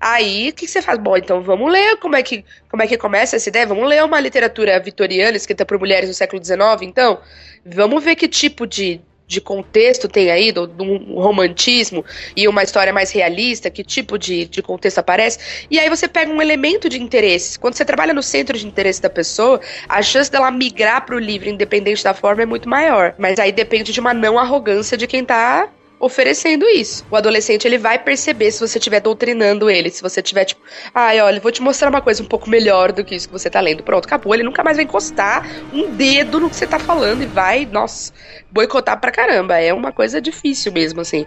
Aí, 0.00 0.50
o 0.50 0.52
que, 0.52 0.64
que, 0.64 0.70
você 0.70 0.80
faz? 0.80 0.98
Bom, 0.98 1.16
então 1.16 1.42
vamos 1.42 1.72
ler 1.72 1.96
como 1.96 2.14
é, 2.14 2.22
que, 2.22 2.44
como 2.70 2.82
é 2.82 2.86
que 2.86 2.96
começa 2.96 3.36
essa 3.36 3.48
ideia? 3.48 3.66
Vamos 3.66 3.88
ler 3.88 4.04
uma 4.04 4.20
literatura 4.20 4.78
vitoriana 4.78 5.36
escrita 5.36 5.66
por 5.66 5.78
mulheres 5.78 6.08
no 6.08 6.14
século 6.14 6.42
XIX, 6.44 6.82
então? 6.82 7.20
Vamos 7.64 8.04
ver 8.04 8.14
que 8.14 8.28
tipo 8.28 8.64
de, 8.64 9.00
de 9.26 9.40
contexto 9.40 10.08
tem 10.08 10.30
aí, 10.30 10.52
do, 10.52 10.68
do 10.68 10.84
romantismo 11.20 12.04
e 12.36 12.46
uma 12.46 12.62
história 12.62 12.92
mais 12.92 13.10
realista, 13.10 13.68
que 13.68 13.82
tipo 13.82 14.16
de, 14.16 14.46
de 14.46 14.62
contexto 14.62 14.98
aparece. 14.98 15.66
E 15.68 15.80
aí 15.80 15.88
você 15.88 16.06
pega 16.06 16.32
um 16.32 16.40
elemento 16.40 16.88
de 16.88 17.00
interesse. 17.00 17.58
Quando 17.58 17.74
você 17.74 17.84
trabalha 17.84 18.14
no 18.14 18.22
centro 18.22 18.56
de 18.56 18.66
interesse 18.66 19.02
da 19.02 19.10
pessoa, 19.10 19.60
a 19.88 20.00
chance 20.00 20.30
dela 20.30 20.50
migrar 20.50 21.04
para 21.04 21.16
o 21.16 21.18
livro, 21.18 21.48
independente 21.48 22.04
da 22.04 22.14
forma, 22.14 22.42
é 22.42 22.46
muito 22.46 22.68
maior. 22.68 23.14
Mas 23.18 23.38
aí 23.40 23.50
depende 23.50 23.92
de 23.92 23.98
uma 23.98 24.14
não 24.14 24.38
arrogância 24.38 24.96
de 24.96 25.08
quem 25.08 25.22
está 25.22 25.68
oferecendo 26.00 26.66
isso. 26.68 27.04
O 27.10 27.16
adolescente 27.16 27.66
ele 27.66 27.78
vai 27.78 27.98
perceber 27.98 28.50
se 28.50 28.60
você 28.60 28.78
estiver 28.78 29.00
doutrinando 29.00 29.68
ele, 29.68 29.90
se 29.90 30.02
você 30.02 30.22
tiver 30.22 30.44
tipo, 30.44 30.62
ai, 30.94 31.20
olha, 31.20 31.40
vou 31.40 31.52
te 31.52 31.62
mostrar 31.62 31.88
uma 31.88 32.00
coisa 32.00 32.22
um 32.22 32.26
pouco 32.26 32.48
melhor 32.48 32.92
do 32.92 33.04
que 33.04 33.14
isso 33.14 33.28
que 33.28 33.32
você 33.32 33.50
tá 33.50 33.60
lendo. 33.60 33.82
Pronto, 33.82 34.04
acabou. 34.04 34.34
Ele 34.34 34.44
nunca 34.44 34.62
mais 34.62 34.76
vai 34.76 34.84
encostar 34.84 35.42
um 35.72 35.90
dedo 35.94 36.40
no 36.40 36.50
que 36.50 36.56
você 36.56 36.66
tá 36.66 36.78
falando 36.78 37.22
e 37.22 37.26
vai, 37.26 37.66
nossa, 37.66 38.12
boicotar 38.50 39.00
pra 39.00 39.10
caramba. 39.10 39.58
É 39.58 39.72
uma 39.72 39.92
coisa 39.92 40.20
difícil 40.20 40.72
mesmo, 40.72 41.00
assim. 41.00 41.26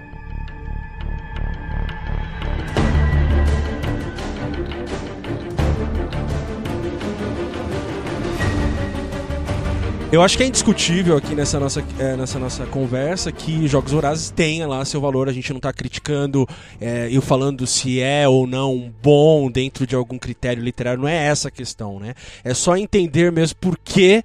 Eu 10.11 10.21
acho 10.21 10.35
que 10.35 10.43
é 10.43 10.45
indiscutível 10.45 11.15
aqui 11.15 11.33
nessa 11.33 11.57
nossa, 11.57 11.81
é, 11.97 12.17
nessa 12.17 12.37
nossa 12.37 12.65
conversa 12.65 13.31
que 13.31 13.65
Jogos 13.65 13.93
Vorazes 13.93 14.29
tenha 14.29 14.67
lá 14.67 14.83
seu 14.83 14.99
valor. 14.99 15.29
A 15.29 15.31
gente 15.31 15.49
não 15.51 15.57
está 15.57 15.71
criticando 15.71 16.45
é, 16.81 17.07
e 17.09 17.21
falando 17.21 17.65
se 17.65 18.01
é 18.01 18.27
ou 18.27 18.45
não 18.45 18.93
bom 19.01 19.49
dentro 19.49 19.87
de 19.87 19.95
algum 19.95 20.19
critério 20.19 20.61
literário. 20.61 20.99
Não 20.99 21.07
é 21.07 21.15
essa 21.15 21.47
a 21.47 21.51
questão, 21.51 21.97
né? 21.97 22.13
É 22.43 22.53
só 22.53 22.75
entender 22.75 23.31
mesmo 23.31 23.55
por 23.61 23.77
que 23.77 24.21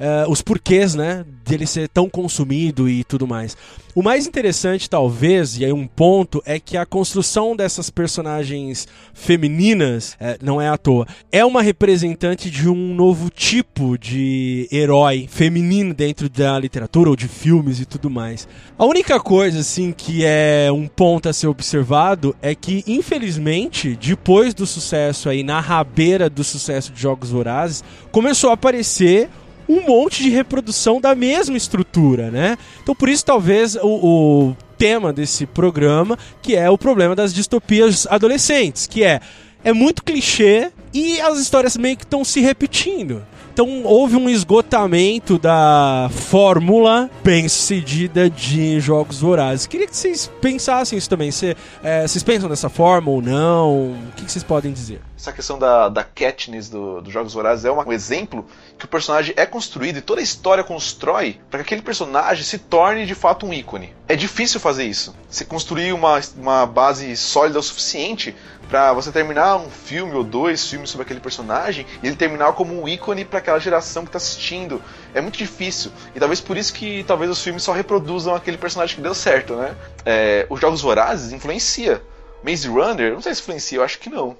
uh, 0.00 0.30
os 0.30 0.40
porquês, 0.40 0.94
né, 0.94 1.24
dele 1.44 1.66
ser 1.66 1.88
tão 1.88 2.08
consumido 2.08 2.88
e 2.88 3.04
tudo 3.04 3.26
mais. 3.26 3.56
O 3.92 4.02
mais 4.02 4.24
interessante, 4.24 4.88
talvez, 4.88 5.58
e 5.58 5.64
aí 5.64 5.72
um 5.72 5.86
ponto, 5.86 6.40
é 6.46 6.60
que 6.60 6.76
a 6.76 6.86
construção 6.86 7.56
dessas 7.56 7.90
personagens 7.90 8.86
femininas, 9.12 10.16
é, 10.20 10.38
não 10.40 10.60
é 10.60 10.68
à 10.68 10.78
toa, 10.78 11.08
é 11.32 11.44
uma 11.44 11.60
representante 11.60 12.48
de 12.48 12.68
um 12.68 12.94
novo 12.94 13.28
tipo 13.30 13.98
de 13.98 14.68
herói 14.70 15.26
feminino 15.28 15.92
dentro 15.92 16.28
da 16.28 16.56
literatura 16.56 17.10
ou 17.10 17.16
de 17.16 17.26
filmes 17.26 17.80
e 17.80 17.84
tudo 17.84 18.08
mais. 18.08 18.46
A 18.78 18.84
única 18.84 19.18
coisa, 19.18 19.58
assim, 19.58 19.90
que 19.90 20.24
é 20.24 20.70
um 20.72 20.86
ponto 20.86 21.28
a 21.28 21.32
ser 21.32 21.48
observado 21.48 22.34
é 22.40 22.54
que, 22.54 22.84
infelizmente, 22.86 23.96
depois 23.96 24.54
do 24.54 24.66
sucesso 24.66 25.28
aí, 25.28 25.42
na 25.42 25.58
rabeira 25.58 26.30
do 26.30 26.44
sucesso 26.44 26.92
de 26.92 27.02
Jogos 27.02 27.30
Vorazes, 27.30 27.82
começou 28.12 28.50
a 28.50 28.54
aparecer 28.54 29.28
um 29.70 29.86
monte 29.86 30.22
de 30.22 30.30
reprodução 30.30 31.00
da 31.00 31.14
mesma 31.14 31.56
estrutura, 31.56 32.30
né? 32.30 32.58
Então 32.82 32.94
por 32.94 33.08
isso 33.08 33.24
talvez 33.24 33.76
o, 33.76 33.86
o 33.86 34.56
tema 34.76 35.12
desse 35.12 35.46
programa, 35.46 36.18
que 36.42 36.56
é 36.56 36.68
o 36.68 36.76
problema 36.76 37.14
das 37.14 37.32
distopias 37.32 38.06
adolescentes, 38.10 38.86
que 38.86 39.04
é 39.04 39.20
é 39.62 39.72
muito 39.72 40.02
clichê 40.02 40.72
e 40.92 41.20
as 41.20 41.38
histórias 41.38 41.76
meio 41.76 41.96
que 41.96 42.04
estão 42.04 42.24
se 42.24 42.40
repetindo. 42.40 43.22
Então 43.52 43.82
houve 43.84 44.16
um 44.16 44.28
esgotamento 44.28 45.38
da 45.38 46.08
fórmula 46.10 47.10
bem 47.22 47.48
sucedida 47.48 48.30
de 48.30 48.80
Jogos 48.80 49.20
Vorazes. 49.20 49.66
Queria 49.66 49.86
que 49.86 49.96
vocês 49.96 50.30
pensassem 50.40 50.96
isso 50.96 51.10
também. 51.10 51.30
Cê, 51.30 51.56
é, 51.82 52.06
vocês 52.08 52.22
pensam 52.22 52.48
dessa 52.48 52.70
forma 52.70 53.10
ou 53.10 53.20
não? 53.20 53.90
O 53.90 54.12
que, 54.16 54.24
que 54.24 54.32
vocês 54.32 54.44
podem 54.44 54.72
dizer? 54.72 55.00
Essa 55.20 55.32
questão 55.32 55.58
da, 55.58 55.90
da 55.90 56.02
Katniss 56.02 56.70
dos 56.70 57.04
do 57.04 57.10
Jogos 57.10 57.34
Vorazes 57.34 57.66
é 57.66 57.70
uma, 57.70 57.86
um 57.86 57.92
exemplo 57.92 58.46
que 58.78 58.86
o 58.86 58.88
personagem 58.88 59.34
é 59.36 59.44
construído 59.44 59.98
e 59.98 60.00
toda 60.00 60.18
a 60.18 60.24
história 60.24 60.64
constrói 60.64 61.38
para 61.50 61.58
que 61.58 61.64
aquele 61.64 61.82
personagem 61.82 62.42
se 62.42 62.56
torne 62.56 63.04
de 63.04 63.14
fato 63.14 63.44
um 63.44 63.52
ícone. 63.52 63.94
É 64.08 64.16
difícil 64.16 64.58
fazer 64.58 64.84
isso. 64.84 65.14
Você 65.28 65.44
construir 65.44 65.92
uma, 65.92 66.18
uma 66.38 66.64
base 66.64 67.14
sólida 67.18 67.58
o 67.58 67.62
suficiente 67.62 68.34
para 68.70 68.94
você 68.94 69.12
terminar 69.12 69.58
um 69.58 69.68
filme 69.68 70.14
ou 70.14 70.24
dois 70.24 70.66
filmes 70.66 70.88
sobre 70.88 71.04
aquele 71.04 71.20
personagem 71.20 71.84
e 72.02 72.06
ele 72.06 72.16
terminar 72.16 72.54
como 72.54 72.80
um 72.80 72.88
ícone 72.88 73.22
para 73.26 73.40
aquela 73.40 73.58
geração 73.58 74.04
que 74.04 74.08
está 74.08 74.16
assistindo. 74.16 74.82
É 75.12 75.20
muito 75.20 75.36
difícil. 75.36 75.92
E 76.14 76.18
talvez 76.18 76.40
por 76.40 76.56
isso 76.56 76.72
que 76.72 77.04
talvez 77.04 77.30
os 77.30 77.42
filmes 77.42 77.62
só 77.62 77.72
reproduzam 77.72 78.34
aquele 78.34 78.56
personagem 78.56 78.96
que 78.96 79.02
deu 79.02 79.14
certo, 79.14 79.54
né? 79.54 79.76
É, 80.02 80.46
os 80.48 80.58
Jogos 80.58 80.80
Vorazes 80.80 81.30
influencia. 81.30 82.02
Maze 82.42 82.66
Runner, 82.66 83.12
não 83.12 83.20
sei 83.20 83.34
se 83.34 83.42
influencia, 83.42 83.76
eu 83.76 83.84
acho 83.84 83.98
que 83.98 84.08
não. 84.08 84.34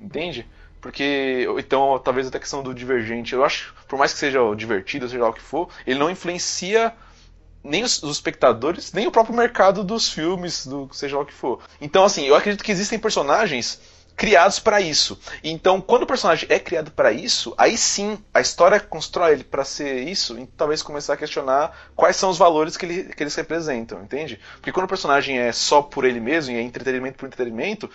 Entende? 0.00 0.46
Porque, 0.80 1.46
então, 1.58 1.98
talvez 1.98 2.26
até 2.26 2.36
a 2.36 2.40
questão 2.40 2.62
do 2.62 2.74
divergente, 2.74 3.32
eu 3.32 3.42
acho, 3.42 3.74
por 3.88 3.98
mais 3.98 4.12
que 4.12 4.18
seja 4.18 4.40
divertido, 4.54 5.08
seja 5.08 5.22
lá 5.22 5.30
o 5.30 5.32
que 5.32 5.40
for, 5.40 5.70
ele 5.86 5.98
não 5.98 6.10
influencia 6.10 6.92
nem 7.62 7.82
os, 7.82 8.02
os, 8.02 8.16
espectadores, 8.16 8.92
nem 8.92 9.06
o 9.06 9.10
próprio 9.10 9.34
mercado 9.34 9.82
dos 9.82 10.10
filmes, 10.10 10.66
do 10.66 10.86
seja 10.92 11.16
lá 11.16 11.22
o 11.22 11.26
que 11.26 11.32
for. 11.32 11.62
Então, 11.80 12.04
assim, 12.04 12.26
eu 12.26 12.34
acredito 12.34 12.62
que 12.62 12.70
existem 12.70 12.98
personagens 12.98 13.80
criados 14.16 14.58
para 14.58 14.80
isso. 14.80 15.18
Então, 15.42 15.80
quando 15.80 16.02
o 16.02 16.06
personagem 16.06 16.46
é 16.50 16.58
criado 16.58 16.90
para 16.90 17.10
isso, 17.12 17.54
aí 17.58 17.76
sim 17.76 18.18
a 18.32 18.40
história 18.40 18.78
constrói 18.78 19.32
ele 19.32 19.44
para 19.44 19.64
ser 19.64 20.02
isso, 20.08 20.38
e 20.38 20.46
talvez 20.46 20.82
começar 20.82 21.14
a 21.14 21.16
questionar 21.16 21.76
quais 21.96 22.16
são 22.16 22.30
os 22.30 22.38
valores 22.38 22.76
que, 22.76 22.86
ele, 22.86 23.04
que 23.04 23.22
eles 23.22 23.34
representam, 23.34 24.02
entende? 24.02 24.38
Porque 24.56 24.70
quando 24.70 24.84
o 24.84 24.88
personagem 24.88 25.38
é 25.38 25.50
só 25.52 25.82
por 25.82 26.04
ele 26.04 26.20
mesmo 26.20 26.54
e 26.54 26.58
é 26.58 26.62
entretenimento 26.62 27.16
por 27.16 27.26
entretenimento, 27.26 27.90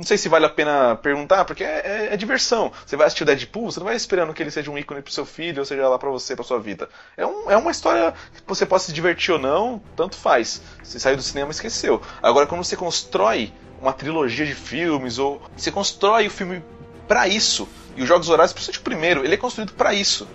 não 0.00 0.06
sei 0.06 0.16
se 0.16 0.30
vale 0.30 0.46
a 0.46 0.48
pena 0.48 0.96
perguntar, 0.96 1.44
porque 1.44 1.62
é, 1.62 1.82
é, 1.84 2.14
é, 2.14 2.16
diversão. 2.16 2.72
Você 2.86 2.96
vai 2.96 3.06
assistir 3.06 3.22
o 3.22 3.26
Deadpool, 3.26 3.70
você 3.70 3.78
não 3.80 3.84
vai 3.84 3.94
esperando 3.94 4.32
que 4.32 4.42
ele 4.42 4.50
seja 4.50 4.70
um 4.70 4.78
ícone 4.78 5.02
pro 5.02 5.12
seu 5.12 5.26
filho, 5.26 5.58
ou 5.58 5.64
seja 5.66 5.86
lá 5.86 5.98
pra 5.98 6.08
você, 6.08 6.34
pra 6.34 6.42
sua 6.42 6.58
vida. 6.58 6.88
É, 7.18 7.26
um, 7.26 7.50
é 7.50 7.56
uma 7.58 7.70
história 7.70 8.14
que 8.34 8.40
você 8.46 8.64
pode 8.64 8.84
se 8.84 8.94
divertir 8.94 9.34
ou 9.34 9.38
não, 9.38 9.82
tanto 9.94 10.16
faz. 10.16 10.62
Você 10.82 10.98
saiu 10.98 11.18
do 11.18 11.22
cinema 11.22 11.50
e 11.50 11.52
esqueceu. 11.52 12.00
Agora, 12.22 12.46
quando 12.46 12.64
você 12.64 12.78
constrói 12.78 13.52
uma 13.78 13.92
trilogia 13.92 14.46
de 14.46 14.54
filmes, 14.54 15.18
ou 15.18 15.42
você 15.54 15.70
constrói 15.70 16.28
o 16.28 16.30
filme 16.30 16.64
para 17.06 17.28
isso, 17.28 17.68
e 17.94 18.00
os 18.00 18.08
Jogos 18.08 18.26
Vorazes, 18.26 18.54
principalmente 18.54 18.80
o 18.80 18.82
primeiro, 18.82 19.22
ele 19.22 19.34
é 19.34 19.36
construído 19.36 19.74
para 19.74 19.92
isso 19.92 20.26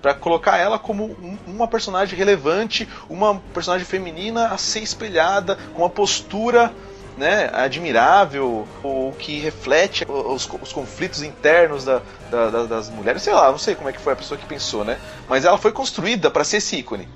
para 0.00 0.14
colocar 0.14 0.56
ela 0.56 0.78
como 0.78 1.04
um, 1.04 1.36
uma 1.46 1.68
personagem 1.68 2.18
relevante, 2.18 2.88
uma 3.06 3.38
personagem 3.52 3.84
feminina 3.84 4.46
a 4.46 4.56
ser 4.56 4.80
espelhada, 4.80 5.58
com 5.74 5.82
uma 5.82 5.90
postura 5.90 6.72
né, 7.20 7.50
admirável, 7.52 8.66
ou 8.82 9.12
que 9.12 9.38
reflete 9.38 10.06
os, 10.08 10.48
os 10.60 10.72
conflitos 10.72 11.22
internos 11.22 11.84
da, 11.84 12.00
da, 12.30 12.48
da, 12.48 12.62
das 12.64 12.88
mulheres. 12.88 13.20
Sei 13.22 13.34
lá, 13.34 13.50
não 13.50 13.58
sei 13.58 13.74
como 13.74 13.90
é 13.90 13.92
que 13.92 14.00
foi 14.00 14.14
a 14.14 14.16
pessoa 14.16 14.38
que 14.38 14.46
pensou, 14.46 14.86
né? 14.86 14.98
Mas 15.28 15.44
ela 15.44 15.58
foi 15.58 15.70
construída 15.70 16.30
para 16.30 16.44
ser 16.44 16.56
esse 16.56 16.76
ícone. 16.76 17.06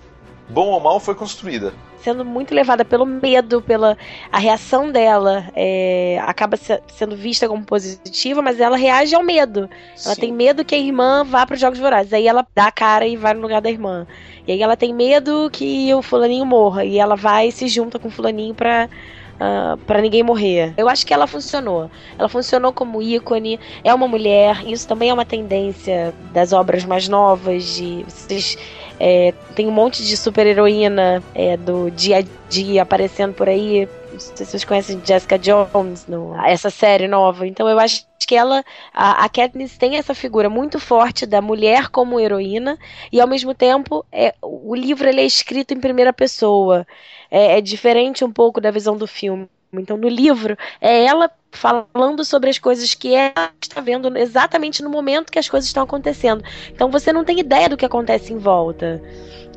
Bom 0.47 0.67
ou 0.67 0.79
mal, 0.79 1.01
foi 1.01 1.15
construída 1.15 1.73
sendo 2.05 2.23
muito 2.23 2.55
levada 2.55 2.85
pelo 2.85 3.07
medo, 3.07 3.63
pela 3.63 3.97
a 4.31 4.39
reação 4.39 4.93
dela 4.93 5.47
é, 5.57 6.21
acaba 6.27 6.55
se, 6.55 6.79
sendo 6.89 7.17
vista 7.17 7.49
como 7.49 7.65
positiva, 7.65 8.43
mas 8.43 8.61
ela 8.61 8.77
reage 8.77 9.15
ao 9.15 9.23
medo. 9.23 9.71
Ela 10.05 10.15
Sim. 10.15 10.21
tem 10.21 10.33
medo 10.33 10.67
que 10.67 10.75
a 10.75 10.79
irmã 10.79 11.25
vá 11.25 11.47
para 11.47 11.55
os 11.55 11.61
Jogos 11.61 11.79
Vorazes. 11.79 12.13
Aí 12.13 12.29
ela 12.29 12.47
dá 12.55 12.67
a 12.67 12.71
cara 12.71 13.07
e 13.07 13.17
vai 13.17 13.33
no 13.33 13.41
lugar 13.41 13.63
da 13.63 13.71
irmã. 13.71 14.07
E 14.47 14.53
aí 14.53 14.63
ela 14.63 14.77
tem 14.77 14.93
medo 14.93 15.49
que 15.51 15.95
o 15.95 16.03
fulaninho 16.03 16.45
morra. 16.45 16.85
E 16.85 16.99
ela 16.99 17.17
vai 17.17 17.49
e 17.49 17.53
se 17.53 17.69
junta 17.69 17.99
com 17.99 18.09
o 18.09 18.11
fulaninho 18.11 18.55
para 18.55 18.91
uh, 19.35 19.75
ah, 19.75 19.79
para 19.87 20.01
ninguém 20.01 20.23
morrer. 20.23 20.75
Eu 20.77 20.89
acho 20.89 21.07
que 21.07 21.13
ela 21.13 21.27
funcionou. 21.27 21.91
Ela 22.19 22.29
funcionou 22.29 22.73
como 22.73 23.03
ícone. 23.03 23.59
É 23.83 23.93
uma 23.93 24.09
mulher. 24.09 24.67
Isso 24.67 24.87
também 24.87 25.11
é 25.11 25.15
uma 25.15 25.25
tendência 25.25 26.15
das 26.33 26.53
obras 26.53 26.85
mais 26.85 27.09
novas. 27.09 27.65
De 27.75 28.05
vocês 28.05 28.57
é, 28.99 29.33
tem 29.55 29.67
um 29.67 29.73
monte 29.73 30.05
de 30.05 30.17
super 30.17 30.47
heroína 30.47 31.23
é, 31.35 31.57
do 31.57 31.91
dia 31.91 32.19
a 32.19 32.25
dia 32.49 32.83
aparecendo 32.83 33.35
por 33.35 33.49
aí. 33.49 33.89
Não 34.13 34.21
sei 34.21 34.47
se 34.47 34.53
vocês 34.53 34.65
conhecem 34.65 35.01
Jessica 35.05 35.37
Jones, 35.37 36.07
no, 36.07 36.37
essa 36.45 36.71
série 36.71 37.09
nova. 37.09 37.47
Então 37.47 37.69
eu 37.69 37.79
acho 37.81 38.07
que 38.27 38.35
ela, 38.37 38.65
a, 38.93 39.25
a 39.25 39.29
Katniss 39.29 39.77
tem 39.77 39.97
essa 39.97 40.15
figura 40.15 40.49
muito 40.49 40.79
forte 40.79 41.27
da 41.27 41.43
mulher 41.43 41.89
como 41.89 42.21
heroína 42.21 42.79
e 43.13 43.21
ao 43.21 43.29
mesmo 43.29 43.53
tempo 43.53 44.07
é, 44.11 44.35
o 44.41 44.75
livro 44.75 45.09
ele 45.09 45.21
é 45.21 45.27
escrito 45.27 45.75
em 45.75 45.81
primeira 45.81 46.13
pessoa 46.13 46.87
é, 47.35 47.59
é 47.59 47.61
diferente 47.61 48.25
um 48.25 48.31
pouco 48.31 48.61
da 48.61 48.71
visão 48.71 48.97
do 48.97 49.09
filme. 49.09 49.49
Então, 49.73 49.97
no 49.97 50.09
livro, 50.09 50.57
é 50.81 51.05
ela 51.05 51.29
falando 51.51 52.25
sobre 52.25 52.49
as 52.49 52.61
coisas 52.61 52.95
que 52.95 53.13
ela 53.13 53.51
está 53.61 53.81
vendo 53.81 54.17
exatamente 54.17 54.85
no 54.85 54.89
momento 54.89 55.33
que 55.33 55.39
as 55.41 55.49
coisas 55.49 55.67
estão 55.67 55.83
acontecendo. 55.83 56.45
Então, 56.71 56.93
você 56.93 57.13
não 57.13 57.25
tem 57.25 57.41
ideia 57.41 57.69
do 57.69 57.77
que 57.77 57.85
acontece 57.85 58.33
em 58.33 58.39
volta 58.39 59.03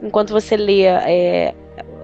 enquanto 0.02 0.32
você 0.32 0.58
lê 0.58 0.86
é, 0.86 1.54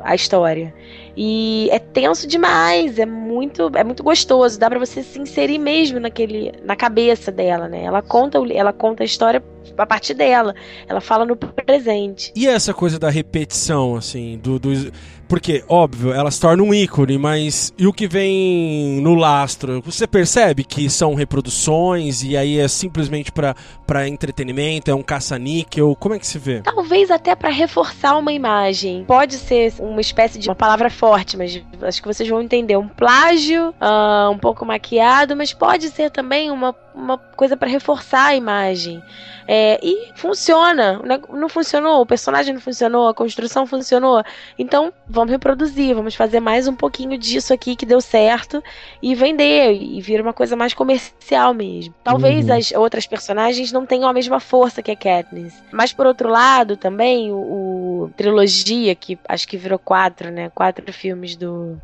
a 0.04 0.14
história. 0.14 0.72
E 1.18 1.70
é 1.72 1.80
tenso 1.80 2.28
demais, 2.28 3.00
é 3.00 3.06
muito, 3.06 3.72
é 3.76 3.84
muito 3.84 4.04
gostoso, 4.04 4.60
dá 4.60 4.70
para 4.70 4.78
você 4.78 5.02
se 5.02 5.20
inserir 5.20 5.58
mesmo 5.58 6.00
naquele, 6.00 6.52
na 6.64 6.76
cabeça 6.76 7.32
dela, 7.32 7.68
né? 7.68 7.84
Ela 7.84 8.04
conta, 8.04 8.38
ela 8.54 8.74
conta 8.74 9.04
a 9.04 9.06
história 9.06 9.44
a 9.78 9.86
partir 9.86 10.14
dela, 10.14 10.54
ela 10.88 11.02
fala 11.02 11.26
no 11.26 11.36
presente. 11.36 12.32
E 12.36 12.48
essa 12.48 12.74
coisa 12.74 13.00
da 13.00 13.10
repetição, 13.10 13.96
assim, 13.96 14.38
do, 14.38 14.60
do 14.60 14.92
porque, 15.34 15.64
óbvio, 15.68 16.14
elas 16.14 16.38
tornam 16.38 16.66
um 16.68 16.74
ícone, 16.74 17.18
mas 17.18 17.74
e 17.76 17.88
o 17.88 17.92
que 17.92 18.08
vem 18.08 19.02
no 19.02 19.16
lastro? 19.16 19.82
Você 19.82 20.06
percebe 20.06 20.64
que 20.64 20.88
são 20.92 21.16
reproduções 21.16 22.22
e 22.24 22.38
aí 22.38 22.60
é 22.60 22.68
simplesmente 22.68 23.32
para 23.32 24.08
entretenimento, 24.08 24.92
é 24.92 24.94
um 24.94 25.02
caça-níquel? 25.02 25.96
Como 26.00 26.14
é 26.14 26.20
que 26.20 26.28
se 26.28 26.38
vê? 26.38 26.62
Talvez 26.62 27.10
até 27.10 27.36
para 27.36 27.50
reforçar 27.50 28.16
uma 28.16 28.32
imagem. 28.32 29.06
Pode 29.06 29.38
ser 29.38 29.74
uma 29.80 30.02
espécie 30.02 30.38
de 30.38 30.48
uma 30.50 30.56
palavra 30.56 30.90
forte, 30.92 31.36
mas 31.36 31.60
acho 31.82 32.02
que 32.02 32.08
vocês 32.08 32.30
vão 32.30 32.40
entender. 32.40 32.78
Um 32.78 32.88
plágio, 32.88 33.70
uh, 33.70 34.30
um 34.30 34.38
pouco 34.38 34.64
maquiado, 34.64 35.36
mas 35.36 35.52
pode 35.52 35.90
ser 35.90 36.12
também 36.12 36.52
uma, 36.52 36.76
uma 36.94 37.18
coisa 37.18 37.58
para 37.58 37.70
reforçar 37.70 38.28
a 38.28 38.36
imagem. 38.36 39.02
É, 39.48 39.53
e 39.82 40.12
funciona. 40.16 41.00
Não 41.30 41.48
funcionou, 41.48 42.02
o 42.02 42.06
personagem 42.06 42.54
não 42.54 42.62
funcionou, 42.62 43.08
a 43.08 43.14
construção 43.14 43.68
funcionou. 43.68 44.24
Então, 44.58 44.92
vamos 45.08 45.32
reproduzir, 45.32 45.94
vamos 45.96 46.16
fazer 46.16 46.40
mais 46.40 46.68
um 46.68 46.76
pouquinho 46.76 47.18
disso 47.18 47.54
aqui 47.54 47.76
que 47.76 47.86
deu 47.86 48.02
certo 48.02 48.64
e 49.02 49.14
vender. 49.14 49.74
E 49.74 50.02
vira 50.02 50.24
uma 50.24 50.34
coisa 50.34 50.56
mais 50.56 50.74
comercial 50.74 51.54
mesmo. 51.54 51.94
Talvez 52.04 52.48
uhum. 52.48 52.56
as 52.56 52.72
outras 52.72 53.06
personagens 53.06 53.72
não 53.72 53.86
tenham 53.86 54.10
a 54.10 54.14
mesma 54.14 54.40
força 54.40 54.82
que 54.82 54.92
a 54.92 54.96
Katniss. 54.96 55.62
Mas, 55.72 55.94
por 55.94 56.06
outro 56.08 56.30
lado, 56.30 56.76
também, 56.78 57.32
o, 57.32 57.36
o 57.36 58.12
trilogia, 58.16 58.96
que 58.96 59.20
acho 59.28 59.48
que 59.48 59.58
virou 59.58 59.78
quatro, 59.78 60.32
né? 60.32 60.50
Quatro 60.50 60.92
filmes 60.92 61.36
do 61.36 61.80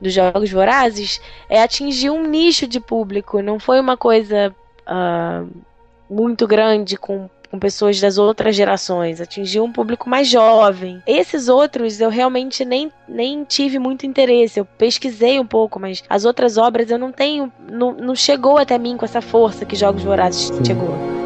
dos 0.00 0.14
Jogos 0.14 0.50
Vorazes, 0.52 1.20
é 1.48 1.60
atingir 1.60 2.10
um 2.10 2.22
nicho 2.24 2.68
de 2.68 2.78
público. 2.78 3.42
Não 3.42 3.58
foi 3.58 3.80
uma 3.80 3.96
coisa 3.96 4.54
uh, 4.86 5.48
muito 6.08 6.46
grande 6.46 6.96
com, 6.96 7.28
com 7.50 7.58
pessoas 7.58 8.00
das 8.00 8.18
outras 8.18 8.54
gerações, 8.54 9.20
atingiu 9.20 9.64
um 9.64 9.72
público 9.72 10.08
mais 10.08 10.28
jovem. 10.28 11.02
Esses 11.06 11.48
outros 11.48 12.00
eu 12.00 12.10
realmente 12.10 12.64
nem, 12.64 12.92
nem 13.08 13.44
tive 13.44 13.78
muito 13.78 14.06
interesse. 14.06 14.60
Eu 14.60 14.64
pesquisei 14.64 15.38
um 15.38 15.46
pouco, 15.46 15.78
mas 15.78 16.02
as 16.08 16.24
outras 16.24 16.56
obras 16.56 16.90
eu 16.90 16.98
não 16.98 17.12
tenho. 17.12 17.52
Não, 17.70 17.92
não 17.92 18.14
chegou 18.14 18.58
até 18.58 18.78
mim 18.78 18.96
com 18.96 19.04
essa 19.04 19.20
força 19.20 19.64
que 19.64 19.76
Jogos 19.76 20.02
Vorazes 20.02 20.50
chegou. 20.66 21.17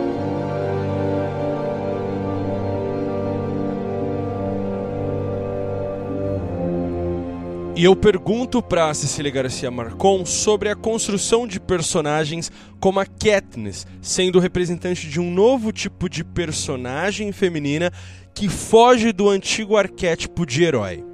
E 7.83 7.85
eu 7.85 7.97
pergunto 7.97 8.63
para 8.63 8.95
Cecília 8.95 9.33
Garcia 9.33 9.69
Marcon 9.69 10.25
sobre 10.25 10.69
a 10.69 10.77
construção 10.77 11.49
de 11.49 11.59
personagens 11.59 12.49
como 12.79 13.01
a 13.01 13.05
Katniss, 13.05 13.89
sendo 14.01 14.39
representante 14.39 15.09
de 15.09 15.19
um 15.19 15.29
novo 15.29 15.73
tipo 15.73 16.09
de 16.09 16.23
personagem 16.23 17.33
feminina 17.33 17.91
que 18.33 18.49
foge 18.49 19.11
do 19.11 19.29
antigo 19.29 19.77
arquétipo 19.77 20.47
de 20.47 20.63
herói. 20.63 21.05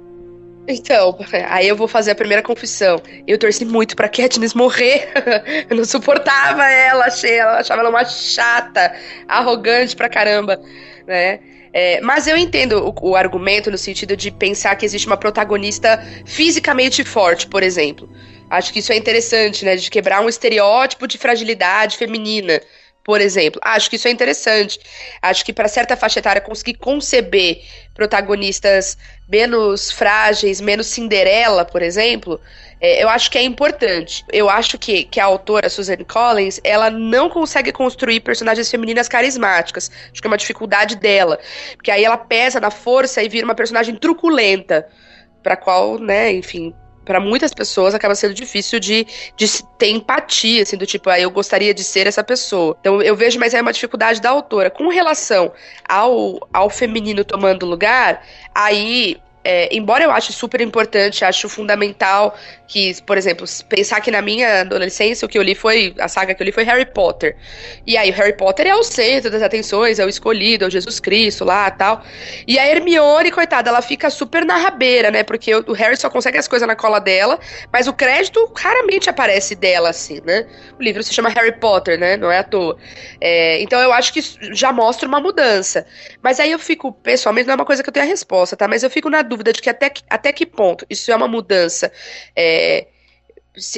Então, 0.67 1.17
aí 1.47 1.67
eu 1.67 1.75
vou 1.75 1.87
fazer 1.87 2.11
a 2.11 2.15
primeira 2.15 2.43
confissão. 2.43 3.01
Eu 3.25 3.39
torci 3.39 3.65
muito 3.65 3.95
pra 3.95 4.07
Katniss 4.07 4.53
morrer. 4.53 5.11
eu 5.67 5.75
não 5.75 5.85
suportava 5.85 6.69
ela, 6.69 7.05
achei 7.05 7.33
ela, 7.33 7.61
achava 7.61 7.81
ela 7.81 7.89
uma 7.89 8.05
chata, 8.05 8.93
arrogante 9.27 9.95
pra 9.95 10.07
caramba, 10.07 10.61
né? 11.07 11.39
É, 11.73 12.01
mas 12.01 12.27
eu 12.27 12.35
entendo 12.37 12.87
o, 12.87 13.09
o, 13.09 13.15
argumento 13.15 13.69
no 13.69 13.77
sentido 13.77 14.17
de 14.17 14.31
pensar 14.31 14.75
que 14.75 14.85
existe 14.85 15.07
uma 15.07 15.17
protagonista 15.17 16.03
fisicamente 16.25 17.03
forte, 17.03 17.47
por 17.47 17.61
exemplo. 17.63 18.09
Acho 18.49 18.73
que 18.73 18.79
isso 18.79 18.91
é 18.91 18.95
interessante, 18.95 19.63
né? 19.63 19.75
De 19.75 19.89
quebrar 19.89 20.21
um 20.21 20.29
estereótipo 20.29 21.07
de 21.07 21.17
fragilidade 21.17 21.97
feminina, 21.97 22.59
por 23.03 23.21
exemplo. 23.21 23.61
Acho 23.63 23.89
que 23.89 23.95
isso 23.95 24.07
é 24.07 24.11
interessante. 24.11 24.79
Acho 25.21 25.45
que 25.45 25.53
para 25.53 25.67
certa 25.67 25.95
faixa 25.95 26.19
etária 26.19 26.41
conseguir 26.41 26.75
conceber 26.75 27.61
protagonistas 27.99 28.97
menos 29.27 29.91
frágeis, 29.91 30.61
menos 30.61 30.87
Cinderela, 30.87 31.65
por 31.65 31.81
exemplo, 31.81 32.39
é, 32.79 33.03
eu 33.03 33.09
acho 33.09 33.29
que 33.29 33.37
é 33.37 33.43
importante. 33.43 34.23
Eu 34.31 34.49
acho 34.49 34.77
que, 34.77 35.03
que 35.03 35.19
a 35.19 35.25
autora, 35.25 35.69
Suzanne 35.69 36.05
Collins, 36.05 36.61
ela 36.63 36.89
não 36.89 37.29
consegue 37.29 37.73
construir 37.73 38.21
personagens 38.21 38.71
femininas 38.71 39.09
carismáticas. 39.09 39.91
Acho 40.09 40.21
que 40.21 40.27
é 40.27 40.31
uma 40.31 40.37
dificuldade 40.37 40.95
dela. 40.95 41.37
Porque 41.75 41.91
aí 41.91 42.05
ela 42.05 42.17
pesa 42.17 42.61
na 42.61 42.71
força 42.71 43.21
e 43.21 43.27
vira 43.27 43.45
uma 43.45 43.55
personagem 43.55 43.95
truculenta. 43.95 44.87
Pra 45.43 45.57
qual, 45.57 45.99
né, 45.99 46.31
enfim, 46.31 46.73
para 47.09 47.19
muitas 47.19 47.51
pessoas 47.51 47.95
acaba 47.95 48.13
sendo 48.13 48.35
difícil 48.35 48.79
de, 48.79 49.07
de 49.35 49.63
ter 49.79 49.89
empatia, 49.89 50.61
assim, 50.61 50.77
do 50.77 50.85
tipo, 50.85 51.09
ah, 51.09 51.19
eu 51.19 51.31
gostaria 51.31 51.73
de 51.73 51.83
ser 51.83 52.05
essa 52.05 52.23
pessoa. 52.23 52.77
Então 52.79 53.01
eu 53.01 53.15
vejo, 53.15 53.39
mas 53.39 53.55
é 53.55 53.59
uma 53.59 53.73
dificuldade 53.73 54.21
da 54.21 54.29
autora. 54.29 54.69
Com 54.69 54.89
relação 54.89 55.51
ao, 55.87 56.47
ao 56.53 56.69
feminino 56.69 57.25
tomando 57.25 57.65
lugar, 57.65 58.23
aí 58.53 59.17
é, 59.49 59.67
embora 59.71 60.03
eu 60.03 60.11
ache 60.11 60.31
super 60.31 60.61
importante, 60.61 61.25
acho 61.25 61.49
fundamental 61.49 62.37
que, 62.67 63.01
por 63.01 63.17
exemplo, 63.17 63.47
pensar 63.67 63.99
que 63.99 64.11
na 64.11 64.21
minha 64.21 64.61
adolescência 64.61 65.25
o 65.25 65.29
que 65.29 65.39
eu 65.39 65.41
li 65.41 65.55
foi, 65.55 65.95
a 65.99 66.07
saga 66.07 66.35
que 66.35 66.43
eu 66.43 66.45
li 66.45 66.51
foi 66.51 66.63
Harry 66.63 66.85
Potter. 66.85 67.35
E 67.85 67.97
aí 67.97 68.11
o 68.11 68.13
Harry 68.13 68.37
Potter 68.37 68.67
é 68.67 68.75
o 68.75 68.83
centro 68.83 69.31
das 69.31 69.41
atenções, 69.41 69.97
é 69.97 70.05
o 70.05 70.07
escolhido, 70.07 70.65
é 70.65 70.67
o 70.67 70.69
Jesus 70.69 70.99
Cristo 70.99 71.43
lá 71.43 71.71
tal. 71.71 72.03
E 72.47 72.59
a 72.59 72.67
Hermione, 72.67 73.31
coitada, 73.31 73.71
ela 73.71 73.81
fica 73.81 74.11
super 74.11 74.45
na 74.45 74.55
rabeira, 74.55 75.09
né? 75.09 75.23
Porque 75.23 75.55
o 75.55 75.73
Harry 75.73 75.97
só 75.97 76.11
consegue 76.11 76.37
as 76.37 76.47
coisas 76.47 76.67
na 76.67 76.75
cola 76.75 76.99
dela, 76.99 77.39
mas 77.73 77.87
o 77.87 77.93
crédito 77.93 78.53
raramente 78.55 79.09
aparece 79.09 79.55
dela, 79.55 79.89
assim, 79.89 80.21
né? 80.23 80.45
O 80.79 80.83
livro 80.83 81.01
se 81.01 81.11
chama 81.11 81.29
Harry 81.29 81.53
Potter, 81.53 81.97
né? 81.99 82.17
Não 82.17 82.31
é 82.31 82.37
à 82.37 82.43
toa. 82.43 82.77
É, 83.19 83.59
então 83.63 83.81
eu 83.81 83.91
acho 83.91 84.13
que 84.13 84.21
já 84.53 84.71
mostra 84.71 85.07
uma 85.07 85.19
mudança. 85.19 85.87
Mas 86.21 86.39
aí 86.39 86.51
eu 86.51 86.59
fico, 86.59 86.91
pessoalmente, 86.91 87.47
não 87.47 87.53
é 87.53 87.55
uma 87.55 87.65
coisa 87.65 87.81
que 87.81 87.89
eu 87.89 87.93
tenho 87.93 88.05
a 88.05 88.09
resposta, 88.09 88.55
tá? 88.55 88.67
Mas 88.67 88.83
eu 88.83 88.91
fico 88.91 89.09
na 89.09 89.23
dúvida 89.23 89.38
de 89.43 89.61
que 89.61 89.69
até 89.69 89.89
que, 89.89 90.03
até 90.09 90.31
que 90.31 90.45
ponto 90.45 90.85
isso 90.89 91.11
é 91.11 91.15
uma 91.15 91.27
mudança. 91.27 91.91
É, 92.35 92.87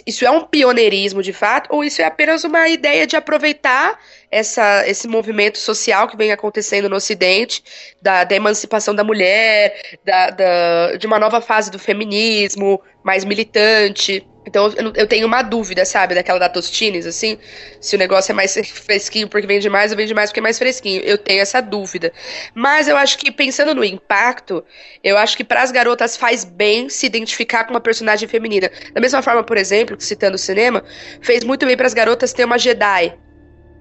isso 0.05 0.25
é 0.25 0.31
um 0.31 0.45
pioneirismo 0.45 1.23
de 1.23 1.33
fato, 1.33 1.73
ou 1.73 1.83
isso 1.83 2.01
é 2.01 2.05
apenas 2.05 2.43
uma 2.43 2.67
ideia 2.69 3.07
de 3.07 3.15
aproveitar 3.15 3.99
essa, 4.31 4.87
esse 4.87 5.07
movimento 5.07 5.57
social 5.57 6.07
que 6.07 6.15
vem 6.15 6.31
acontecendo 6.31 6.87
no 6.87 6.95
Ocidente, 6.95 7.61
da, 8.01 8.23
da 8.23 8.35
emancipação 8.35 8.95
da 8.95 9.03
mulher, 9.03 9.99
da, 10.05 10.29
da, 10.29 10.95
de 10.95 11.05
uma 11.05 11.19
nova 11.19 11.41
fase 11.41 11.69
do 11.69 11.77
feminismo 11.77 12.81
mais 13.03 13.25
militante. 13.25 14.25
Então 14.47 14.73
eu, 14.75 14.93
eu, 14.95 15.07
tenho 15.07 15.27
uma 15.27 15.43
dúvida, 15.43 15.85
sabe, 15.85 16.15
daquela 16.15 16.39
da 16.39 16.49
Tostines, 16.49 17.05
assim, 17.05 17.37
se 17.79 17.95
o 17.95 17.99
negócio 17.99 18.31
é 18.31 18.35
mais 18.35 18.53
fresquinho 18.53 19.27
porque 19.27 19.45
vende 19.45 19.69
mais 19.69 19.91
ou 19.91 19.97
vende 19.97 20.13
mais 20.15 20.29
porque 20.29 20.39
é 20.39 20.43
mais 20.43 20.57
fresquinho. 20.57 21.01
Eu 21.03 21.17
tenho 21.17 21.41
essa 21.41 21.61
dúvida. 21.61 22.11
Mas 22.55 22.87
eu 22.87 22.97
acho 22.97 23.17
que, 23.17 23.31
pensando 23.31 23.75
no 23.75 23.83
impacto, 23.83 24.63
eu 25.03 25.17
acho 25.17 25.37
que 25.37 25.43
para 25.43 25.61
as 25.61 25.71
garotas 25.71 26.17
faz 26.17 26.43
bem 26.43 26.89
se 26.89 27.05
identificar 27.05 27.65
com 27.65 27.71
uma 27.71 27.81
personagem 27.81 28.27
feminina. 28.27 28.71
Da 28.93 29.01
mesma 29.01 29.21
forma, 29.21 29.43
por 29.43 29.57
exemplo, 29.57 29.95
citando 29.99 30.35
o 30.35 30.39
cinema, 30.39 30.83
fez 31.21 31.43
muito 31.43 31.65
bem 31.65 31.77
para 31.77 31.85
as 31.85 31.93
garotas 31.93 32.33
ter 32.33 32.45
uma 32.45 32.57
Jedi. 32.57 33.13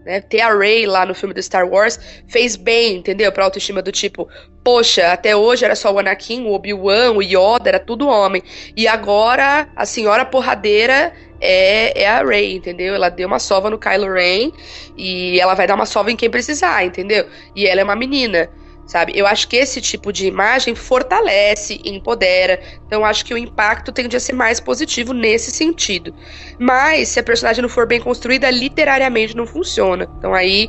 Né? 0.04 0.20
Ter 0.20 0.40
a 0.40 0.56
Rey 0.56 0.86
lá 0.86 1.04
no 1.04 1.14
filme 1.14 1.34
do 1.34 1.42
Star 1.42 1.68
Wars 1.68 1.98
fez 2.28 2.56
bem, 2.56 2.96
entendeu? 2.96 3.30
Pra 3.30 3.44
autoestima 3.44 3.82
do 3.82 3.92
tipo, 3.92 4.28
poxa, 4.64 5.12
até 5.12 5.36
hoje 5.36 5.64
era 5.64 5.74
só 5.74 5.92
o 5.92 5.98
Anakin, 5.98 6.44
o 6.46 6.52
Obi-Wan, 6.52 7.12
o 7.12 7.22
Yoda, 7.22 7.68
era 7.68 7.78
tudo 7.78 8.08
homem. 8.08 8.42
E 8.76 8.88
agora 8.88 9.68
a 9.76 9.84
senhora 9.84 10.24
porradeira 10.24 11.12
é, 11.40 12.02
é 12.02 12.08
a 12.08 12.22
Rey, 12.22 12.54
entendeu? 12.54 12.94
Ela 12.94 13.08
deu 13.08 13.26
uma 13.26 13.38
sova 13.38 13.70
no 13.70 13.78
Kylo 13.78 14.12
Ren 14.12 14.50
e 14.96 15.40
ela 15.40 15.54
vai 15.54 15.66
dar 15.66 15.74
uma 15.74 15.86
sova 15.86 16.10
em 16.10 16.16
quem 16.16 16.30
precisar, 16.30 16.84
entendeu? 16.84 17.26
E 17.54 17.66
ela 17.66 17.80
é 17.80 17.84
uma 17.84 17.96
menina 17.96 18.50
sabe? 18.90 19.12
Eu 19.14 19.24
acho 19.24 19.46
que 19.46 19.54
esse 19.54 19.80
tipo 19.80 20.12
de 20.12 20.26
imagem 20.26 20.74
fortalece, 20.74 21.80
empodera. 21.84 22.60
Então, 22.84 23.04
acho 23.04 23.24
que 23.24 23.32
o 23.32 23.38
impacto 23.38 23.92
tende 23.92 24.16
a 24.16 24.20
ser 24.20 24.32
mais 24.32 24.58
positivo 24.58 25.12
nesse 25.12 25.52
sentido. 25.52 26.12
Mas, 26.58 27.10
se 27.10 27.20
a 27.20 27.22
personagem 27.22 27.62
não 27.62 27.68
for 27.68 27.86
bem 27.86 28.00
construída, 28.00 28.50
literariamente 28.50 29.36
não 29.36 29.46
funciona. 29.46 30.10
Então, 30.18 30.34
aí, 30.34 30.68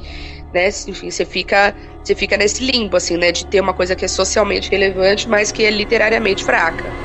né, 0.53 0.69
enfim, 0.87 1.09
você 1.09 1.25
fica, 1.25 1.75
você 2.03 2.13
fica 2.13 2.37
nesse 2.37 2.63
limbo, 2.63 2.95
assim, 2.95 3.17
né, 3.17 3.31
de 3.31 3.43
ter 3.47 3.59
uma 3.59 3.73
coisa 3.73 3.95
que 3.95 4.05
é 4.05 4.07
socialmente 4.07 4.69
relevante, 4.69 5.27
mas 5.27 5.51
que 5.51 5.65
é 5.65 5.71
literariamente 5.71 6.45
fraca. 6.45 6.95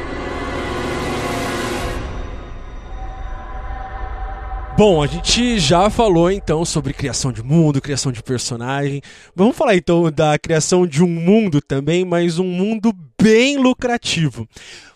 Bom, 4.76 5.02
a 5.02 5.06
gente 5.06 5.58
já 5.58 5.88
falou 5.88 6.30
então 6.30 6.62
sobre 6.62 6.92
criação 6.92 7.32
de 7.32 7.42
mundo, 7.42 7.80
criação 7.80 8.12
de 8.12 8.22
personagem. 8.22 9.00
Vamos 9.34 9.56
falar 9.56 9.74
então 9.74 10.12
da 10.12 10.38
criação 10.38 10.86
de 10.86 11.02
um 11.02 11.08
mundo 11.08 11.62
também, 11.62 12.04
mas 12.04 12.38
um 12.38 12.44
mundo 12.44 12.92
bem 13.18 13.56
lucrativo. 13.56 14.46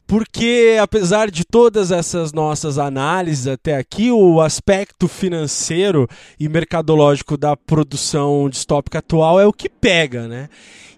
Porque 0.07 0.77
apesar 0.83 1.31
de 1.31 1.47
todas 1.47 1.91
essas 1.91 2.31
nossas 2.31 2.79
análises 2.79 3.47
até 3.47 3.79
aqui, 3.79 4.11
o 4.11 4.43
aspecto 4.43 5.09
financeiro 5.09 6.07
e 6.39 6.47
mercadológico 6.47 7.39
da 7.39 7.57
produção 7.57 8.51
distópica 8.51 8.99
atual 8.99 9.41
é 9.41 9.47
o 9.47 9.53
que 9.53 9.71
pega, 9.71 10.29
né? 10.29 10.51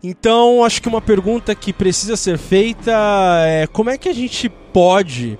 Então, 0.02 0.64
acho 0.64 0.82
que 0.82 0.88
uma 0.88 1.00
pergunta 1.00 1.54
que 1.54 1.72
precisa 1.72 2.16
ser 2.16 2.36
feita 2.36 2.90
é 3.46 3.68
como 3.68 3.90
é 3.90 3.96
que 3.96 4.08
a 4.08 4.12
gente 4.12 4.48
pode 4.48 5.38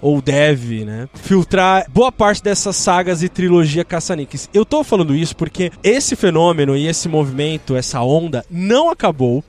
ou 0.00 0.20
deve, 0.20 0.84
né, 0.84 1.08
filtrar 1.14 1.86
boa 1.90 2.10
parte 2.10 2.42
dessas 2.42 2.76
sagas 2.76 3.22
e 3.22 3.28
trilogia 3.28 3.84
caça-níqueis. 3.84 4.48
Eu 4.52 4.64
tô 4.64 4.82
falando 4.82 5.14
isso 5.14 5.36
porque 5.36 5.70
esse 5.82 6.16
fenômeno 6.16 6.76
e 6.76 6.86
esse 6.86 7.08
movimento, 7.08 7.76
essa 7.76 8.00
onda, 8.00 8.44
não 8.50 8.90
acabou. 8.90 9.44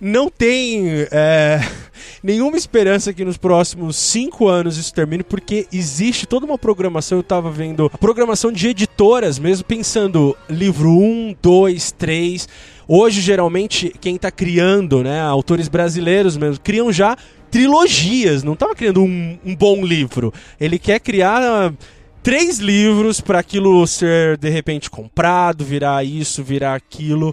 Não 0.00 0.28
tem 0.28 1.06
é, 1.10 1.60
nenhuma 2.22 2.56
esperança 2.56 3.12
que 3.12 3.24
nos 3.24 3.38
próximos 3.38 3.96
cinco 3.96 4.48
anos 4.48 4.76
isso 4.76 4.92
termine, 4.92 5.22
porque 5.22 5.66
existe 5.72 6.26
toda 6.26 6.44
uma 6.44 6.58
programação. 6.58 7.18
Eu 7.18 7.22
tava 7.22 7.50
vendo 7.50 7.90
a 7.92 7.96
programação 7.96 8.52
de 8.52 8.68
editoras, 8.68 9.38
mesmo 9.38 9.64
pensando 9.64 10.36
livro 10.48 10.90
1, 10.90 11.36
2, 11.40 11.92
3. 11.92 12.48
Hoje, 12.86 13.20
geralmente, 13.20 13.94
quem 14.00 14.16
está 14.16 14.30
criando, 14.30 15.02
né, 15.02 15.20
autores 15.22 15.68
brasileiros 15.68 16.36
mesmo, 16.36 16.62
criam 16.62 16.92
já 16.92 17.16
trilogias, 17.54 18.42
não 18.42 18.54
estava 18.54 18.74
criando 18.74 19.00
um, 19.00 19.38
um, 19.44 19.54
bom 19.54 19.86
livro. 19.86 20.34
Ele 20.60 20.76
quer 20.76 20.98
criar 20.98 21.40
uh, 21.40 21.76
três 22.20 22.58
livros 22.58 23.20
para 23.20 23.38
aquilo 23.38 23.86
ser 23.86 24.36
de 24.36 24.50
repente 24.50 24.90
comprado, 24.90 25.64
virar 25.64 26.02
isso, 26.02 26.42
virar 26.42 26.74
aquilo. 26.74 27.32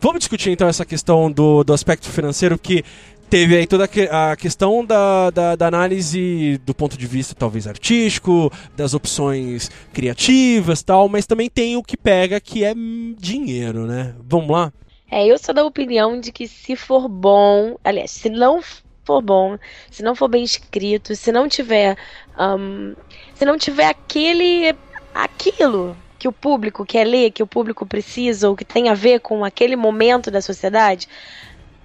Vamos 0.00 0.18
discutir 0.18 0.50
então 0.50 0.66
essa 0.66 0.84
questão 0.84 1.30
do, 1.30 1.62
do 1.62 1.72
aspecto 1.72 2.08
financeiro 2.08 2.58
que 2.58 2.84
teve 3.30 3.56
aí 3.56 3.64
toda 3.64 3.88
a 4.10 4.34
questão 4.34 4.84
da, 4.84 5.30
da, 5.30 5.54
da, 5.54 5.68
análise 5.68 6.60
do 6.66 6.74
ponto 6.74 6.98
de 6.98 7.06
vista 7.06 7.32
talvez 7.32 7.68
artístico, 7.68 8.50
das 8.76 8.92
opções 8.92 9.70
criativas 9.92 10.82
tal, 10.82 11.08
mas 11.08 11.26
também 11.26 11.48
tem 11.48 11.76
o 11.76 11.82
que 11.84 11.96
pega 11.96 12.40
que 12.40 12.64
é 12.64 12.74
dinheiro, 13.16 13.86
né? 13.86 14.16
Vamos 14.28 14.50
lá? 14.50 14.72
É, 15.08 15.24
eu 15.24 15.38
sou 15.38 15.54
da 15.54 15.64
opinião 15.64 16.18
de 16.18 16.32
que 16.32 16.48
se 16.48 16.74
for 16.74 17.08
bom, 17.08 17.76
aliás, 17.84 18.10
se 18.10 18.28
não 18.28 18.60
for 19.04 19.20
bom, 19.20 19.58
se 19.90 20.02
não 20.02 20.14
for 20.14 20.28
bem 20.28 20.42
escrito, 20.42 21.14
se 21.14 21.30
não 21.30 21.48
tiver, 21.48 21.96
um, 22.38 22.94
se 23.34 23.44
não 23.44 23.58
tiver 23.58 23.86
aquele, 23.86 24.74
aquilo 25.14 25.96
que 26.18 26.26
o 26.26 26.32
público 26.32 26.84
quer 26.86 27.04
ler, 27.06 27.30
que 27.30 27.42
o 27.42 27.46
público 27.46 27.84
precisa 27.84 28.48
ou 28.48 28.56
que 28.56 28.64
tem 28.64 28.88
a 28.88 28.94
ver 28.94 29.20
com 29.20 29.44
aquele 29.44 29.76
momento 29.76 30.30
da 30.30 30.40
sociedade, 30.40 31.06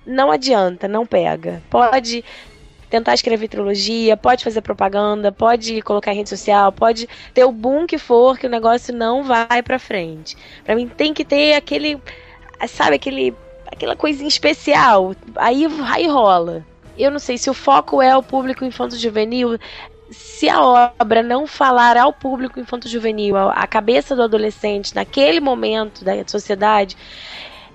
não 0.05 0.31
adianta, 0.31 0.87
não 0.87 1.05
pega. 1.05 1.61
Pode 1.69 2.23
tentar 2.89 3.13
escrever 3.13 3.47
trilogia, 3.47 4.17
pode 4.17 4.43
fazer 4.43 4.61
propaganda, 4.61 5.31
pode 5.31 5.81
colocar 5.81 6.13
em 6.13 6.17
rede 6.17 6.29
social, 6.29 6.71
pode 6.71 7.07
ter 7.33 7.43
o 7.43 7.51
boom 7.51 7.85
que 7.85 7.97
for, 7.97 8.39
que 8.39 8.47
o 8.47 8.49
negócio 8.49 8.95
não 8.95 9.23
vai 9.23 9.61
para 9.61 9.77
frente. 9.77 10.35
Para 10.63 10.75
mim 10.75 10.87
tem 10.87 11.13
que 11.13 11.23
ter 11.23 11.53
aquele, 11.53 12.01
sabe, 12.67 12.95
aquele 12.95 13.35
aquela 13.71 13.95
coisinha 13.95 14.27
especial. 14.27 15.15
Aí 15.35 15.67
aí 15.93 16.07
rola 16.07 16.65
eu 17.03 17.11
não 17.11 17.19
sei 17.19 17.37
se 17.37 17.49
o 17.49 17.53
foco 17.53 18.01
é 18.01 18.15
o 18.15 18.21
público 18.21 18.65
infanto-juvenil, 18.65 19.57
se 20.11 20.49
a 20.49 20.61
obra 20.61 21.23
não 21.23 21.47
falar 21.47 21.97
ao 21.97 22.11
público 22.11 22.59
infanto-juvenil, 22.59 23.37
à 23.37 23.65
cabeça 23.67 24.15
do 24.15 24.23
adolescente, 24.23 24.93
naquele 24.95 25.39
momento 25.39 26.03
da 26.03 26.13
sociedade, 26.27 26.97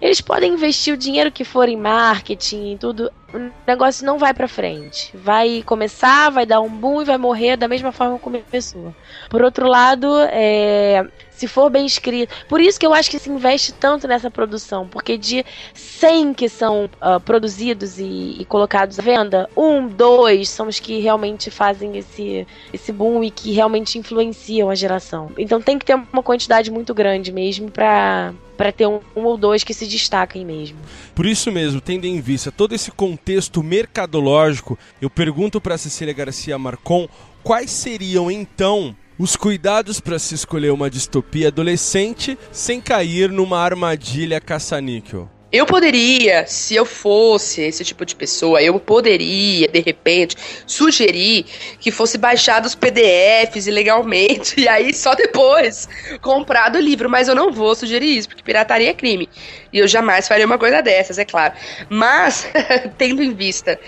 eles 0.00 0.20
podem 0.20 0.52
investir 0.52 0.92
o 0.92 0.98
dinheiro 0.98 1.32
que 1.32 1.44
for 1.44 1.68
em 1.68 1.76
marketing 1.76 2.72
e 2.72 2.78
tudo, 2.78 3.10
o 3.34 3.50
negócio 3.66 4.06
não 4.06 4.16
vai 4.16 4.32
para 4.32 4.46
frente. 4.46 5.10
Vai 5.14 5.62
começar, 5.66 6.30
vai 6.30 6.46
dar 6.46 6.60
um 6.60 6.68
boom 6.68 7.02
e 7.02 7.04
vai 7.04 7.18
morrer 7.18 7.56
da 7.56 7.66
mesma 7.66 7.90
forma 7.90 8.18
como 8.18 8.40
começou. 8.40 8.94
Por 9.28 9.42
outro 9.42 9.66
lado, 9.66 10.08
é, 10.30 11.04
se 11.34 11.48
for 11.48 11.68
bem 11.68 11.84
escrito. 11.84 12.32
Por 12.48 12.60
isso 12.60 12.78
que 12.78 12.86
eu 12.86 12.94
acho 12.94 13.10
que 13.10 13.18
se 13.18 13.28
investe 13.28 13.72
tanto 13.72 14.06
nessa 14.06 14.30
produção, 14.30 14.86
porque 14.86 15.18
de 15.18 15.44
100 15.74 16.34
que 16.34 16.48
são 16.48 16.84
uh, 16.84 17.20
produzidos 17.20 17.98
e, 17.98 18.36
e, 18.38 18.44
colocados 18.44 18.98
à 18.98 19.02
venda, 19.02 19.48
um, 19.56 19.86
dois 19.86 20.48
são 20.48 20.68
os 20.68 20.78
que 20.78 21.00
realmente 21.00 21.50
fazem 21.50 21.96
esse, 21.96 22.46
esse 22.72 22.92
boom 22.92 23.24
e 23.24 23.30
que 23.30 23.52
realmente 23.52 23.98
influenciam 23.98 24.70
a 24.70 24.74
geração. 24.74 25.30
Então 25.36 25.60
tem 25.60 25.78
que 25.78 25.84
ter 25.84 25.94
uma 25.94 26.22
quantidade 26.22 26.70
muito 26.70 26.94
grande 26.94 27.32
mesmo 27.32 27.70
para 27.70 28.32
ter 28.76 28.86
um, 28.86 29.00
um, 29.16 29.24
ou 29.24 29.36
dois 29.36 29.64
que 29.64 29.74
se 29.74 29.86
destaquem 29.86 30.44
mesmo. 30.44 30.78
Por 31.14 31.26
isso 31.26 31.50
mesmo, 31.50 31.80
tendo 31.80 32.04
em 32.04 32.20
vista 32.20 32.52
todo 32.52 32.74
esse 32.74 32.90
contexto 32.92 33.23
mercadológico, 33.62 34.78
eu 35.00 35.08
pergunto 35.08 35.60
para 35.60 35.78
Cecília 35.78 36.14
Garcia 36.14 36.58
Marcon 36.58 37.08
quais 37.42 37.70
seriam 37.70 38.30
então 38.30 38.96
os 39.18 39.36
cuidados 39.36 40.00
para 40.00 40.18
se 40.18 40.34
escolher 40.34 40.72
uma 40.72 40.90
distopia 40.90 41.48
adolescente 41.48 42.38
sem 42.50 42.80
cair 42.80 43.30
numa 43.30 43.60
armadilha 43.60 44.40
caça-níquel. 44.40 45.33
Eu 45.54 45.66
poderia, 45.66 46.44
se 46.48 46.74
eu 46.74 46.84
fosse 46.84 47.62
esse 47.62 47.84
tipo 47.84 48.04
de 48.04 48.16
pessoa, 48.16 48.60
eu 48.60 48.76
poderia, 48.80 49.68
de 49.68 49.78
repente, 49.78 50.36
sugerir 50.66 51.46
que 51.78 51.92
fosse 51.92 52.18
baixado 52.18 52.64
os 52.64 52.74
PDFs 52.74 53.68
ilegalmente 53.68 54.58
e 54.60 54.66
aí 54.66 54.92
só 54.92 55.14
depois 55.14 55.88
comprado 56.20 56.74
o 56.74 56.80
livro. 56.80 57.08
Mas 57.08 57.28
eu 57.28 57.36
não 57.36 57.52
vou 57.52 57.72
sugerir 57.76 58.18
isso, 58.18 58.28
porque 58.28 58.42
pirataria 58.42 58.90
é 58.90 58.94
crime. 58.94 59.28
E 59.72 59.78
eu 59.78 59.86
jamais 59.86 60.26
faria 60.26 60.44
uma 60.44 60.58
coisa 60.58 60.82
dessas, 60.82 61.20
é 61.20 61.24
claro. 61.24 61.54
Mas, 61.88 62.48
tendo 62.98 63.22
em 63.22 63.32
vista, 63.32 63.78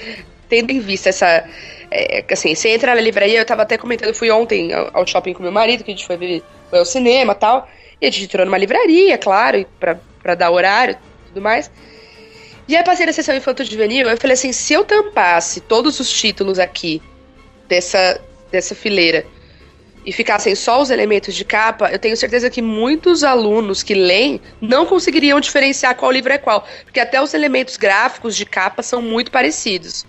tendo 0.49 0.71
em 0.71 0.79
vista 0.79 1.09
essa. 1.09 1.49
É, 1.91 2.25
assim, 2.31 2.55
você 2.55 2.69
entra 2.69 2.95
na 2.95 3.01
livraria, 3.01 3.41
eu 3.41 3.45
tava 3.45 3.62
até 3.62 3.77
comentando, 3.77 4.14
fui 4.14 4.31
ontem 4.31 4.73
ao, 4.73 5.05
shopping 5.05 5.33
com 5.33 5.43
meu 5.43 5.51
marido, 5.51 5.83
que 5.83 5.91
a 5.91 5.95
gente 5.95 6.07
foi 6.07 6.17
ver 6.17 6.45
foi 6.71 6.79
ao 6.79 6.85
cinema 6.85 7.33
e 7.33 7.37
tal. 7.37 7.69
E 8.01 8.07
a 8.07 8.11
gente 8.12 8.27
entrou 8.27 8.47
numa 8.47 8.59
livraria, 8.59 9.19
claro, 9.19 9.67
pra, 9.81 9.99
pra 10.23 10.37
dar 10.37 10.53
horário 10.53 10.97
tudo 11.37 11.43
mais. 11.43 11.70
E 12.66 12.74
aí 12.74 12.82
passei 12.82 13.07
na 13.07 13.12
sessão 13.12 13.37
infanto-juvenil, 13.37 14.09
eu 14.09 14.16
falei 14.16 14.34
assim, 14.34 14.53
se 14.53 14.72
eu 14.72 14.84
tampasse 14.84 15.61
todos 15.61 16.01
os 16.01 16.11
títulos 16.11 16.59
aqui 16.59 17.01
dessa, 17.68 18.20
dessa 18.51 18.74
fileira 18.74 19.24
e 20.05 20.12
ficassem 20.12 20.55
só 20.55 20.80
os 20.80 20.91
elementos 20.91 21.34
de 21.34 21.45
capa, 21.45 21.91
eu 21.93 21.99
tenho 21.99 22.16
certeza 22.16 22.51
que 22.51 22.62
muitos 22.62 23.22
alunos 23.22 23.82
que 23.82 23.95
leem 23.95 24.41
não 24.61 24.87
conseguiriam 24.87 25.39
diferenciar 25.39 25.95
qual 25.95 26.11
livro 26.11 26.32
é 26.32 26.39
qual, 26.39 26.66
porque 26.82 26.99
até 26.99 27.22
os 27.22 27.34
elementos 27.34 27.76
gráficos 27.76 28.34
de 28.34 28.45
capa 28.45 28.82
são 28.82 29.01
muito 29.01 29.30
parecidos. 29.30 30.05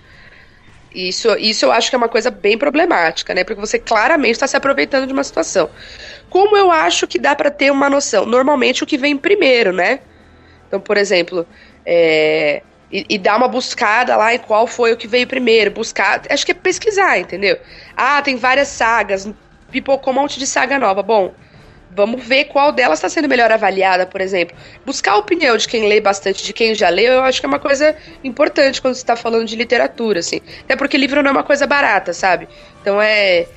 Isso, 0.96 1.36
isso 1.38 1.66
eu 1.66 1.72
acho 1.72 1.90
que 1.90 1.96
é 1.96 1.98
uma 1.98 2.10
coisa 2.10 2.32
bem 2.32 2.58
problemática, 2.58 3.36
né? 3.36 3.44
Porque 3.44 3.60
você 3.60 3.78
claramente 3.78 4.32
está 4.32 4.48
se 4.48 4.58
aproveitando 4.58 5.06
de 5.06 5.14
uma 5.14 5.24
situação. 5.24 5.70
Como 6.28 6.58
eu 6.58 6.72
acho 6.72 7.06
que 7.06 7.20
dá 7.20 7.36
para 7.36 7.52
ter 7.52 7.72
uma 7.72 7.88
noção? 7.88 8.26
Normalmente 8.26 8.84
o 8.84 8.88
que 8.88 8.98
vem 8.98 9.16
primeiro, 9.16 9.72
né? 9.72 10.00
Então, 10.68 10.80
por 10.80 10.98
exemplo, 10.98 11.48
é, 11.86 12.62
e, 12.92 13.06
e, 13.10 13.18
dar 13.18 13.38
uma 13.38 13.48
buscada 13.48 14.16
lá 14.16 14.34
em 14.34 14.40
qual 14.40 14.68
foi 14.68 14.94
o 14.94 14.98
que 14.98 15.08
veio 15.08 15.28
primeiro. 15.28 15.72
Buscar. 15.72 16.22
Acho 16.30 16.46
que 16.46 16.52
é 16.52 16.56
pesquisar, 16.56 17.20
entendeu? 17.20 17.58
Ah, 17.96 18.22
tem 18.22 18.36
várias 18.36 18.70
sagas. 18.70 19.30
Pipocou 19.72 20.14
um 20.14 20.18
monte 20.18 20.40
de 20.40 20.48
saga 20.48 20.80
nova. 20.80 21.04
Bom, 21.04 21.34
vamos 21.92 22.24
ver 22.24 22.46
qual 22.46 22.72
delas 22.72 23.00
está 23.00 23.10
sendo 23.10 23.28
melhor 23.28 23.52
avaliada, 23.52 24.06
por 24.06 24.22
exemplo. 24.22 24.56
Buscar 24.86 25.14
a 25.14 25.18
opinião 25.18 25.58
de 25.58 25.68
quem 25.68 25.88
lê 25.88 26.00
bastante, 26.00 26.44
de 26.44 26.54
quem 26.54 26.74
já 26.76 26.90
leu, 26.90 27.14
eu 27.14 27.24
acho 27.24 27.40
que 27.42 27.46
é 27.46 27.50
uma 27.50 27.60
coisa 27.60 27.96
importante 28.24 28.82
quando 28.82 28.96
você 28.96 29.02
está 29.02 29.16
falando 29.16 29.46
de 29.46 29.56
literatura, 29.56 30.20
assim. 30.20 30.40
Até 30.62 30.76
porque 30.76 30.98
livro 30.98 31.22
não 31.22 31.30
é 31.30 31.34
uma 31.34 31.44
coisa 31.44 31.68
barata, 31.68 32.14
sabe? 32.14 32.48
Então 32.82 33.02
é 33.02 33.48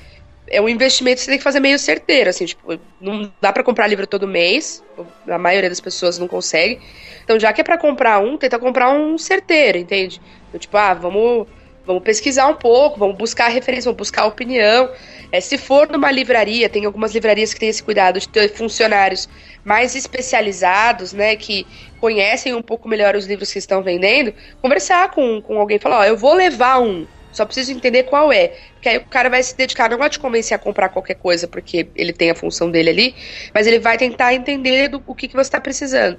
é 0.50 0.60
um 0.60 0.68
investimento 0.68 1.18
que 1.18 1.22
você 1.22 1.30
tem 1.30 1.38
que 1.38 1.44
fazer 1.44 1.60
meio 1.60 1.78
certeiro, 1.78 2.28
assim, 2.28 2.44
tipo, 2.44 2.78
não 3.00 3.32
dá 3.40 3.52
para 3.52 3.62
comprar 3.62 3.86
livro 3.86 4.06
todo 4.06 4.26
mês, 4.26 4.82
a 5.28 5.38
maioria 5.38 5.68
das 5.68 5.80
pessoas 5.80 6.18
não 6.18 6.26
consegue. 6.26 6.80
Então, 7.22 7.38
já 7.38 7.52
que 7.52 7.60
é 7.60 7.64
para 7.64 7.78
comprar 7.78 8.18
um, 8.18 8.36
tenta 8.36 8.58
comprar 8.58 8.90
um 8.90 9.16
certeiro, 9.16 9.78
entende? 9.78 10.20
Então, 10.48 10.58
tipo, 10.58 10.76
ah, 10.76 10.92
vamos, 10.92 11.46
vamos 11.86 12.02
pesquisar 12.02 12.48
um 12.48 12.56
pouco, 12.56 12.98
vamos 12.98 13.16
buscar 13.16 13.46
referência, 13.48 13.84
vamos 13.84 13.98
buscar 13.98 14.26
opinião. 14.26 14.90
É, 15.30 15.40
se 15.40 15.56
for 15.56 15.88
numa 15.88 16.10
livraria, 16.10 16.68
tem 16.68 16.84
algumas 16.84 17.14
livrarias 17.14 17.54
que 17.54 17.60
têm 17.60 17.68
esse 17.68 17.82
cuidado 17.82 18.18
de 18.18 18.28
ter 18.28 18.52
funcionários 18.52 19.28
mais 19.64 19.94
especializados, 19.94 21.12
né, 21.12 21.36
que 21.36 21.64
conhecem 22.00 22.54
um 22.54 22.62
pouco 22.62 22.88
melhor 22.88 23.14
os 23.14 23.26
livros 23.26 23.52
que 23.52 23.58
estão 23.60 23.82
vendendo, 23.82 24.34
conversar 24.60 25.12
com, 25.12 25.40
com 25.40 25.60
alguém, 25.60 25.78
falar, 25.78 26.00
ó, 26.00 26.04
eu 26.04 26.16
vou 26.16 26.34
levar 26.34 26.80
um, 26.80 27.06
só 27.32 27.44
preciso 27.44 27.72
entender 27.72 28.04
qual 28.04 28.32
é. 28.32 28.52
Porque 28.74 28.88
aí 28.88 28.96
o 28.98 29.04
cara 29.04 29.28
vai 29.28 29.42
se 29.42 29.56
dedicar, 29.56 29.90
não 29.90 29.98
vai 29.98 30.10
te 30.10 30.18
convencer 30.18 30.54
a 30.54 30.58
comprar 30.58 30.88
qualquer 30.88 31.14
coisa, 31.14 31.46
porque 31.46 31.88
ele 31.94 32.12
tem 32.12 32.30
a 32.30 32.34
função 32.34 32.70
dele 32.70 32.90
ali, 32.90 33.14
mas 33.54 33.66
ele 33.66 33.78
vai 33.78 33.96
tentar 33.96 34.34
entender 34.34 34.88
do, 34.88 35.02
o 35.06 35.14
que, 35.14 35.28
que 35.28 35.34
você 35.34 35.48
está 35.48 35.60
precisando. 35.60 36.18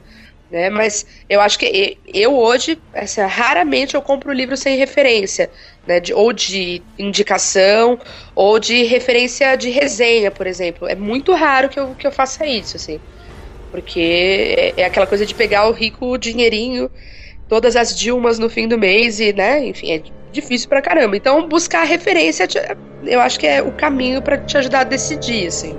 Né? 0.52 0.70
Mas 0.70 1.06
eu 1.30 1.40
acho 1.40 1.58
que 1.58 1.98
eu 2.14 2.38
hoje, 2.38 2.78
assim, 2.94 3.22
raramente 3.22 3.96
eu 3.96 4.02
compro 4.02 4.34
livro 4.34 4.58
sem 4.58 4.78
referência, 4.78 5.50
né? 5.88 6.02
De, 6.02 6.14
ou 6.14 6.34
de 6.34 6.84
indicação, 7.00 7.98
ou 8.36 8.60
de 8.60 8.84
referência 8.84 9.56
de 9.56 9.70
resenha, 9.70 10.30
por 10.30 10.46
exemplo. 10.46 10.90
É 10.90 10.96
muito 10.96 11.34
raro 11.34 11.70
que 11.70 11.80
eu, 11.80 11.96
que 11.96 12.06
eu 12.06 12.12
faça 12.12 12.46
isso, 12.46 12.76
assim. 12.76 13.00
Porque 13.72 14.56
é, 14.58 14.82
é 14.82 14.86
aquela 14.86 15.08
coisa 15.08 15.26
de 15.26 15.34
pegar 15.34 15.70
o 15.70 15.72
rico 15.72 16.18
dinheirinho, 16.18 16.92
todas 17.48 17.78
as 17.78 17.98
Dilmas 17.98 18.38
no 18.38 18.50
fim 18.50 18.68
do 18.68 18.78
mês 18.78 19.22
e, 19.22 19.32
né, 19.32 19.66
enfim, 19.66 19.92
é 19.92 20.04
difícil 20.32 20.68
pra 20.70 20.82
caramba. 20.82 21.16
Então, 21.18 21.48
buscar 21.48 21.84
referência, 21.84 22.48
eu 23.04 23.20
acho 23.22 23.40
que 23.40 23.48
é 23.48 23.62
o 23.62 23.74
caminho 23.74 24.22
para 24.24 24.38
te 24.38 24.58
ajudar 24.58 24.82
a 24.82 24.84
decidir, 24.86 25.48
assim. 25.48 25.78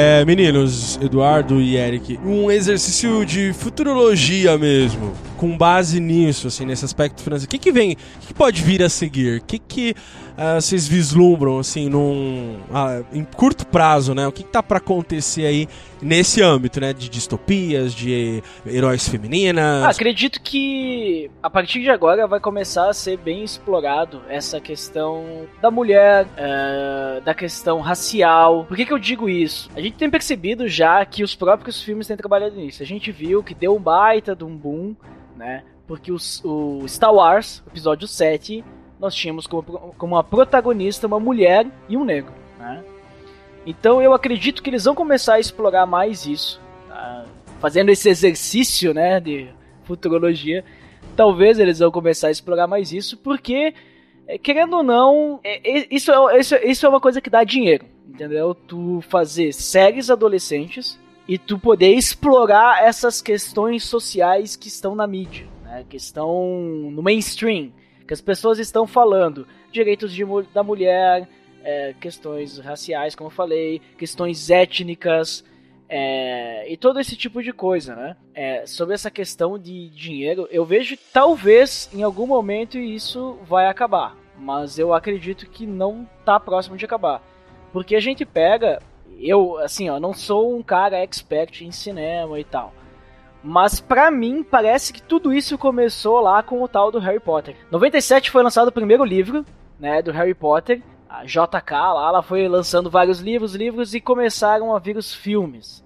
É, 0.00 0.24
meninos, 0.24 0.96
Eduardo 1.02 1.60
e 1.60 1.74
Eric, 1.74 2.20
um 2.24 2.48
exercício 2.48 3.26
de 3.26 3.52
futurologia 3.52 4.56
mesmo, 4.56 5.12
com 5.36 5.58
base 5.58 5.98
nisso, 5.98 6.46
assim, 6.46 6.64
nesse 6.64 6.84
aspecto 6.84 7.20
financeiro. 7.20 7.48
O 7.48 7.50
que, 7.50 7.58
que 7.58 7.72
vem, 7.72 7.94
o 8.22 8.26
que, 8.28 8.32
pode 8.32 8.62
vir 8.62 8.80
a 8.80 8.88
seguir? 8.88 9.40
O 9.40 9.44
que, 9.44 9.58
que 9.58 9.96
uh, 10.38 10.60
vocês 10.60 10.86
vislumbram, 10.86 11.58
assim, 11.58 11.88
num, 11.88 12.60
uh, 12.70 13.04
em 13.12 13.24
curto 13.24 13.66
prazo, 13.66 14.14
né? 14.14 14.26
O 14.26 14.32
que, 14.32 14.44
que 14.44 14.50
tá 14.50 14.62
para 14.62 14.78
acontecer 14.78 15.44
aí 15.44 15.68
nesse 16.00 16.40
âmbito, 16.40 16.80
né? 16.80 16.92
De 16.92 17.08
distopias, 17.08 17.92
de 17.92 18.42
heróis 18.64 19.08
femininas? 19.08 19.84
Ah, 19.84 19.90
acredito 19.90 20.40
que 20.40 21.30
a 21.42 21.50
partir 21.50 21.80
de 21.80 21.90
agora 21.90 22.26
vai 22.26 22.38
começar 22.38 22.88
a 22.88 22.92
ser 22.94 23.18
bem 23.18 23.42
explorado 23.42 24.22
essa 24.28 24.60
questão 24.60 25.46
da 25.60 25.70
mulher, 25.70 26.26
uh, 26.26 27.20
da 27.22 27.34
questão 27.34 27.80
racial. 27.80 28.64
Por 28.64 28.76
que, 28.76 28.86
que 28.86 28.92
eu 28.92 28.98
digo 28.98 29.28
isso? 29.28 29.68
A 29.74 29.80
gente 29.80 29.96
tem 29.96 30.08
percebido 30.08 30.68
já 30.68 31.04
que 31.04 31.24
os 31.24 31.34
próprios 31.34 31.82
filmes 31.82 32.06
têm 32.06 32.16
trabalhado 32.16 32.54
nisso. 32.54 32.82
A 32.82 32.86
gente 32.86 33.10
viu 33.10 33.42
que 33.42 33.54
deu 33.54 33.74
um 33.74 33.80
baita 33.80 34.36
de 34.36 34.44
um 34.44 34.56
boom, 34.56 34.94
né? 35.36 35.64
Porque 35.86 36.12
os, 36.12 36.42
o 36.44 36.86
Star 36.86 37.14
Wars, 37.14 37.62
episódio 37.66 38.06
7, 38.06 38.62
nós 38.98 39.14
tínhamos 39.14 39.46
como, 39.46 39.62
como 39.96 40.14
uma 40.16 40.24
protagonista 40.24 41.06
uma 41.06 41.20
mulher 41.20 41.66
e 41.88 41.96
um 41.96 42.04
negro. 42.04 42.32
Né? 42.58 42.82
Então 43.66 44.02
eu 44.02 44.12
acredito 44.12 44.62
que 44.62 44.70
eles 44.70 44.84
vão 44.84 44.94
começar 44.94 45.34
a 45.34 45.40
explorar 45.40 45.86
mais 45.86 46.26
isso, 46.26 46.60
tá? 46.88 47.24
fazendo 47.60 47.90
esse 47.90 48.08
exercício 48.08 48.92
né, 48.92 49.20
de 49.20 49.48
futurologia. 49.84 50.64
Talvez 51.16 51.58
eles 51.58 51.78
vão 51.78 51.90
começar 51.90 52.28
a 52.28 52.30
explorar 52.30 52.66
mais 52.66 52.92
isso, 52.92 53.16
porque, 53.16 53.74
é, 54.26 54.38
querendo 54.38 54.76
ou 54.76 54.82
não, 54.82 55.40
é, 55.42 55.80
é, 55.80 55.86
isso, 55.90 56.12
é, 56.12 56.38
isso, 56.38 56.54
isso 56.56 56.86
é 56.86 56.88
uma 56.88 57.00
coisa 57.00 57.20
que 57.20 57.30
dá 57.30 57.42
dinheiro, 57.42 57.86
entendeu? 58.08 58.54
Tu 58.54 59.00
fazer 59.08 59.52
séries 59.52 60.10
adolescentes 60.10 60.98
e 61.26 61.36
tu 61.36 61.58
poder 61.58 61.92
explorar 61.94 62.84
essas 62.84 63.20
questões 63.20 63.84
sociais 63.84 64.56
que 64.56 64.68
estão 64.68 64.94
na 64.94 65.06
mídia, 65.06 65.46
né, 65.64 65.84
que 65.88 65.96
estão 65.96 66.48
no 66.90 67.02
mainstream 67.02 67.72
que 68.08 68.14
as 68.14 68.20
pessoas 68.22 68.58
estão 68.58 68.86
falando 68.86 69.46
direitos 69.70 70.14
de, 70.14 70.24
da 70.54 70.62
mulher, 70.62 71.28
é, 71.62 71.94
questões 72.00 72.58
raciais, 72.58 73.14
como 73.14 73.28
eu 73.28 73.34
falei, 73.34 73.82
questões 73.98 74.48
étnicas 74.48 75.44
é, 75.90 76.70
e 76.72 76.76
todo 76.78 76.98
esse 76.98 77.14
tipo 77.16 77.42
de 77.42 77.52
coisa, 77.52 77.94
né? 77.94 78.16
É, 78.34 78.66
sobre 78.66 78.94
essa 78.94 79.10
questão 79.10 79.58
de 79.58 79.90
dinheiro, 79.90 80.48
eu 80.50 80.64
vejo 80.64 80.96
que 80.96 81.02
talvez 81.12 81.90
em 81.92 82.02
algum 82.02 82.26
momento 82.26 82.78
isso 82.78 83.38
vai 83.44 83.66
acabar, 83.66 84.16
mas 84.38 84.78
eu 84.78 84.94
acredito 84.94 85.48
que 85.48 85.66
não 85.66 86.08
tá 86.24 86.40
próximo 86.40 86.78
de 86.78 86.86
acabar, 86.86 87.22
porque 87.74 87.94
a 87.94 88.00
gente 88.00 88.24
pega, 88.24 88.80
eu 89.18 89.58
assim, 89.58 89.90
ó, 89.90 90.00
não 90.00 90.14
sou 90.14 90.56
um 90.56 90.62
cara 90.62 90.98
expert 90.98 91.62
em 91.62 91.70
cinema 91.70 92.40
e 92.40 92.44
tal. 92.44 92.72
Mas 93.42 93.80
para 93.80 94.10
mim 94.10 94.42
parece 94.42 94.92
que 94.92 95.02
tudo 95.02 95.32
isso 95.32 95.56
começou 95.56 96.20
lá 96.20 96.42
com 96.42 96.62
o 96.62 96.68
tal 96.68 96.90
do 96.90 96.98
Harry 96.98 97.20
Potter. 97.20 97.56
97 97.70 98.30
foi 98.30 98.42
lançado 98.42 98.68
o 98.68 98.72
primeiro 98.72 99.04
livro, 99.04 99.44
né, 99.78 100.02
do 100.02 100.12
Harry 100.12 100.34
Potter. 100.34 100.82
A 101.08 101.24
JK 101.24 101.72
lá, 101.72 102.08
ela 102.08 102.22
foi 102.22 102.46
lançando 102.48 102.90
vários 102.90 103.20
livros, 103.20 103.54
livros 103.54 103.94
e 103.94 104.00
começaram 104.00 104.74
a 104.74 104.78
vir 104.78 104.96
os 104.96 105.14
filmes. 105.14 105.84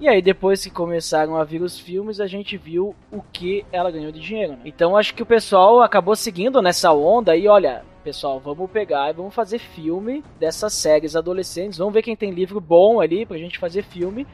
E 0.00 0.08
aí 0.08 0.20
depois 0.20 0.64
que 0.64 0.70
começaram 0.70 1.36
a 1.36 1.44
vir 1.44 1.62
os 1.62 1.78
filmes, 1.78 2.20
a 2.20 2.26
gente 2.26 2.56
viu 2.56 2.94
o 3.12 3.22
que 3.22 3.64
ela 3.70 3.90
ganhou 3.90 4.10
de 4.10 4.20
dinheiro. 4.20 4.52
Né? 4.52 4.62
Então 4.64 4.96
acho 4.96 5.14
que 5.14 5.22
o 5.22 5.26
pessoal 5.26 5.82
acabou 5.82 6.16
seguindo 6.16 6.60
nessa 6.60 6.92
onda 6.92 7.36
e 7.36 7.46
olha, 7.46 7.84
pessoal, 8.02 8.40
vamos 8.40 8.70
pegar 8.70 9.10
e 9.10 9.12
vamos 9.14 9.34
fazer 9.34 9.58
filme 9.58 10.24
dessas 10.38 10.72
séries 10.72 11.14
adolescentes. 11.14 11.78
Vamos 11.78 11.94
ver 11.94 12.02
quem 12.02 12.16
tem 12.16 12.32
livro 12.32 12.60
bom 12.60 13.00
ali 13.00 13.24
pra 13.24 13.38
gente 13.38 13.58
fazer 13.58 13.84
filme. 13.84 14.26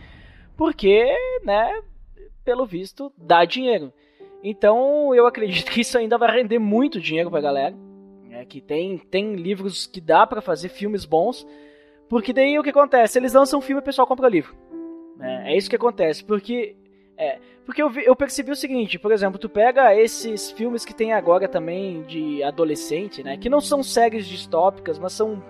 Porque, 0.56 1.06
né, 1.44 1.80
pelo 2.44 2.66
visto, 2.66 3.12
dá 3.16 3.44
dinheiro. 3.44 3.92
Então 4.42 5.14
eu 5.14 5.26
acredito 5.26 5.70
que 5.70 5.82
isso 5.82 5.98
ainda 5.98 6.18
vai 6.18 6.30
render 6.34 6.58
muito 6.58 7.00
dinheiro 7.00 7.30
pra 7.30 7.40
galera. 7.40 7.74
É, 8.30 8.44
que 8.44 8.60
tem, 8.60 8.96
tem 8.96 9.34
livros 9.34 9.86
que 9.86 10.00
dá 10.00 10.26
para 10.26 10.40
fazer 10.40 10.68
filmes 10.68 11.04
bons. 11.04 11.46
Porque 12.08 12.32
daí 12.32 12.58
o 12.58 12.62
que 12.62 12.70
acontece? 12.70 13.18
Eles 13.18 13.32
lançam 13.32 13.58
um 13.58 13.62
filme 13.62 13.80
e 13.80 13.82
o 13.82 13.84
pessoal 13.84 14.06
compra 14.06 14.26
o 14.26 14.30
livro. 14.30 14.54
É, 15.20 15.52
é 15.52 15.56
isso 15.56 15.68
que 15.68 15.76
acontece. 15.76 16.24
Porque. 16.24 16.76
É, 17.16 17.38
porque 17.66 17.82
eu, 17.82 17.90
vi, 17.90 18.04
eu 18.04 18.16
percebi 18.16 18.50
o 18.50 18.56
seguinte, 18.56 18.98
por 18.98 19.12
exemplo, 19.12 19.38
tu 19.38 19.48
pega 19.48 19.94
esses 19.94 20.50
filmes 20.52 20.84
que 20.84 20.94
tem 20.94 21.12
agora 21.12 21.46
também 21.46 22.02
de 22.04 22.42
adolescente, 22.42 23.22
né? 23.22 23.36
Que 23.36 23.50
não 23.50 23.60
são 23.60 23.82
séries 23.82 24.26
distópicas, 24.26 24.98
mas 24.98 25.12
são. 25.12 25.42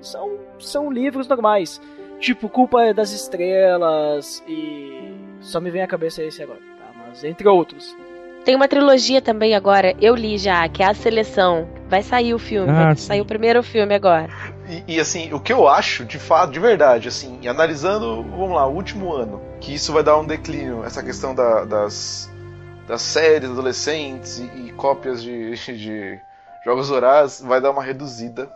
São, 0.00 0.38
são 0.58 0.90
livros 0.90 1.26
normais. 1.26 1.80
Tipo, 2.20 2.48
Culpa 2.48 2.92
das 2.94 3.12
Estrelas 3.12 4.42
e 4.46 5.17
só 5.40 5.60
me 5.60 5.70
vem 5.70 5.82
à 5.82 5.86
cabeça 5.86 6.22
esse 6.22 6.42
agora, 6.42 6.60
tá? 6.60 6.92
Mas 7.06 7.24
entre 7.24 7.48
outros. 7.48 7.96
Tem 8.44 8.54
uma 8.54 8.68
trilogia 8.68 9.20
também 9.20 9.54
agora, 9.54 9.94
eu 10.00 10.14
li 10.14 10.38
já, 10.38 10.66
que 10.68 10.82
é 10.82 10.86
a 10.86 10.94
Seleção. 10.94 11.68
Vai 11.88 12.02
sair 12.02 12.32
o 12.32 12.38
filme, 12.38 12.70
ah, 12.70 12.86
vai 12.86 12.96
sair 12.96 13.20
o 13.20 13.26
primeiro 13.26 13.62
filme 13.62 13.94
agora. 13.94 14.28
E, 14.68 14.96
e, 14.96 15.00
assim, 15.00 15.32
o 15.32 15.40
que 15.40 15.52
eu 15.52 15.68
acho, 15.68 16.04
de 16.04 16.18
fato, 16.18 16.52
de 16.52 16.60
verdade, 16.60 17.08
assim, 17.08 17.46
analisando, 17.46 18.22
vamos 18.22 18.52
lá, 18.52 18.66
o 18.66 18.74
último 18.74 19.12
ano, 19.12 19.40
que 19.60 19.74
isso 19.74 19.92
vai 19.92 20.02
dar 20.02 20.18
um 20.18 20.26
declínio, 20.26 20.84
essa 20.84 21.02
questão 21.02 21.34
da, 21.34 21.64
das, 21.64 22.30
das 22.86 23.02
séries 23.02 23.50
adolescentes 23.50 24.38
e, 24.38 24.44
e 24.44 24.72
cópias 24.72 25.22
de, 25.22 25.54
de 25.76 26.18
jogos 26.64 26.90
horários, 26.90 27.40
vai 27.40 27.60
dar 27.60 27.70
uma 27.70 27.82
reduzida, 27.82 28.50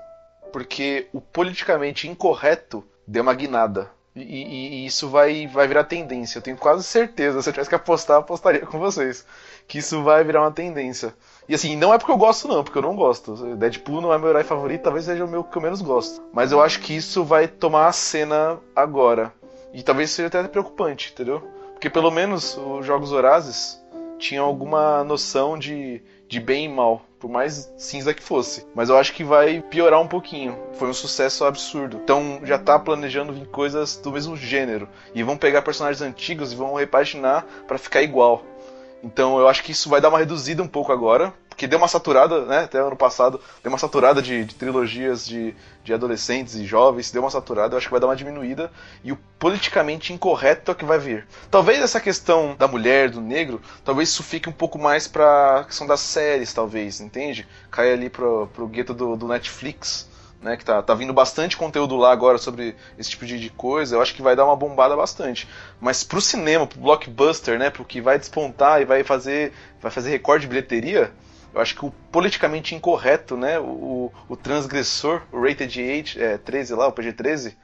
porque 0.53 1.07
o 1.13 1.21
politicamente 1.21 2.09
incorreto 2.09 2.85
deu 3.07 3.23
uma 3.23 3.35
guinada. 3.35 3.91
E, 4.15 4.21
e, 4.21 4.69
e, 4.83 4.87
isso 4.87 5.09
vai, 5.09 5.47
vai 5.47 5.67
virar 5.67 5.85
tendência, 5.85 6.39
eu 6.39 6.43
tenho 6.43 6.57
quase 6.57 6.85
certeza. 6.85 7.41
Se 7.41 7.49
eu 7.49 7.53
tivesse 7.53 7.71
que 7.71 7.75
apostar, 7.75 8.19
apostaria 8.19 8.67
com 8.67 8.79
vocês. 8.79 9.25
que 9.67 9.79
isso 9.79 10.03
vai 10.03 10.23
virar 10.23 10.43
uma 10.43 10.51
tendência. 10.51 11.15
E 11.49 11.55
assim, 11.55 11.77
não 11.77 11.93
é 11.95 11.99
porque 11.99 12.13
eu 12.13 12.17
gosto, 12.17 12.47
não, 12.47 12.63
porque 12.63 12.77
eu 12.77 12.83
não 12.83 12.95
gosto. 12.95 13.57
Deadpool 13.57 14.01
não 14.01 14.13
é 14.13 14.19
meu 14.19 14.29
herói 14.29 14.45
favorito, 14.45 14.83
talvez 14.83 15.07
seja 15.07 15.25
o 15.25 15.29
meu 15.29 15.43
que 15.43 15.57
eu 15.57 15.63
menos 15.63 15.81
gosto. 15.81 16.23
Mas 16.33 16.53
eu 16.53 16.63
acho 16.63 16.81
que 16.81 16.95
isso 16.95 17.25
vai 17.25 17.49
tomar 17.49 17.87
a 17.87 17.93
cena 17.93 18.61
agora. 18.77 19.33
E 19.73 19.83
talvez 19.83 20.11
seja 20.11 20.29
até 20.29 20.43
preocupante, 20.47 21.11
entendeu? 21.13 21.41
Porque 21.73 21.89
pelo 21.89 22.11
menos 22.11 22.57
os 22.57 22.85
Jogos 22.85 23.13
Horazes 23.13 23.83
tinham 24.19 24.45
alguma 24.45 25.03
noção 25.03 25.59
de, 25.59 26.03
de 26.29 26.39
bem 26.39 26.67
e 26.67 26.69
mal, 26.69 27.03
por 27.23 27.31
mais 27.31 27.73
cinza 27.77 28.13
que 28.13 28.21
fosse. 28.21 28.67
Mas 28.75 28.89
eu 28.89 28.99
acho 28.99 29.13
que 29.13 29.23
vai 29.23 29.63
piorar 29.63 30.01
um 30.01 30.09
pouquinho. 30.09 30.59
Foi 30.73 30.89
um 30.89 30.93
sucesso 30.93 31.45
absurdo. 31.45 32.01
Então 32.03 32.41
já 32.43 32.59
tá 32.59 32.77
planejando 32.77 33.33
vir 33.33 33.47
coisas 33.47 33.97
do 33.97 34.11
mesmo 34.11 34.37
gênero. 34.37 34.89
E 35.15 35.23
vão 35.23 35.37
pegar 35.37 35.63
personagens 35.63 36.03
antigos 36.03 36.53
e 36.53 36.57
vão 36.57 36.75
repaginar 36.75 37.47
para 37.69 37.79
ficar 37.79 38.03
igual. 38.03 38.43
Então 39.05 39.39
eu 39.39 39.47
acho 39.47 39.63
que 39.63 39.71
isso 39.71 39.89
vai 39.89 40.01
dar 40.01 40.09
uma 40.09 40.19
reduzida 40.19 40.65
um 40.65 40.69
pouco 40.69 40.91
agora, 40.91 41.33
porque 41.63 41.69
deu 41.69 41.79
uma 41.79 41.87
saturada, 41.87 42.45
né? 42.45 42.65
Até 42.65 42.79
ano 42.81 42.97
passado, 42.97 43.41
deu 43.63 43.71
uma 43.71 43.79
saturada 43.79 44.21
de, 44.21 44.45
de, 44.45 44.53
trilogias 44.53 45.25
de, 45.25 45.55
de 45.85 45.95
adolescentes 45.95 46.57
e 46.57 46.65
jovens, 46.65 47.13
deu 47.13 47.23
uma 47.23 47.31
saturada, 47.31 47.75
eu 47.75 47.79
acho 47.79 47.87
que 47.87 47.93
vai 47.93 48.01
dar 48.01 48.09
uma 48.09 48.17
diminuída, 48.17 48.69
e 49.05 49.13
o 49.13 49.19
politicamente 49.39 50.13
incorreto 50.13 50.73
é 50.73 50.75
o 50.75 50.75
que 50.75 50.85
vai 50.85 50.99
vir. 50.99 51.25
Talvez 51.53 51.79
essa 51.81 52.01
questão 52.01 52.57
da 52.59 52.67
mulher, 52.67 53.11
do 53.11 53.21
negro, 53.21 53.63
talvez 53.85 54.09
isso 54.09 54.25
fique 54.25 54.49
um 54.49 54.53
pouco 54.53 54.77
mais 54.77 55.07
pra 55.07 55.63
questão 55.65 55.87
das 55.87 56.01
séries, 56.01 56.53
talvez, 56.53 57.01
entende? 57.01 57.47
Cai 57.71 57.93
ali 57.93 58.11
pro, 58.11 58.49
pro 58.49 58.67
gueto 58.67 58.93
do, 58.93 59.15
do 59.15 59.29
Netflix, 59.29 60.11
né, 60.41 60.57
que 60.57 60.65
tá, 60.65 60.83
tá 60.83 60.95
vindo 60.95 61.13
bastante 61.13 61.57
conteúdo 61.57 61.95
lá 61.95 62.11
agora 62.11 62.39
sobre 62.39 62.75
esse 62.99 63.11
tipo 63.11 63.25
de, 63.25 63.39
de, 63.39 63.51
coisa, 63.51 63.95
eu 63.95 64.03
acho 64.03 64.17
que 64.17 64.21
vai 64.23 64.35
dar 64.35 64.45
uma 64.45 64.57
bombada 64.57 64.97
bastante. 64.97 65.49
Mas 65.81 66.03
pro 66.03 66.21
cinema, 66.21 66.67
pro 66.67 66.81
blockbuster, 66.81 67.57
né, 67.57 67.71
pro 67.71 67.85
que 67.85 68.01
vai 68.01 68.19
despontar 68.19 68.83
e 68.83 68.85
vai 68.85 69.05
fazer, 69.05 69.53
vai 69.81 69.93
fazer 69.93 70.11
recorde 70.11 70.43
de 70.43 70.49
bilheteria, 70.49 71.13
eu 71.55 71.61
acho 71.61 71.75
que 71.75 71.85
o 71.85 71.91
politicamente 72.11 72.75
incorreto, 72.75 73.37
né, 73.37 73.59
o, 73.59 74.13
o 74.29 74.37
transgressor, 74.37 75.23
o 75.31 75.41
rated 75.43 75.81
age, 75.81 76.23
é, 76.23 76.39
13 76.39 76.75
lá, 76.75 76.87
o 76.89 76.93
PG-13, 76.93 77.55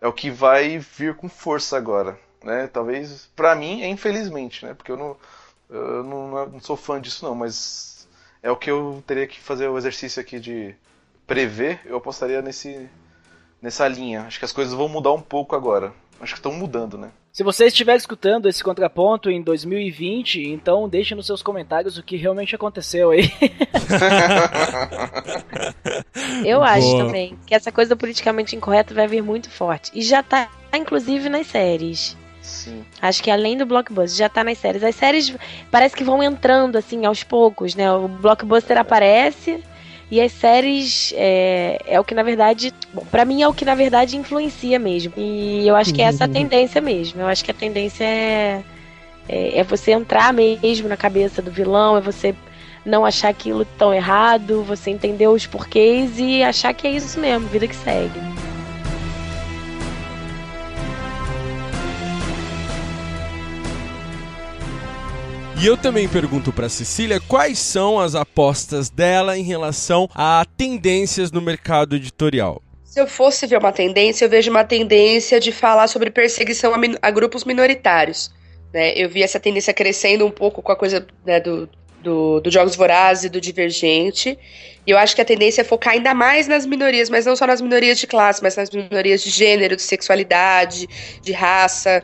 é 0.00 0.06
o 0.06 0.12
que 0.12 0.30
vai 0.30 0.78
vir 0.78 1.14
com 1.14 1.28
força 1.28 1.76
agora, 1.76 2.18
né, 2.42 2.68
talvez, 2.72 3.30
pra 3.36 3.54
mim, 3.54 3.82
é 3.82 3.88
infelizmente, 3.88 4.64
né, 4.64 4.74
porque 4.74 4.90
eu 4.90 4.96
não, 4.96 5.16
eu 5.70 6.02
não, 6.02 6.46
não 6.46 6.60
sou 6.60 6.76
fã 6.76 7.00
disso 7.00 7.24
não, 7.24 7.34
mas 7.34 8.08
é 8.42 8.50
o 8.50 8.56
que 8.56 8.70
eu 8.70 9.02
teria 9.06 9.26
que 9.26 9.40
fazer 9.40 9.68
o 9.68 9.78
exercício 9.78 10.20
aqui 10.20 10.40
de 10.40 10.74
prever, 11.26 11.80
eu 11.84 11.96
apostaria 11.96 12.42
nesse, 12.42 12.90
nessa 13.60 13.86
linha. 13.86 14.22
Acho 14.22 14.38
que 14.38 14.44
as 14.44 14.52
coisas 14.52 14.74
vão 14.74 14.88
mudar 14.88 15.12
um 15.12 15.22
pouco 15.22 15.54
agora. 15.54 15.94
Acho 16.20 16.34
que 16.34 16.40
estão 16.40 16.52
mudando, 16.52 16.98
né? 16.98 17.12
Se 17.32 17.42
você 17.42 17.64
estiver 17.68 17.96
escutando 17.96 18.46
esse 18.46 18.62
contraponto 18.62 19.30
em 19.30 19.40
2020, 19.40 20.50
então 20.50 20.86
deixe 20.86 21.14
nos 21.14 21.24
seus 21.24 21.42
comentários 21.42 21.96
o 21.96 22.02
que 22.02 22.14
realmente 22.14 22.54
aconteceu 22.54 23.10
aí. 23.10 23.32
Eu 26.44 26.62
acho 26.62 26.88
Boa. 26.88 27.06
também 27.06 27.38
que 27.46 27.54
essa 27.54 27.72
coisa 27.72 27.96
politicamente 27.96 28.54
incorreta 28.54 28.92
vai 28.92 29.08
vir 29.08 29.22
muito 29.22 29.48
forte. 29.48 29.90
E 29.94 30.02
já 30.02 30.22
tá, 30.22 30.50
inclusive, 30.74 31.30
nas 31.30 31.46
séries. 31.46 32.18
Sim. 32.42 32.84
Acho 33.00 33.22
que 33.22 33.30
além 33.30 33.56
do 33.56 33.64
blockbuster, 33.64 34.18
já 34.18 34.28
tá 34.28 34.44
nas 34.44 34.58
séries. 34.58 34.84
As 34.84 34.94
séries 34.94 35.34
parece 35.70 35.96
que 35.96 36.04
vão 36.04 36.22
entrando 36.22 36.76
assim 36.76 37.06
aos 37.06 37.24
poucos, 37.24 37.74
né? 37.74 37.90
O 37.90 38.08
blockbuster 38.08 38.76
aparece, 38.76 39.64
e 40.12 40.20
as 40.20 40.30
séries 40.30 41.10
é, 41.16 41.80
é 41.86 41.98
o 41.98 42.04
que, 42.04 42.14
na 42.14 42.22
verdade, 42.22 42.70
bom, 42.92 43.02
pra 43.10 43.24
mim 43.24 43.40
é 43.40 43.48
o 43.48 43.54
que, 43.54 43.64
na 43.64 43.74
verdade, 43.74 44.14
influencia 44.14 44.78
mesmo. 44.78 45.10
E 45.16 45.66
eu 45.66 45.74
acho 45.74 45.94
que 45.94 46.02
é 46.02 46.04
essa 46.04 46.24
a 46.24 46.26
uhum. 46.26 46.34
tendência 46.34 46.82
mesmo. 46.82 47.22
Eu 47.22 47.28
acho 47.28 47.42
que 47.42 47.50
a 47.50 47.54
tendência 47.54 48.04
é, 48.04 48.62
é, 49.26 49.60
é 49.60 49.64
você 49.64 49.92
entrar 49.92 50.30
mesmo 50.34 50.86
na 50.86 50.98
cabeça 50.98 51.40
do 51.40 51.50
vilão, 51.50 51.96
é 51.96 52.02
você 52.02 52.34
não 52.84 53.06
achar 53.06 53.30
aquilo 53.30 53.64
tão 53.64 53.94
errado, 53.94 54.62
você 54.62 54.90
entender 54.90 55.28
os 55.28 55.46
porquês 55.46 56.18
e 56.18 56.42
achar 56.42 56.74
que 56.74 56.86
é 56.86 56.90
isso 56.90 57.18
mesmo, 57.18 57.48
vida 57.48 57.66
que 57.66 57.76
segue. 57.76 58.20
E 65.62 65.66
eu 65.66 65.76
também 65.76 66.08
pergunto 66.08 66.52
para 66.52 66.68
Cecília 66.68 67.20
quais 67.20 67.56
são 67.56 68.00
as 68.00 68.16
apostas 68.16 68.90
dela 68.90 69.38
em 69.38 69.44
relação 69.44 70.08
a 70.12 70.44
tendências 70.56 71.30
no 71.30 71.40
mercado 71.40 71.94
editorial. 71.94 72.60
Se 72.82 73.00
eu 73.00 73.06
fosse 73.06 73.46
ver 73.46 73.60
uma 73.60 73.70
tendência, 73.70 74.24
eu 74.24 74.28
vejo 74.28 74.50
uma 74.50 74.64
tendência 74.64 75.38
de 75.38 75.52
falar 75.52 75.86
sobre 75.86 76.10
perseguição 76.10 76.74
a, 76.74 76.78
a 77.00 77.10
grupos 77.12 77.44
minoritários. 77.44 78.32
Né? 78.74 78.92
Eu 78.96 79.08
vi 79.08 79.22
essa 79.22 79.38
tendência 79.38 79.72
crescendo 79.72 80.26
um 80.26 80.32
pouco 80.32 80.60
com 80.62 80.72
a 80.72 80.76
coisa 80.76 81.06
né, 81.24 81.38
do, 81.38 81.70
do, 82.02 82.40
do 82.40 82.50
Jogos 82.50 82.74
Vorazes 82.74 83.26
e 83.26 83.28
do 83.28 83.40
Divergente. 83.40 84.36
E 84.84 84.90
eu 84.90 84.98
acho 84.98 85.14
que 85.14 85.22
a 85.22 85.24
tendência 85.24 85.60
é 85.60 85.64
focar 85.64 85.92
ainda 85.92 86.12
mais 86.12 86.48
nas 86.48 86.66
minorias, 86.66 87.08
mas 87.08 87.24
não 87.24 87.36
só 87.36 87.46
nas 87.46 87.60
minorias 87.60 88.00
de 88.00 88.08
classe, 88.08 88.42
mas 88.42 88.56
nas 88.56 88.68
minorias 88.68 89.22
de 89.22 89.30
gênero, 89.30 89.76
de 89.76 89.82
sexualidade, 89.82 90.88
de 91.22 91.30
raça. 91.30 92.02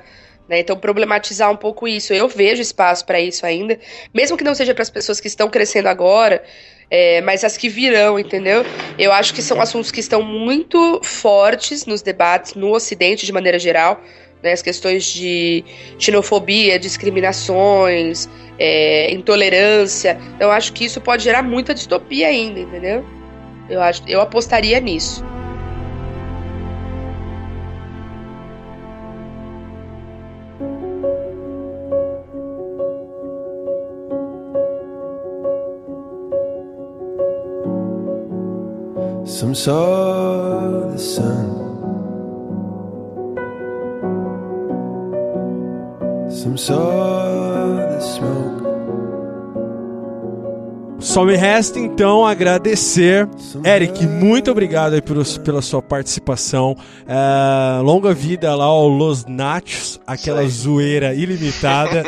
Né? 0.48 0.60
Então, 0.60 0.76
problematizar 0.76 1.50
um 1.50 1.56
pouco 1.56 1.86
isso. 1.86 2.12
Eu 2.12 2.28
vejo 2.28 2.62
espaço 2.62 3.04
para 3.04 3.20
isso 3.20 3.44
ainda, 3.44 3.78
mesmo 4.14 4.36
que 4.36 4.44
não 4.44 4.54
seja 4.54 4.74
para 4.74 4.82
as 4.82 4.90
pessoas 4.90 5.20
que 5.20 5.28
estão 5.28 5.48
crescendo 5.50 5.88
agora, 5.88 6.42
é, 6.90 7.20
mas 7.20 7.44
as 7.44 7.56
que 7.56 7.68
virão, 7.68 8.18
entendeu? 8.18 8.64
Eu 8.98 9.12
acho 9.12 9.34
que 9.34 9.42
são 9.42 9.60
assuntos 9.60 9.90
que 9.90 10.00
estão 10.00 10.22
muito 10.22 11.00
fortes 11.02 11.84
nos 11.84 12.00
debates 12.00 12.54
no 12.54 12.72
Ocidente, 12.72 13.26
de 13.26 13.32
maneira 13.32 13.58
geral. 13.58 14.00
Né? 14.42 14.52
As 14.52 14.62
questões 14.62 15.04
de 15.04 15.64
xenofobia, 15.98 16.78
discriminações, 16.78 18.28
é, 18.58 19.12
intolerância. 19.12 20.18
Então, 20.34 20.48
eu 20.48 20.52
acho 20.52 20.72
que 20.72 20.86
isso 20.86 21.00
pode 21.00 21.24
gerar 21.24 21.42
muita 21.42 21.74
distopia 21.74 22.28
ainda, 22.28 22.60
entendeu? 22.60 23.04
Eu, 23.68 23.82
acho, 23.82 24.02
eu 24.06 24.20
apostaria 24.20 24.80
nisso. 24.80 25.22
Some 39.28 39.54
saw 39.54 40.90
the 40.90 40.98
sun. 40.98 41.50
Some 46.30 46.56
saw 46.56 47.76
the 47.76 48.00
smoke. 48.00 48.58
Só 50.98 51.26
me 51.26 51.36
resta 51.36 51.78
então 51.78 52.26
agradecer. 52.26 53.28
Eric, 53.64 54.06
muito 54.06 54.50
obrigado 54.50 54.94
aí 54.94 55.02
por, 55.02 55.22
pela 55.44 55.60
sua 55.60 55.82
participação. 55.82 56.74
É, 57.06 57.82
longa 57.82 58.14
vida 58.14 58.54
lá 58.54 58.64
ao 58.64 58.88
Los 58.88 59.26
Nachos, 59.26 60.00
aquela 60.06 60.48
zoeira 60.48 61.12
ilimitada. 61.12 62.02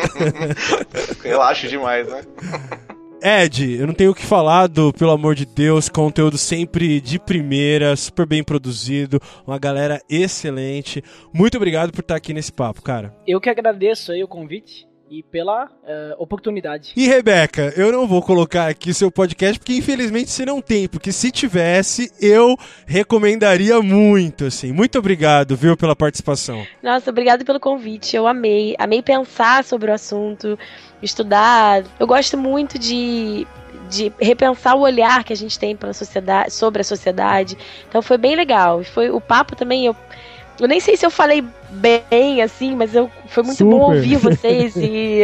Relaxa 1.23 1.69
demais, 1.69 2.09
né? 2.09 2.23
Ed, 3.23 3.77
eu 3.79 3.87
não 3.87 3.93
tenho 3.93 4.13
o 4.13 4.15
que 4.15 4.25
falar 4.25 4.67
do, 4.67 4.93
pelo 4.93 5.11
amor 5.11 5.35
de 5.35 5.45
Deus, 5.45 5.89
conteúdo 5.91 6.39
sempre 6.39 7.01
de 7.01 7.19
primeira, 7.19 7.95
super 7.95 8.27
bem 8.27 8.43
produzido, 8.43 9.21
uma 9.47 9.59
galera 9.59 10.01
excelente. 10.09 11.03
Muito 11.33 11.57
obrigado 11.57 11.93
por 11.93 12.01
estar 12.01 12.17
aqui 12.17 12.33
nesse 12.33 12.51
papo, 12.51 12.81
cara. 12.81 13.15
Eu 13.27 13.41
que 13.41 13.51
agradeço 13.51 14.11
aí 14.11 14.25
o 14.25 14.29
convite 14.29 14.90
e 15.11 15.25
pela 15.25 15.65
uh, 15.65 16.15
oportunidade. 16.19 16.93
E 16.97 17.09
Rebeca, 17.09 17.75
eu 17.77 17.91
não 17.91 18.07
vou 18.07 18.23
colocar 18.23 18.69
aqui 18.69 18.95
seu 18.95 19.11
podcast 19.11 19.59
porque 19.59 19.75
infelizmente 19.75 20.31
você 20.31 20.47
não 20.47 20.63
tem, 20.63 20.87
porque 20.87 21.11
se 21.11 21.33
tivesse 21.33 22.13
eu 22.21 22.57
recomendaria 22.87 23.83
muito, 23.83 24.45
assim. 24.45 24.73
Muito 24.73 24.99
obrigado, 24.99 25.57
viu, 25.57 25.77
pela 25.77 25.97
participação. 25.97 26.65
Nossa, 26.81 27.11
obrigado 27.11 27.45
pelo 27.45 27.59
convite. 27.59 28.15
Eu 28.15 28.27
amei, 28.29 28.77
amei 28.79 29.03
pensar 29.03 29.65
sobre 29.65 29.91
o 29.91 29.95
assunto 29.95 30.57
estudar. 31.03 31.83
Eu 31.99 32.07
gosto 32.07 32.39
muito 32.39 32.79
de, 32.79 33.47
de 33.89 34.13
repensar 34.21 34.77
o 34.77 34.81
olhar 34.81 35.25
que 35.25 35.33
a 35.33 35.37
gente 35.37 35.59
tem 35.59 35.75
pela 35.75 35.93
sociedade, 35.93 36.53
sobre 36.53 36.83
a 36.83 36.85
sociedade. 36.85 37.59
Então 37.89 38.01
foi 38.01 38.17
bem 38.17 38.37
legal. 38.37 38.85
Foi 38.85 39.11
o 39.11 39.21
papo 39.21 39.57
também. 39.57 39.87
Eu, 39.87 39.97
eu 40.61 40.69
nem 40.69 40.79
sei 40.79 40.97
se 40.97 41.07
eu 41.07 41.11
falei 41.11 41.43
bem 41.71 42.43
assim, 42.43 42.77
mas 42.77 42.95
eu, 42.95 43.11
foi 43.27 43.43
muito 43.43 43.59
Super. 43.59 43.71
bom 43.71 43.95
ouvir 43.95 44.17
vocês 44.17 44.77
e, 44.77 45.23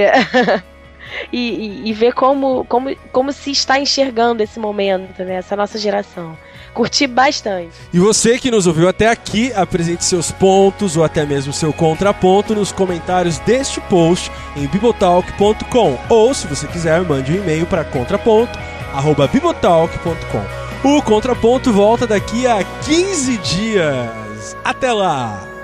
e, 1.32 1.38
e, 1.38 1.90
e, 1.90 1.92
ver 1.92 2.14
como, 2.14 2.64
como, 2.64 2.96
como 3.12 3.32
se 3.32 3.50
está 3.50 3.78
enxergando 3.78 4.42
esse 4.42 4.58
momento, 4.58 5.22
né? 5.22 5.34
Essa 5.34 5.54
nossa 5.54 5.78
geração. 5.78 6.36
Curti 6.72 7.06
bastante. 7.06 7.74
E 7.92 7.98
você 7.98 8.38
que 8.38 8.50
nos 8.50 8.66
ouviu 8.66 8.88
até 8.88 9.08
aqui, 9.08 9.52
apresente 9.54 10.04
seus 10.04 10.30
pontos 10.30 10.96
ou 10.96 11.04
até 11.04 11.24
mesmo 11.24 11.52
seu 11.52 11.72
contraponto 11.72 12.54
nos 12.54 12.72
comentários 12.72 13.38
deste 13.38 13.80
post 13.82 14.32
em 14.54 14.66
bibotalk.com 14.66 15.98
ou, 16.08 16.34
se 16.34 16.46
você 16.46 16.66
quiser, 16.66 17.00
mande 17.02 17.32
um 17.32 17.36
e-mail 17.36 17.66
para 17.66 17.84
contraponto@bibotalk.com. 17.84 20.66
O 20.84 21.00
contraponto 21.02 21.72
volta 21.72 22.06
daqui 22.06 22.46
a 22.46 22.62
15 22.62 23.38
dias. 23.38 24.25
Até 24.64 24.92
lá. 24.92 25.55